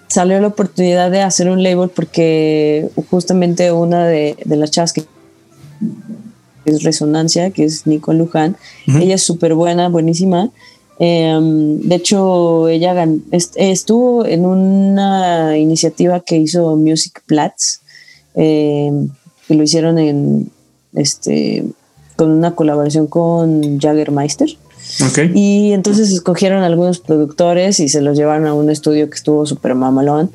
salió 0.07 0.39
la 0.39 0.47
oportunidad 0.47 1.11
de 1.11 1.21
hacer 1.21 1.49
un 1.49 1.61
label 1.61 1.89
porque 1.89 2.89
justamente 3.09 3.71
una 3.71 4.07
de, 4.07 4.37
de 4.43 4.55
las 4.55 4.71
chavas 4.71 4.93
que 4.93 5.05
es 6.65 6.83
Resonancia, 6.83 7.51
que 7.51 7.63
es 7.65 7.87
Nicole 7.87 8.19
Luján. 8.19 8.57
Ella 8.87 9.15
es 9.15 9.23
súper 9.23 9.53
buena, 9.53 9.89
buenísima. 9.89 10.49
Em, 10.99 11.79
de 11.79 11.95
hecho, 11.95 12.67
ella 12.67 13.07
estuvo 13.55 14.25
en 14.25 14.45
una 14.45 15.57
iniciativa 15.57 16.19
que 16.19 16.35
hizo 16.35 16.75
Music 16.75 17.23
Plats, 17.25 17.81
em, 18.35 19.09
que 19.47 19.55
lo 19.55 19.63
hicieron 19.63 19.97
en 19.97 20.51
este 20.93 21.65
con 22.17 22.31
una 22.31 22.53
colaboración 22.53 23.07
con 23.07 23.79
Jaggermeister. 23.79 24.49
Y 25.33 25.71
entonces 25.71 26.11
escogieron 26.11 26.63
algunos 26.63 26.99
productores 26.99 27.79
y 27.79 27.87
se 27.87 28.01
los 28.01 28.17
llevaron 28.17 28.45
a 28.45 28.53
un 28.53 28.69
estudio 28.69 29.09
que 29.09 29.15
estuvo 29.15 29.45
súper 29.45 29.75
mamalón. 29.75 30.29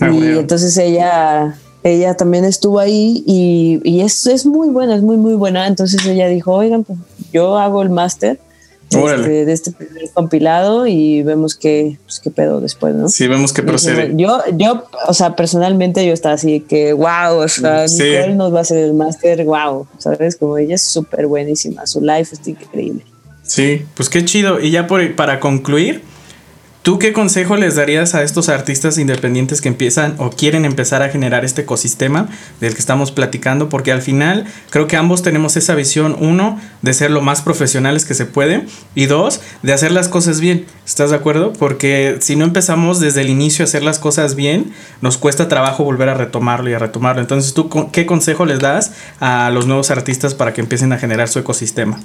Ah, 0.00 0.10
y 0.10 0.38
entonces 0.38 0.78
ella 0.78 1.58
ella 1.82 2.14
también 2.14 2.44
estuvo 2.46 2.78
ahí 2.78 3.22
y, 3.26 3.80
y 3.84 4.00
es, 4.00 4.26
es, 4.26 4.46
muy 4.46 4.68
buena, 4.68 4.94
es 4.94 5.02
muy, 5.02 5.18
muy 5.18 5.34
buena. 5.34 5.66
Entonces 5.66 6.06
ella 6.06 6.28
dijo, 6.28 6.54
oigan, 6.54 6.84
pues 6.84 6.98
yo 7.32 7.58
hago 7.58 7.82
el 7.82 7.90
máster 7.90 8.40
este, 8.90 9.44
de 9.44 9.52
este 9.52 9.72
primer 9.72 10.10
compilado 10.12 10.86
y 10.86 11.22
vemos 11.22 11.54
qué, 11.54 11.98
pues, 12.04 12.20
qué 12.20 12.30
pedo 12.30 12.60
después, 12.60 12.94
¿no? 12.94 13.08
Sí, 13.08 13.28
vemos 13.28 13.52
qué 13.52 13.62
procede. 13.62 14.12
Yo, 14.16 14.40
yo, 14.56 14.84
o 15.06 15.14
sea, 15.14 15.36
personalmente 15.36 16.04
yo 16.04 16.12
estaba 16.12 16.34
así 16.34 16.60
que, 16.60 16.92
wow, 16.92 17.36
o 17.38 17.48
sea, 17.48 17.86
Nicole 17.86 18.34
nos 18.34 18.52
va 18.52 18.58
a 18.58 18.62
hacer 18.62 18.78
el 18.78 18.94
máster, 18.94 19.44
wow, 19.44 19.86
¿sabes? 19.98 20.36
Como 20.36 20.58
ella 20.58 20.74
es 20.74 20.82
súper 20.82 21.26
buenísima, 21.26 21.86
su 21.86 22.00
life 22.00 22.34
es 22.34 22.46
increíble. 22.46 23.04
Sí, 23.42 23.82
pues 23.94 24.08
qué 24.08 24.24
chido. 24.24 24.60
Y 24.60 24.70
ya 24.70 24.86
por, 24.86 25.14
para 25.16 25.40
concluir, 25.40 26.02
¿Tú 26.82 26.98
qué 26.98 27.12
consejo 27.12 27.56
les 27.56 27.74
darías 27.74 28.14
a 28.14 28.22
estos 28.22 28.48
artistas 28.48 28.96
independientes 28.96 29.60
que 29.60 29.68
empiezan 29.68 30.14
o 30.16 30.30
quieren 30.30 30.64
empezar 30.64 31.02
a 31.02 31.10
generar 31.10 31.44
este 31.44 31.60
ecosistema 31.62 32.26
del 32.58 32.72
que 32.72 32.80
estamos 32.80 33.12
platicando? 33.12 33.68
Porque 33.68 33.92
al 33.92 34.00
final 34.00 34.46
creo 34.70 34.86
que 34.86 34.96
ambos 34.96 35.22
tenemos 35.22 35.58
esa 35.58 35.74
visión, 35.74 36.16
uno, 36.18 36.58
de 36.80 36.94
ser 36.94 37.10
lo 37.10 37.20
más 37.20 37.42
profesionales 37.42 38.06
que 38.06 38.14
se 38.14 38.24
puede 38.24 38.64
y 38.94 39.04
dos, 39.04 39.42
de 39.62 39.74
hacer 39.74 39.92
las 39.92 40.08
cosas 40.08 40.40
bien. 40.40 40.64
¿Estás 40.86 41.10
de 41.10 41.16
acuerdo? 41.16 41.52
Porque 41.52 42.16
si 42.20 42.34
no 42.34 42.46
empezamos 42.46 42.98
desde 42.98 43.20
el 43.20 43.28
inicio 43.28 43.62
a 43.62 43.68
hacer 43.68 43.82
las 43.82 43.98
cosas 43.98 44.34
bien, 44.34 44.72
nos 45.02 45.18
cuesta 45.18 45.48
trabajo 45.48 45.84
volver 45.84 46.08
a 46.08 46.14
retomarlo 46.14 46.70
y 46.70 46.72
a 46.72 46.78
retomarlo. 46.78 47.20
Entonces, 47.20 47.52
¿tú 47.52 47.68
qué 47.92 48.06
consejo 48.06 48.46
les 48.46 48.58
das 48.58 48.92
a 49.20 49.50
los 49.50 49.66
nuevos 49.66 49.90
artistas 49.90 50.34
para 50.34 50.54
que 50.54 50.62
empiecen 50.62 50.94
a 50.94 50.98
generar 50.98 51.28
su 51.28 51.40
ecosistema? 51.40 52.00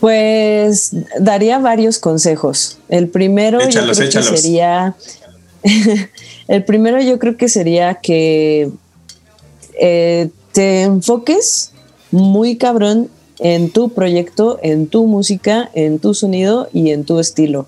Pues 0.00 0.92
daría 1.18 1.58
varios 1.58 1.98
consejos. 1.98 2.78
El 2.88 3.08
primero 3.08 3.58
yo 3.68 3.80
creo 3.80 4.10
que 4.10 4.22
sería. 4.22 4.94
el 6.48 6.64
primero 6.64 7.00
yo 7.02 7.18
creo 7.18 7.36
que 7.36 7.48
sería 7.48 7.94
que 7.96 8.70
eh, 9.80 10.30
te 10.52 10.82
enfoques 10.82 11.72
muy 12.10 12.56
cabrón 12.56 13.08
en 13.38 13.70
tu 13.70 13.90
proyecto, 13.90 14.58
en 14.62 14.88
tu 14.88 15.06
música, 15.06 15.70
en 15.74 15.98
tu 15.98 16.14
sonido 16.14 16.68
y 16.72 16.90
en 16.90 17.04
tu 17.04 17.18
estilo. 17.18 17.66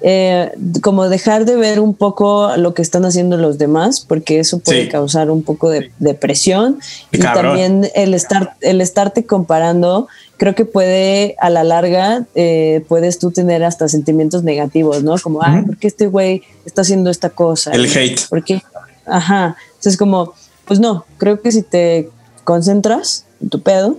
eh, 0.00 0.52
como 0.80 1.08
dejar 1.08 1.44
de 1.44 1.56
ver 1.56 1.80
un 1.80 1.92
poco 1.92 2.56
lo 2.56 2.72
que 2.72 2.82
están 2.82 3.04
haciendo 3.04 3.36
los 3.36 3.58
demás, 3.58 4.04
porque 4.06 4.38
eso 4.38 4.60
puede 4.60 4.88
causar 4.88 5.28
un 5.30 5.42
poco 5.42 5.70
de 5.70 5.90
depresión 5.98 6.78
y 7.10 7.18
también 7.18 7.90
el 7.96 8.14
estar 8.14 8.54
el 8.60 8.80
estarte 8.80 9.26
comparando, 9.26 10.06
creo 10.38 10.54
que 10.54 10.64
puede 10.64 11.36
a 11.38 11.50
la 11.50 11.64
larga 11.64 12.26
eh, 12.34 12.82
puedes 12.88 13.18
tú 13.18 13.30
tener 13.30 13.62
hasta 13.62 13.88
sentimientos 13.88 14.42
negativos, 14.42 15.02
¿no? 15.02 15.16
Como, 15.22 15.42
ay, 15.42 15.62
¿por 15.62 15.76
qué 15.76 15.86
este 15.88 16.06
güey 16.06 16.42
está 16.64 16.80
haciendo 16.80 17.10
esta 17.10 17.28
cosa? 17.28 17.72
El 17.72 17.84
hate. 17.84 18.26
¿Por 18.28 18.42
qué? 18.42 18.62
Ajá. 19.04 19.56
Entonces 19.68 19.98
como, 19.98 20.32
pues 20.64 20.80
no, 20.80 21.04
creo 21.18 21.42
que 21.42 21.52
si 21.52 21.62
te 21.62 22.08
concentras 22.44 23.26
en 23.42 23.50
tu 23.50 23.60
pedo, 23.60 23.98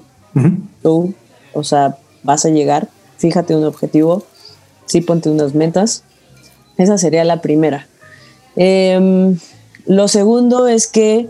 tú, 0.81 1.13
o 1.53 1.63
sea, 1.63 1.97
vas 2.23 2.45
a 2.45 2.49
llegar, 2.49 2.87
fíjate 3.17 3.55
un 3.55 3.65
objetivo 3.65 4.25
sí 4.89 5.01
ponte 5.01 5.29
unas 5.29 5.53
metas. 5.53 6.03
Esa 6.77 6.97
sería 6.97 7.23
la 7.23 7.41
primera. 7.41 7.87
Em, 8.55 9.37
lo 9.85 10.07
segundo 10.07 10.67
es 10.67 10.87
que, 10.87 11.29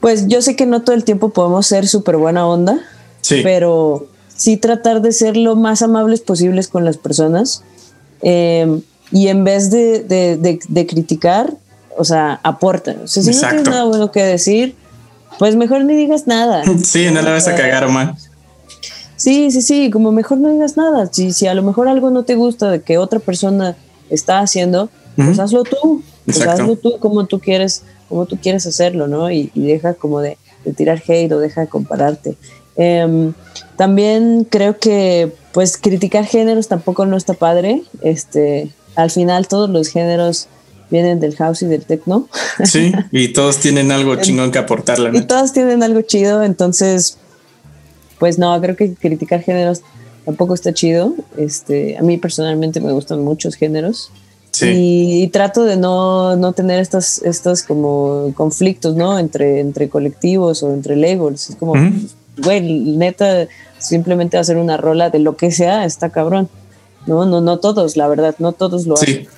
pues 0.00 0.28
yo 0.28 0.42
sé 0.42 0.54
que 0.56 0.66
no 0.66 0.82
todo 0.82 0.94
el 0.94 1.04
tiempo 1.04 1.30
podemos 1.30 1.66
ser 1.66 1.88
súper 1.88 2.16
buena 2.16 2.46
onda, 2.46 2.80
pero 3.42 4.06
sí 4.36 4.56
tratar 4.56 5.02
de 5.02 5.12
ser 5.12 5.36
lo 5.36 5.56
más 5.56 5.82
amables 5.82 6.20
posibles 6.20 6.68
con 6.68 6.84
las 6.84 6.96
personas. 6.96 7.62
Em, 8.22 8.82
y 9.12 9.28
en 9.28 9.44
vez 9.44 9.70
de, 9.70 10.86
criticar, 10.88 11.52
o 11.96 12.04
sea, 12.04 12.40
aporta. 12.42 12.96
O 13.04 13.06
sea, 13.06 13.22
si 13.22 13.30
no 13.30 13.40
tienes 13.40 13.68
nada 13.68 13.84
bueno 13.84 14.10
que 14.10 14.22
decir, 14.22 14.74
pues 15.38 15.56
mejor 15.56 15.84
ni 15.84 15.94
digas 15.94 16.26
nada. 16.26 16.62
Sí, 16.84 17.10
no 17.10 17.22
la 17.22 17.32
vas 17.32 17.48
a 17.48 17.54
cagar, 17.54 17.88
man. 17.88 18.16
Sí, 19.16 19.50
sí, 19.50 19.62
sí, 19.62 19.90
como 19.90 20.12
mejor 20.12 20.38
no 20.38 20.50
digas 20.50 20.76
nada. 20.76 21.08
Si, 21.10 21.32
si 21.32 21.46
a 21.46 21.54
lo 21.54 21.62
mejor 21.62 21.88
algo 21.88 22.10
no 22.10 22.24
te 22.24 22.34
gusta 22.34 22.70
de 22.70 22.82
que 22.82 22.98
otra 22.98 23.18
persona 23.18 23.76
está 24.10 24.40
haciendo, 24.40 24.90
pues 25.16 25.38
hazlo 25.38 25.64
tú. 25.64 26.02
Pues 26.24 26.40
hazlo 26.46 26.76
tú 26.76 26.98
como 26.98 27.24
tú 27.26 27.38
quieres, 27.40 27.82
como 28.08 28.26
tú 28.26 28.36
quieres 28.36 28.66
hacerlo, 28.66 29.06
¿no? 29.06 29.30
Y, 29.30 29.50
deja 29.54 29.94
como 29.94 30.20
de, 30.20 30.36
tirar 30.76 31.02
hate 31.06 31.32
o 31.32 31.38
deja 31.38 31.62
de 31.62 31.68
compararte. 31.68 32.36
Em, 32.76 33.32
también 33.76 34.46
creo 34.48 34.78
que 34.78 35.32
pues 35.52 35.76
criticar 35.76 36.24
géneros 36.24 36.68
tampoco 36.68 37.06
no 37.06 37.16
está 37.16 37.34
padre. 37.34 37.82
Este, 38.02 38.70
al 38.94 39.10
final 39.10 39.48
todos 39.48 39.70
los 39.70 39.88
géneros 39.88 40.48
vienen 40.90 41.20
del 41.20 41.34
house 41.36 41.62
y 41.62 41.66
del 41.66 41.84
techno. 41.84 42.28
Sí, 42.64 42.92
y 43.12 43.28
todos 43.28 43.58
tienen 43.58 43.92
algo 43.92 44.16
chingón 44.16 44.50
que 44.50 44.58
aportarle. 44.58 45.16
Y 45.16 45.22
todos 45.22 45.52
tienen 45.52 45.82
algo 45.82 46.00
chido, 46.02 46.42
entonces 46.42 47.18
pues 48.18 48.38
no, 48.38 48.58
creo 48.60 48.76
que 48.76 48.94
criticar 48.94 49.42
géneros 49.42 49.82
tampoco 50.24 50.54
está 50.54 50.72
chido. 50.72 51.14
Este, 51.36 51.98
a 51.98 52.02
mí 52.02 52.16
personalmente 52.16 52.80
me 52.80 52.92
gustan 52.92 53.22
muchos 53.22 53.54
géneros. 53.56 54.10
Y, 54.62 55.28
trato 55.34 55.64
de 55.64 55.76
no, 55.76 56.34
no 56.36 56.52
tener 56.54 56.80
estos, 56.80 57.22
estos 57.22 57.62
como 57.62 58.32
conflictos, 58.34 58.96
¿no? 58.96 59.18
Entre, 59.18 59.60
entre 59.60 59.90
colectivos 59.90 60.62
o 60.62 60.72
entre 60.72 60.96
labels. 60.96 61.50
Es 61.50 61.56
como, 61.56 61.74
güey, 62.38 62.62
neta, 62.62 63.48
simplemente 63.78 64.38
hacer 64.38 64.56
una 64.56 64.76
rola 64.76 65.10
de 65.10 65.18
lo 65.18 65.36
que 65.36 65.50
sea 65.52 65.84
está 65.84 66.10
cabrón. 66.10 66.48
No, 67.06 67.24
no, 67.24 67.40
no 67.40 67.58
todos, 67.58 67.96
la 67.96 68.08
verdad, 68.08 68.34
no 68.38 68.52
todos 68.52 68.86
lo 68.86 68.94
hacen. 68.94 69.28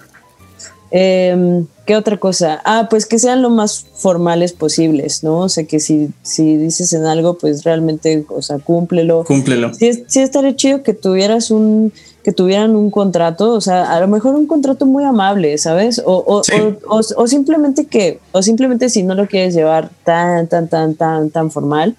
Eh, 0.90 1.64
¿Qué 1.84 1.96
otra 1.96 2.18
cosa? 2.18 2.60
Ah, 2.64 2.86
pues 2.88 3.06
que 3.06 3.18
sean 3.18 3.42
lo 3.42 3.50
más 3.50 3.84
formales 3.94 4.52
posibles, 4.52 5.22
¿no? 5.22 5.40
O 5.40 5.48
sea, 5.48 5.64
que 5.64 5.80
si, 5.80 6.10
si 6.22 6.56
dices 6.56 6.92
en 6.92 7.04
algo, 7.04 7.36
pues 7.38 7.64
realmente, 7.64 8.24
o 8.28 8.42
sea, 8.42 8.58
cúmplelo. 8.58 9.24
Cúmplelo. 9.24 9.72
Sí, 9.74 10.04
sí 10.06 10.20
estaría 10.20 10.56
chido 10.56 10.82
que 10.82 10.94
tuvieras 10.94 11.50
un, 11.50 11.92
que 12.22 12.32
tuvieran 12.32 12.76
un 12.76 12.90
contrato, 12.90 13.52
o 13.52 13.60
sea, 13.60 13.90
a 13.94 14.00
lo 14.00 14.08
mejor 14.08 14.34
un 14.34 14.46
contrato 14.46 14.84
muy 14.84 15.04
amable, 15.04 15.56
¿sabes? 15.56 16.02
O, 16.04 16.16
o, 16.26 16.42
o, 16.88 17.00
o, 17.16 17.26
simplemente 17.26 17.86
que, 17.86 18.20
o 18.32 18.42
simplemente 18.42 18.90
si 18.90 19.02
no 19.02 19.14
lo 19.14 19.26
quieres 19.26 19.54
llevar 19.54 19.90
tan, 20.04 20.46
tan, 20.46 20.68
tan, 20.68 20.94
tan, 20.94 21.30
tan 21.30 21.50
formal, 21.50 21.96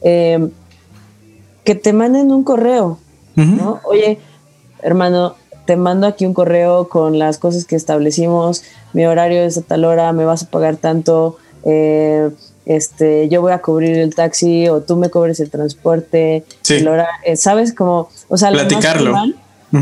eh, 0.00 0.48
que 1.66 1.74
te 1.74 1.92
manden 1.92 2.32
un 2.32 2.44
correo, 2.44 2.98
¿no? 3.34 3.80
Oye, 3.84 4.18
hermano, 4.80 5.34
te 5.66 5.76
mando 5.76 6.06
aquí 6.06 6.24
un 6.24 6.32
correo 6.32 6.88
con 6.88 7.18
las 7.18 7.38
cosas 7.38 7.64
que 7.64 7.74
establecimos, 7.74 8.62
mi 8.92 9.04
horario 9.04 9.42
es 9.42 9.56
de 9.56 9.62
tal 9.62 9.84
hora, 9.84 10.12
me 10.12 10.24
vas 10.24 10.44
a 10.44 10.46
pagar 10.46 10.76
tanto, 10.76 11.36
eh, 11.64 12.30
este, 12.66 13.28
yo 13.28 13.42
voy 13.42 13.52
a 13.52 13.60
cubrir 13.60 13.98
el 13.98 14.14
taxi 14.14 14.68
o 14.68 14.80
tú 14.80 14.96
me 14.96 15.10
cobres 15.10 15.40
el 15.40 15.50
transporte, 15.50 16.44
eh, 16.68 17.36
¿sabes? 17.36 17.74
Como, 17.74 18.08
o 18.28 18.36
sea, 18.36 18.50
platicarlo. 18.50 19.14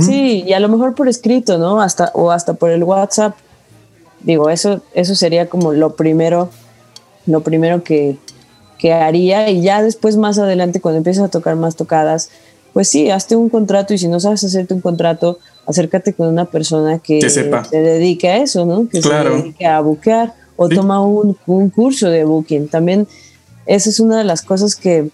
Sí, 0.00 0.42
y 0.46 0.54
a 0.54 0.60
lo 0.60 0.68
mejor 0.70 0.94
por 0.94 1.06
escrito, 1.08 1.58
¿no? 1.58 1.80
Hasta, 1.80 2.10
o 2.14 2.32
hasta 2.32 2.54
por 2.54 2.70
el 2.70 2.82
WhatsApp. 2.82 3.36
Digo, 4.22 4.48
eso, 4.48 4.80
eso 4.94 5.14
sería 5.14 5.48
como 5.50 5.74
lo 5.74 5.94
primero, 5.94 6.48
lo 7.26 7.42
primero 7.42 7.84
que, 7.84 8.16
que 8.78 8.92
haría 8.92 9.50
y 9.50 9.62
ya 9.62 9.82
después 9.82 10.16
más 10.16 10.38
adelante 10.38 10.80
cuando 10.80 10.98
empieces 10.98 11.22
a 11.22 11.28
tocar 11.28 11.56
más 11.56 11.76
tocadas, 11.76 12.30
pues 12.72 12.88
sí, 12.88 13.10
hazte 13.10 13.36
un 13.36 13.48
contrato 13.48 13.94
y 13.94 13.98
si 13.98 14.08
no 14.08 14.18
sabes 14.20 14.42
hacerte 14.44 14.74
un 14.74 14.80
contrato, 14.80 15.38
acércate 15.66 16.12
con 16.12 16.28
una 16.28 16.46
persona 16.46 16.98
que, 16.98 17.28
se 17.30 17.44
dedique 17.70 18.28
a 18.28 18.38
eso, 18.38 18.66
¿no? 18.66 18.88
Que 18.88 19.00
se 19.00 19.08
dedique 19.08 19.64
a 19.64 19.80
buquear 19.80 20.34
o 20.56 20.68
toma 20.68 21.00
un, 21.00 21.34
curso 21.70 22.10
de 22.10 22.24
booking. 22.24 22.68
También 22.68 23.06
esa 23.66 23.90
es 23.90 24.00
una 24.00 24.18
de 24.18 24.24
las 24.24 24.42
cosas 24.42 24.74
que, 24.74 25.08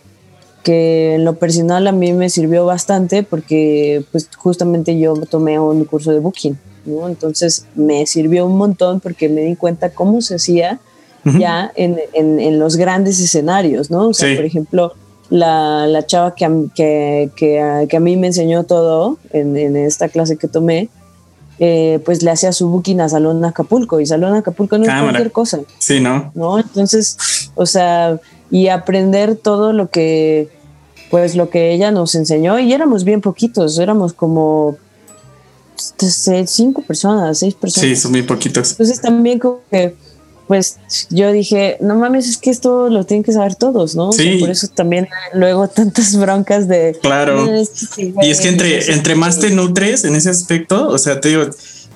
que 0.62 1.14
en 1.14 1.24
lo 1.24 1.36
personal 1.36 1.86
a 1.86 1.92
mí 1.92 2.12
me 2.12 2.30
sirvió 2.30 2.64
bastante 2.66 3.22
porque 3.22 4.04
pues 4.10 4.28
justamente 4.36 4.98
yo 4.98 5.14
tomé 5.28 5.58
un 5.58 5.84
curso 5.84 6.12
de 6.12 6.20
booking, 6.20 6.58
¿no? 6.86 7.08
Entonces 7.08 7.66
me 7.74 8.06
sirvió 8.06 8.46
un 8.46 8.56
montón 8.56 9.00
porque 9.00 9.28
me 9.28 9.42
di 9.42 9.56
cuenta 9.56 9.90
cómo 9.90 10.22
se 10.22 10.36
hacía 10.36 10.80
ya 11.24 11.72
en, 11.76 11.98
en, 12.14 12.58
los 12.58 12.76
grandes 12.76 13.20
escenarios, 13.20 13.90
¿no? 13.90 14.08
O 14.08 14.14
sea, 14.14 14.34
por 14.36 14.44
ejemplo, 14.44 14.94
la, 15.28 15.86
la 15.86 16.04
chava 16.04 16.34
que, 16.34 16.46
que, 16.74 17.30
que, 17.36 17.86
que, 17.88 17.96
a 17.96 18.00
mí 18.00 18.16
me 18.16 18.28
enseñó 18.28 18.64
todo 18.64 19.18
en, 19.32 19.56
en 19.56 19.76
esta 19.76 20.08
clase 20.08 20.36
que 20.36 20.48
tomé, 20.48 20.88
eh, 21.58 22.00
pues 22.04 22.22
le 22.22 22.30
hacía 22.30 22.52
su 22.52 22.68
booking 22.68 23.00
a 23.02 23.08
Salón 23.08 23.44
Acapulco 23.44 24.00
y 24.00 24.06
Salón 24.06 24.34
Acapulco 24.34 24.78
no 24.78 24.84
es 24.84 24.90
cualquier 24.90 25.30
cosa. 25.30 25.60
Sí, 25.78 26.00
¿no? 26.00 26.32
¿no? 26.34 26.58
Entonces, 26.58 27.50
o 27.54 27.66
sea, 27.66 28.18
y 28.50 28.68
aprender 28.68 29.36
todo 29.36 29.72
lo 29.72 29.90
que, 29.90 30.48
pues 31.10 31.36
lo 31.36 31.50
que 31.50 31.72
ella 31.72 31.90
nos 31.90 32.14
enseñó 32.14 32.58
y 32.58 32.72
éramos 32.72 33.04
bien 33.04 33.20
poquitos, 33.20 33.78
éramos 33.78 34.14
como 34.14 34.78
cinco 36.46 36.82
personas, 36.82 37.38
seis 37.38 37.54
personas. 37.54 37.90
Sí, 37.90 37.96
son 37.96 38.12
muy 38.12 38.22
poquitos. 38.22 38.72
Entonces 38.72 39.00
también 39.00 39.38
como 39.38 39.60
que 39.70 39.94
pues 40.50 40.80
yo 41.10 41.30
dije, 41.30 41.76
no 41.78 41.94
mames, 41.94 42.28
es 42.28 42.36
que 42.36 42.50
esto 42.50 42.88
lo 42.88 43.06
tienen 43.06 43.22
que 43.22 43.30
saber 43.30 43.54
todos, 43.54 43.94
¿no? 43.94 44.10
Sí. 44.10 44.38
por 44.40 44.50
eso 44.50 44.66
también 44.66 45.06
luego 45.32 45.68
tantas 45.68 46.16
broncas 46.16 46.66
de... 46.66 46.98
Claro. 47.00 47.46
y 47.96 48.28
es 48.28 48.40
que 48.40 48.48
entre, 48.48 48.92
entre 48.92 49.14
más 49.14 49.38
te 49.38 49.50
nutres 49.50 50.02
en 50.02 50.16
ese 50.16 50.28
aspecto, 50.28 50.88
o 50.88 50.98
sea, 50.98 51.20
te 51.20 51.28
digo, 51.28 51.44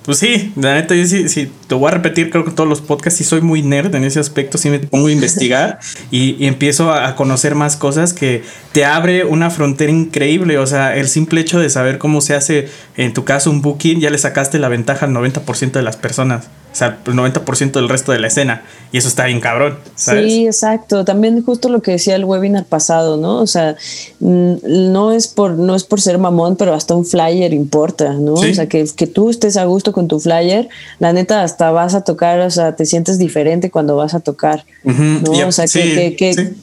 pues 0.05 0.18
sí, 0.18 0.52
la 0.55 0.74
neta, 0.74 0.94
yo 0.94 1.05
sí, 1.05 1.28
sí, 1.28 1.50
te 1.66 1.74
voy 1.74 1.88
a 1.88 1.94
repetir, 1.94 2.30
creo 2.30 2.44
que 2.44 2.52
todos 2.52 2.68
los 2.68 2.80
podcasts, 2.80 3.18
sí 3.18 3.24
soy 3.24 3.40
muy 3.40 3.64
nerd 3.64 3.92
en 3.96 4.05
ese 4.05 4.20
aspecto, 4.20 4.57
sí 4.57 4.70
me 4.70 4.78
pongo 4.78 5.09
a 5.09 5.11
investigar 5.11 5.80
y, 6.12 6.36
y, 6.38 6.46
empiezo 6.46 6.92
a, 6.92 7.16
conocer 7.16 7.57
más 7.57 7.74
cosas 7.76 8.14
que 8.14 8.44
te 8.70 8.84
abre 8.84 9.24
una 9.24 9.50
frontera 9.50 9.90
increíble, 9.90 10.59
o 10.59 10.66
sea, 10.68 10.96
el 10.96 11.09
simple 11.09 11.40
hecho 11.40 11.59
de 11.59 11.70
saber 11.70 11.98
cómo 11.98 12.20
se 12.20 12.36
hace, 12.36 12.68
en 12.96 13.14
tu 13.14 13.24
caso, 13.24 13.50
un 13.50 13.62
booking, 13.62 13.98
ya 13.98 14.11
le 14.11 14.18
sacaste 14.18 14.61
la 14.61 14.68
ventaja 14.68 15.07
al 15.07 15.12
90% 15.12 15.72
de 15.72 15.82
las 15.82 15.96
personas. 15.96 16.44
O 16.75 16.77
sea, 16.77 16.99
el 17.07 17.12
90% 17.12 17.70
del 17.70 17.89
resto 17.89 18.11
de 18.11 18.18
la 18.18 18.27
escena. 18.27 18.64
Y 18.91 18.99
eso 18.99 19.07
está 19.07 19.27
bien 19.27 19.39
cabrón. 19.39 19.79
Sí, 19.95 20.45
exacto. 20.45 21.05
También 21.05 21.41
justo 21.45 21.68
lo 21.68 21.81
que 21.81 21.93
decía 21.93 22.16
el 22.16 22.25
webinar 22.25 22.64
pasado, 22.64 23.16
¿no? 23.16 23.41
O 23.41 23.47
sea, 23.47 23.77
mm, 24.18 24.55
no 24.93 25.12
es 25.12 25.29
por, 25.29 25.53
no 25.53 25.77
es 25.77 25.85
por 25.85 26.01
ser 26.01 26.18
mamón, 26.18 26.57
pero 26.57 26.75
hasta 26.75 26.97
un 26.97 27.07
flyer 27.07 27.53
importa, 27.53 28.14
¿no? 28.14 28.33
O 28.33 28.43
sea, 28.43 28.68
que, 28.68 28.85
que 28.97 29.07
tú 29.07 29.31
estés 29.31 29.57
a 29.57 29.66
gusto 29.66 29.93
con 29.93 30.09
tu 30.09 30.18
flyer, 30.18 30.68
la 30.99 31.12
neta 31.12 31.45
hasta 31.45 31.70
vas 31.70 31.95
a 31.95 32.01
tocar, 32.03 32.41
o 32.41 32.51
sea, 32.51 32.75
te 32.75 32.87
sientes 32.87 33.20
diferente 33.20 33.70
cuando 33.70 33.95
vas 33.95 34.14
a 34.14 34.18
tocar. 34.18 34.64
¿no? 34.83 35.31
O 35.47 35.53
sea, 35.53 35.66
que, 35.66 36.16
que, 36.16 36.35
que 36.35 36.55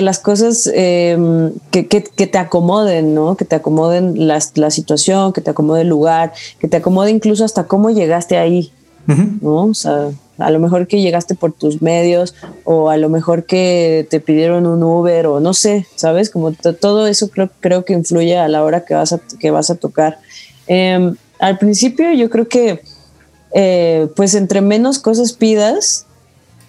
las 0.00 0.18
cosas 0.18 0.70
em, 0.72 1.52
que, 1.70 1.86
que, 1.86 2.02
que, 2.02 2.26
te 2.26 2.38
acomoden, 2.38 3.14
¿no? 3.14 3.36
Que 3.36 3.44
te 3.44 3.56
acomoden 3.56 4.26
la, 4.26 4.38
la, 4.54 4.70
situación, 4.70 5.32
que 5.32 5.40
te 5.40 5.50
acomode 5.50 5.82
el 5.82 5.88
lugar, 5.88 6.32
que 6.58 6.68
te 6.68 6.76
acomode 6.76 7.10
incluso 7.10 7.44
hasta 7.44 7.64
cómo 7.64 7.90
llegaste 7.90 8.36
ahí, 8.36 8.72
¿no? 9.06 9.64
O 9.64 9.74
sea, 9.74 10.10
a 10.38 10.50
lo 10.50 10.58
mejor 10.58 10.86
que 10.86 11.00
llegaste 11.00 11.34
por 11.34 11.52
tus 11.52 11.80
medios 11.80 12.34
o 12.64 12.90
a 12.90 12.96
lo 12.96 13.08
mejor 13.08 13.44
que 13.44 14.06
te 14.10 14.20
pidieron 14.20 14.66
un 14.66 14.82
Uber 14.82 15.26
o 15.26 15.40
no 15.40 15.54
sé, 15.54 15.86
¿sabes? 15.94 16.30
Como 16.30 16.52
todo 16.52 17.06
eso 17.06 17.30
creo, 17.30 17.50
creo 17.60 17.84
que 17.84 17.92
influye 17.92 18.38
a 18.38 18.48
la 18.48 18.64
hora 18.64 18.84
que 18.84 18.94
vas 18.94 19.12
a, 19.12 19.20
que 19.38 19.50
vas 19.50 19.70
a 19.70 19.76
tocar. 19.76 20.18
Em, 20.66 21.16
al 21.38 21.58
principio 21.58 22.12
yo 22.12 22.30
creo 22.30 22.48
que 22.48 22.82
eh, 23.52 24.08
pues 24.16 24.34
entre 24.34 24.60
menos 24.60 24.98
cosas 24.98 25.32
pidas, 25.32 26.06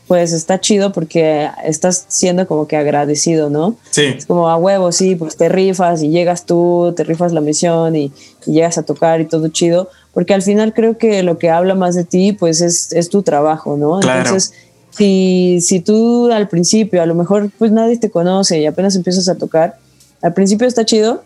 pues 0.08 0.34
está 0.34 0.60
chido 0.60 0.92
porque 0.92 1.50
estás 1.64 2.06
siendo 2.10 2.48
como 2.48 2.68
que 2.68 2.78
agradecido, 2.78 3.50
¿no? 3.50 3.76
Sí. 3.90 4.04
Es 4.18 4.26
como 4.26 4.50
a 4.50 4.58
huevo, 4.58 4.92
sí, 4.92 5.16
pues 5.16 5.36
te 5.36 5.50
rifas 5.50 6.04
y 6.04 6.10
llegas 6.10 6.46
tú, 6.46 6.94
te 6.96 7.04
rifas 7.04 7.34
la 7.34 7.42
misión 7.42 7.96
y, 7.96 8.12
llegas 8.46 8.78
a 8.78 8.84
tocar 8.84 9.22
y 9.22 9.26
todo 9.26 9.48
chido, 9.48 9.90
porque 10.14 10.36
al 10.36 10.44
final 10.44 10.72
creo 10.72 11.00
que 11.00 11.24
lo 11.24 11.40
que 11.40 11.50
habla 11.50 11.74
más 11.74 11.96
de 11.96 12.04
ti, 12.04 12.32
pues 12.32 12.62
es, 12.62 12.94
es 12.94 13.10
tu 13.10 13.24
trabajo, 13.24 13.76
¿no? 13.76 14.00
Entonces, 14.00 14.54
si, 14.92 15.58
si 15.62 15.80
tú 15.80 16.32
al 16.32 16.48
principio, 16.48 17.02
a 17.02 17.08
lo 17.08 17.16
mejor 17.16 17.50
pues 17.58 17.72
nadie 17.72 17.98
te 17.98 18.12
conoce 18.12 18.60
y 18.60 18.68
apenas 18.68 18.96
empiezas 18.96 19.28
a 19.30 19.36
tocar, 19.36 19.80
al 20.22 20.34
principio 20.36 20.68
está 20.68 20.86
chido 20.86 21.24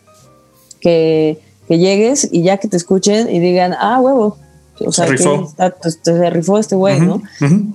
que, 0.80 1.40
que 1.68 1.78
llegues 1.78 2.30
y 2.32 2.44
ya 2.44 2.58
que 2.58 2.70
te 2.70 2.78
escuchen 2.78 3.30
y 3.30 3.40
digan, 3.40 3.76
ah, 3.78 4.00
huevo, 4.00 4.38
o 4.86 4.92
sea, 4.92 5.06
se 5.06 5.12
rifó, 5.12 5.54
pues, 5.82 6.00
se 6.02 6.30
rifó 6.30 6.60
este 6.60 6.76
güey, 6.76 7.00
¿no? 7.00 7.22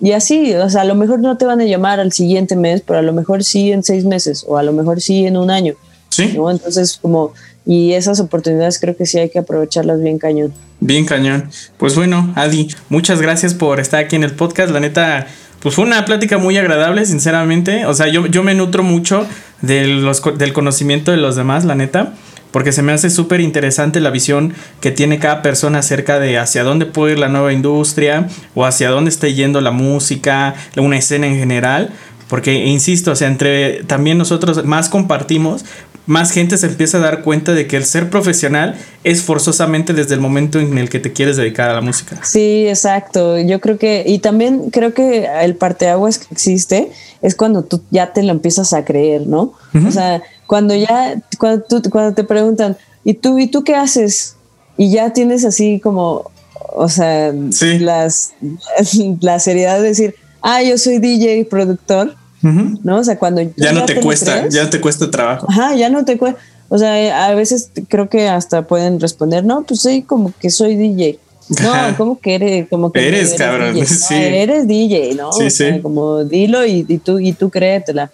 Y 0.01 0.13
así, 0.13 0.55
o 0.55 0.69
sea, 0.71 0.83
a 0.83 0.85
lo 0.85 0.95
mejor 0.95 1.21
no 1.21 1.37
te 1.37 1.45
van 1.45 1.61
a 1.61 1.65
llamar 1.65 2.01
al 2.01 2.13
siguiente 2.13 2.57
mes, 2.57 2.83
pero 2.87 2.99
a 2.99 3.03
lo 3.03 3.13
mejor 3.13 3.45
sí 3.45 3.73
en 3.73 3.83
seis 3.83 4.05
meses 4.05 4.45
o 4.47 4.57
a 4.57 4.63
lo 4.63 4.73
mejor 4.73 5.01
sí 5.01 5.27
en 5.27 5.37
un 5.37 5.51
año. 5.51 5.75
Sí. 6.09 6.33
¿no? 6.37 6.51
Entonces, 6.51 6.99
como, 7.01 7.33
y 7.67 7.93
esas 7.93 8.21
oportunidades 8.21 8.79
creo 8.79 8.97
que 8.97 9.07
sí 9.07 9.19
hay 9.19 9.31
que 9.31 9.39
aprovecharlas 9.39 10.01
bien 10.01 10.19
cañón. 10.19 10.53
Bien 10.81 11.07
cañón. 11.07 11.51
Pues 11.77 11.95
bueno, 11.97 12.33
Adi, 12.37 12.69
muchas 12.89 13.21
gracias 13.21 13.55
por 13.55 13.81
estar 13.81 14.05
aquí 14.05 14.17
en 14.17 14.25
el 14.25 14.33
podcast. 14.33 14.71
La 14.71 14.81
neta, 14.81 15.27
pues 15.61 15.75
fue 15.75 15.85
una 15.85 16.05
plática 16.05 16.39
muy 16.39 16.57
agradable, 16.57 17.05
sinceramente. 17.07 17.87
O 17.87 17.95
sea, 17.95 18.09
yo, 18.09 18.27
yo 18.27 18.43
me 18.43 18.55
nutro 18.55 18.83
mucho 18.83 19.27
de 19.63 19.87
los, 19.87 20.23
del 20.39 20.53
conocimiento 20.53 21.11
de 21.11 21.17
los 21.17 21.37
demás, 21.37 21.65
la 21.65 21.75
neta 21.75 22.15
porque 22.55 22.71
se 22.71 22.83
me 22.83 22.93
hace 22.93 23.11
súper 23.11 23.41
interesante 23.41 23.99
la 23.99 24.11
visión 24.11 24.55
que 24.81 24.93
tiene 24.93 25.19
cada 25.19 25.43
persona 25.43 25.81
acerca 25.81 26.21
de 26.21 26.39
hacia 26.39 26.63
dónde 26.63 26.87
puede 26.87 27.15
ir 27.15 27.19
la 27.19 27.27
nueva 27.27 27.53
industria 27.53 28.29
o 28.55 28.65
hacia 28.65 28.91
dónde 28.91 29.11
está 29.11 29.27
yendo 29.27 29.61
la 29.61 29.73
música, 29.73 30.55
una 30.77 30.97
escena 30.97 31.27
en 31.27 31.37
general. 31.37 31.91
Porque, 32.29 32.55
insisto, 32.55 33.11
o 33.11 33.17
sea, 33.17 33.27
entre 33.27 33.83
también 33.83 34.19
nosotros 34.19 34.65
más 34.65 34.89
compartimos, 34.89 35.65
más 36.07 36.31
gente 36.31 36.57
se 36.57 36.67
empieza 36.67 36.99
a 36.99 37.01
dar 37.01 37.23
cuenta 37.23 37.55
de 37.55 37.67
que 37.67 37.77
el 37.77 37.85
ser 37.85 38.09
profesional 38.09 38.77
es 39.03 39.23
forzosamente 39.23 39.93
desde 39.93 40.15
el 40.15 40.21
momento 40.21 40.61
en 40.61 40.79
el 40.79 40.89
que 40.89 41.01
te 41.01 41.13
quieres 41.13 41.37
dedicar 41.37 41.71
a 41.71 41.75
la 41.75 41.81
música. 41.81 42.21
Sí, 42.23 42.69
exacto. 42.69 43.37
Yo 43.41 43.61
creo 43.61 43.79
que, 43.79 44.05
y 44.07 44.21
también 44.21 44.71
creo 44.71 44.95
que 44.95 45.27
el 45.43 45.57
parteaguas 45.57 46.19
que 46.19 46.27
existe 46.31 46.93
es 47.21 47.35
cuando 47.35 47.65
tú 47.65 47.83
ya 47.91 48.13
te 48.13 48.23
lo 48.23 48.31
empiezas 48.31 48.75
a 48.75 48.85
creer, 48.85 49.27
¿no? 49.27 49.55
O 49.75 49.91
sea, 49.91 50.23
cuando 50.47 50.75
ya, 50.75 51.21
cuando, 51.39 51.65
cuando 51.91 52.15
te 52.15 52.25
preguntan, 52.25 52.77
¿y 53.05 53.15
tú, 53.15 53.39
¿y 53.39 53.47
tú 53.47 53.65
qué 53.65 53.75
haces? 53.75 54.37
Y 54.77 54.91
ya 54.91 55.13
tienes 55.13 55.45
así 55.45 55.81
como, 55.81 56.31
o 56.75 56.89
sea, 56.89 57.33
las, 57.81 58.33
la 59.21 59.39
seriedad 59.39 59.81
de 59.81 59.89
decir, 59.89 60.15
ah, 60.43 60.63
yo 60.63 60.79
soy 60.79 60.99
DJ, 60.99 61.47
productor, 61.47 62.15
¿no? 62.43 62.99
O 62.99 63.05
sea, 63.05 63.19
cuando 63.19 63.43
ya 63.57 63.73
no 63.73 63.87
te, 63.87 64.01
cuesta, 64.01 64.49
ya 64.49 64.69
te 64.69 64.81
cuesta 64.81 65.11
trabajo. 65.11 65.47
Ajá, 65.49 65.75
ya 65.75 65.89
no 65.89 66.05
te 66.05 66.19
cuesta. 66.19 66.39
O 66.69 66.79
sea, 66.79 67.27
a 67.27 67.35
veces 67.35 67.71
creo 67.89 68.09
que 68.09 68.29
hasta 68.29 68.67
pueden 68.67 69.01
responder, 69.01 69.45
no, 69.45 69.63
pues 69.63 69.81
sí, 69.81 70.03
como 70.03 70.33
que 70.39 70.51
soy 70.51 70.77
DJ. 70.77 71.19
No, 71.49 71.73
como 71.97 72.21
que 72.21 72.35
eres, 72.35 72.69
como 72.69 72.93
que 72.93 73.07
eres, 73.07 73.35
cabrón, 73.35 73.85
sí. 73.87 74.15
eres 74.15 74.67
DJ, 74.67 75.15
¿no? 75.15 75.33
Sí, 75.33 75.51
sí. 75.51 75.81
como 75.83 76.25
dilo 76.25 76.65
y, 76.65 76.85
y, 76.89 76.99
tú 76.99 77.19
y 77.19 77.33
tú 77.33 77.51
créetela. 77.51 78.11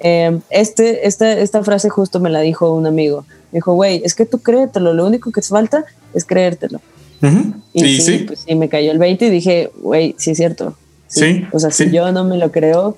Eh, 0.00 0.38
este, 0.50 1.06
esta, 1.06 1.32
esta 1.32 1.62
frase 1.62 1.88
justo 1.88 2.18
me 2.20 2.30
la 2.30 2.40
dijo 2.40 2.72
un 2.72 2.86
amigo. 2.86 3.24
Me 3.52 3.58
dijo, 3.58 3.74
güey, 3.74 4.02
es 4.04 4.14
que 4.14 4.26
tú 4.26 4.40
créetelo, 4.40 4.94
lo 4.94 5.06
único 5.06 5.30
que 5.30 5.40
te 5.40 5.48
falta 5.48 5.84
es 6.14 6.24
creértelo. 6.24 6.80
Y, 7.72 8.00
sí, 8.00 8.24
Pues 8.26 8.40
sí, 8.40 8.54
me 8.56 8.68
cayó 8.68 8.90
el 8.90 8.98
20 8.98 9.26
y 9.26 9.30
dije, 9.30 9.70
güey, 9.80 10.16
sí 10.18 10.32
es 10.32 10.38
cierto. 10.38 10.74
Sí. 11.06 11.46
O 11.52 11.58
sea, 11.60 11.70
si 11.70 11.90
yo 11.92 12.10
no 12.10 12.24
me 12.24 12.36
lo 12.36 12.50
creo, 12.50 12.96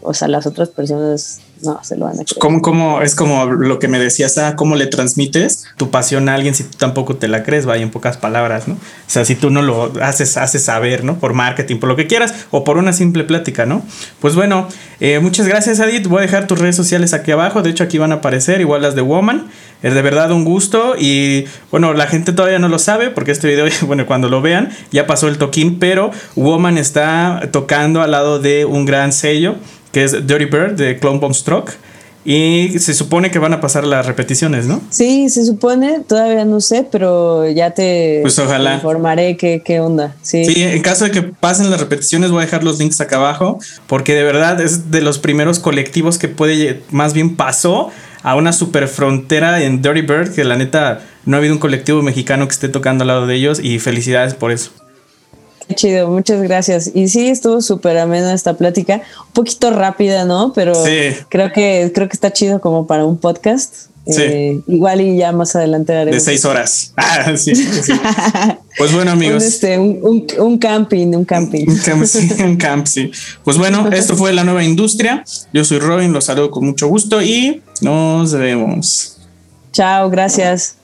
o 0.00 0.14
sea, 0.14 0.28
las 0.28 0.46
otras 0.46 0.70
personas 0.70 1.40
no 1.62 1.80
se 1.82 1.96
lo 1.96 2.06
van 2.06 2.14
a 2.14 2.24
creer. 2.24 2.38
¿Cómo, 2.38 2.60
cómo 2.62 3.02
es 3.02 3.14
como 3.14 3.46
lo 3.46 3.78
que 3.78 3.88
me 3.88 3.98
decías, 3.98 4.38
ah, 4.38 4.56
cómo 4.56 4.76
le 4.76 4.86
transmites 4.86 5.64
tu 5.76 5.90
pasión 5.90 6.28
a 6.28 6.34
alguien 6.34 6.54
si 6.54 6.64
tú 6.64 6.76
tampoco 6.76 7.16
te 7.16 7.28
la 7.28 7.42
crees? 7.42 7.66
Vaya, 7.66 7.82
en 7.82 7.90
pocas 7.90 8.16
palabras, 8.16 8.68
¿no? 8.68 8.74
O 8.74 8.78
sea, 9.08 9.24
si 9.24 9.34
tú 9.34 9.50
no 9.50 9.62
lo 9.62 9.92
haces, 10.02 10.36
haces 10.36 10.62
saber, 10.62 11.04
¿no? 11.04 11.18
Por 11.18 11.32
marketing, 11.32 11.78
por 11.78 11.88
lo 11.88 11.96
que 11.96 12.06
quieras, 12.06 12.34
o 12.50 12.64
por 12.64 12.76
una 12.76 12.92
simple 12.92 13.24
plática, 13.24 13.66
¿no? 13.66 13.82
Pues 14.20 14.34
bueno, 14.34 14.68
eh, 15.00 15.18
muchas 15.20 15.46
gracias, 15.48 15.80
Adit. 15.80 16.06
Voy 16.06 16.18
a 16.18 16.22
dejar 16.22 16.46
tus 16.46 16.58
redes 16.58 16.76
sociales 16.76 17.14
aquí 17.14 17.30
abajo. 17.30 17.62
De 17.62 17.70
hecho, 17.70 17.84
aquí 17.84 17.98
van 17.98 18.12
a 18.12 18.16
aparecer, 18.16 18.60
igual 18.60 18.82
las 18.82 18.94
de 18.94 19.02
Woman. 19.02 19.48
Es 19.82 19.94
de 19.94 20.02
verdad 20.02 20.32
un 20.32 20.44
gusto. 20.44 20.94
Y 20.98 21.46
bueno, 21.70 21.92
la 21.94 22.06
gente 22.06 22.32
todavía 22.32 22.58
no 22.58 22.68
lo 22.68 22.78
sabe, 22.78 23.10
porque 23.10 23.32
este 23.32 23.48
video, 23.48 23.66
bueno, 23.86 24.06
cuando 24.06 24.28
lo 24.28 24.40
vean, 24.42 24.70
ya 24.92 25.06
pasó 25.06 25.28
el 25.28 25.38
toquín, 25.38 25.78
pero 25.78 26.10
Woman 26.34 26.78
está 26.78 27.48
tocando 27.50 28.02
al 28.02 28.10
lado 28.10 28.38
de 28.38 28.64
un 28.64 28.84
gran 28.84 29.12
sello 29.12 29.56
que 29.92 30.04
es 30.04 30.26
Dirty 30.26 30.44
Bird 30.46 30.72
de 30.72 30.98
Clone 30.98 31.18
Bomb 31.18 31.34
Stroke. 31.34 31.72
Y 32.28 32.80
se 32.80 32.92
supone 32.92 33.30
que 33.30 33.38
van 33.38 33.52
a 33.52 33.60
pasar 33.60 33.86
las 33.86 34.04
repeticiones, 34.04 34.66
¿no? 34.66 34.82
Sí, 34.90 35.28
se 35.28 35.46
supone, 35.46 36.00
todavía 36.00 36.44
no 36.44 36.60
sé, 36.60 36.84
pero 36.90 37.48
ya 37.48 37.70
te, 37.70 38.18
pues 38.22 38.36
ojalá. 38.40 38.74
informaré 38.74 39.36
qué, 39.36 39.62
qué 39.64 39.78
onda. 39.78 40.16
Sí. 40.22 40.44
sí, 40.44 40.60
en 40.60 40.82
caso 40.82 41.04
de 41.04 41.12
que 41.12 41.22
pasen 41.22 41.70
las 41.70 41.78
repeticiones, 41.78 42.32
voy 42.32 42.40
a 42.40 42.46
dejar 42.46 42.64
los 42.64 42.80
links 42.80 43.00
acá 43.00 43.18
abajo, 43.18 43.60
porque 43.86 44.16
de 44.16 44.24
verdad 44.24 44.60
es 44.60 44.90
de 44.90 45.02
los 45.02 45.20
primeros 45.20 45.60
colectivos 45.60 46.18
que 46.18 46.26
puede, 46.26 46.82
más 46.90 47.14
bien 47.14 47.36
pasó 47.36 47.92
a 48.24 48.34
una 48.34 48.52
super 48.52 48.88
frontera 48.88 49.62
en 49.62 49.80
Dirty 49.80 50.00
Bird, 50.00 50.34
que 50.34 50.42
la 50.42 50.56
neta 50.56 51.02
no 51.26 51.36
ha 51.36 51.38
habido 51.38 51.54
un 51.54 51.60
colectivo 51.60 52.02
mexicano 52.02 52.48
que 52.48 52.54
esté 52.54 52.68
tocando 52.68 53.02
al 53.02 53.08
lado 53.08 53.28
de 53.28 53.36
ellos, 53.36 53.60
y 53.62 53.78
felicidades 53.78 54.34
por 54.34 54.50
eso. 54.50 54.72
Chido, 55.74 56.08
muchas 56.08 56.42
gracias. 56.42 56.90
Y 56.94 57.08
sí, 57.08 57.28
estuvo 57.28 57.60
súper 57.60 57.98
amena 57.98 58.32
esta 58.32 58.54
plática, 58.54 59.02
un 59.26 59.32
poquito 59.32 59.70
rápida, 59.70 60.24
¿no? 60.24 60.52
Pero 60.54 60.74
creo 61.28 61.52
que 61.52 61.90
creo 61.94 62.08
que 62.08 62.14
está 62.14 62.32
chido 62.32 62.60
como 62.60 62.86
para 62.86 63.04
un 63.04 63.18
podcast. 63.18 63.88
Sí. 64.06 64.22
Eh, 64.22 64.60
igual 64.68 65.00
y 65.00 65.16
ya 65.16 65.32
más 65.32 65.56
adelante 65.56 65.92
haremos. 65.92 66.14
De 66.14 66.20
seis 66.20 66.44
horas. 66.44 66.92
Ah, 67.16 67.36
sí, 67.36 67.52
Pues 68.78 68.92
bueno, 68.92 69.10
amigos. 69.10 69.42
Un, 69.42 69.48
este, 69.48 69.78
un, 69.78 70.26
un, 70.38 70.58
camping, 70.58 71.08
un 71.08 71.24
camping. 71.24 71.66
Un 71.66 71.78
camp, 71.78 72.04
sí, 72.04 72.28
un 72.42 72.56
camp, 72.56 72.86
sí. 72.86 73.10
Pues 73.42 73.58
bueno, 73.58 73.88
esto 73.92 74.16
fue 74.16 74.32
la 74.32 74.44
nueva 74.44 74.62
industria. 74.62 75.24
Yo 75.52 75.64
soy 75.64 75.78
Robin, 75.78 76.12
los 76.12 76.26
saludo 76.26 76.50
con 76.50 76.66
mucho 76.66 76.86
gusto 76.86 77.22
y 77.22 77.62
nos 77.80 78.32
vemos. 78.32 79.16
Chao, 79.72 80.08
gracias. 80.08 80.76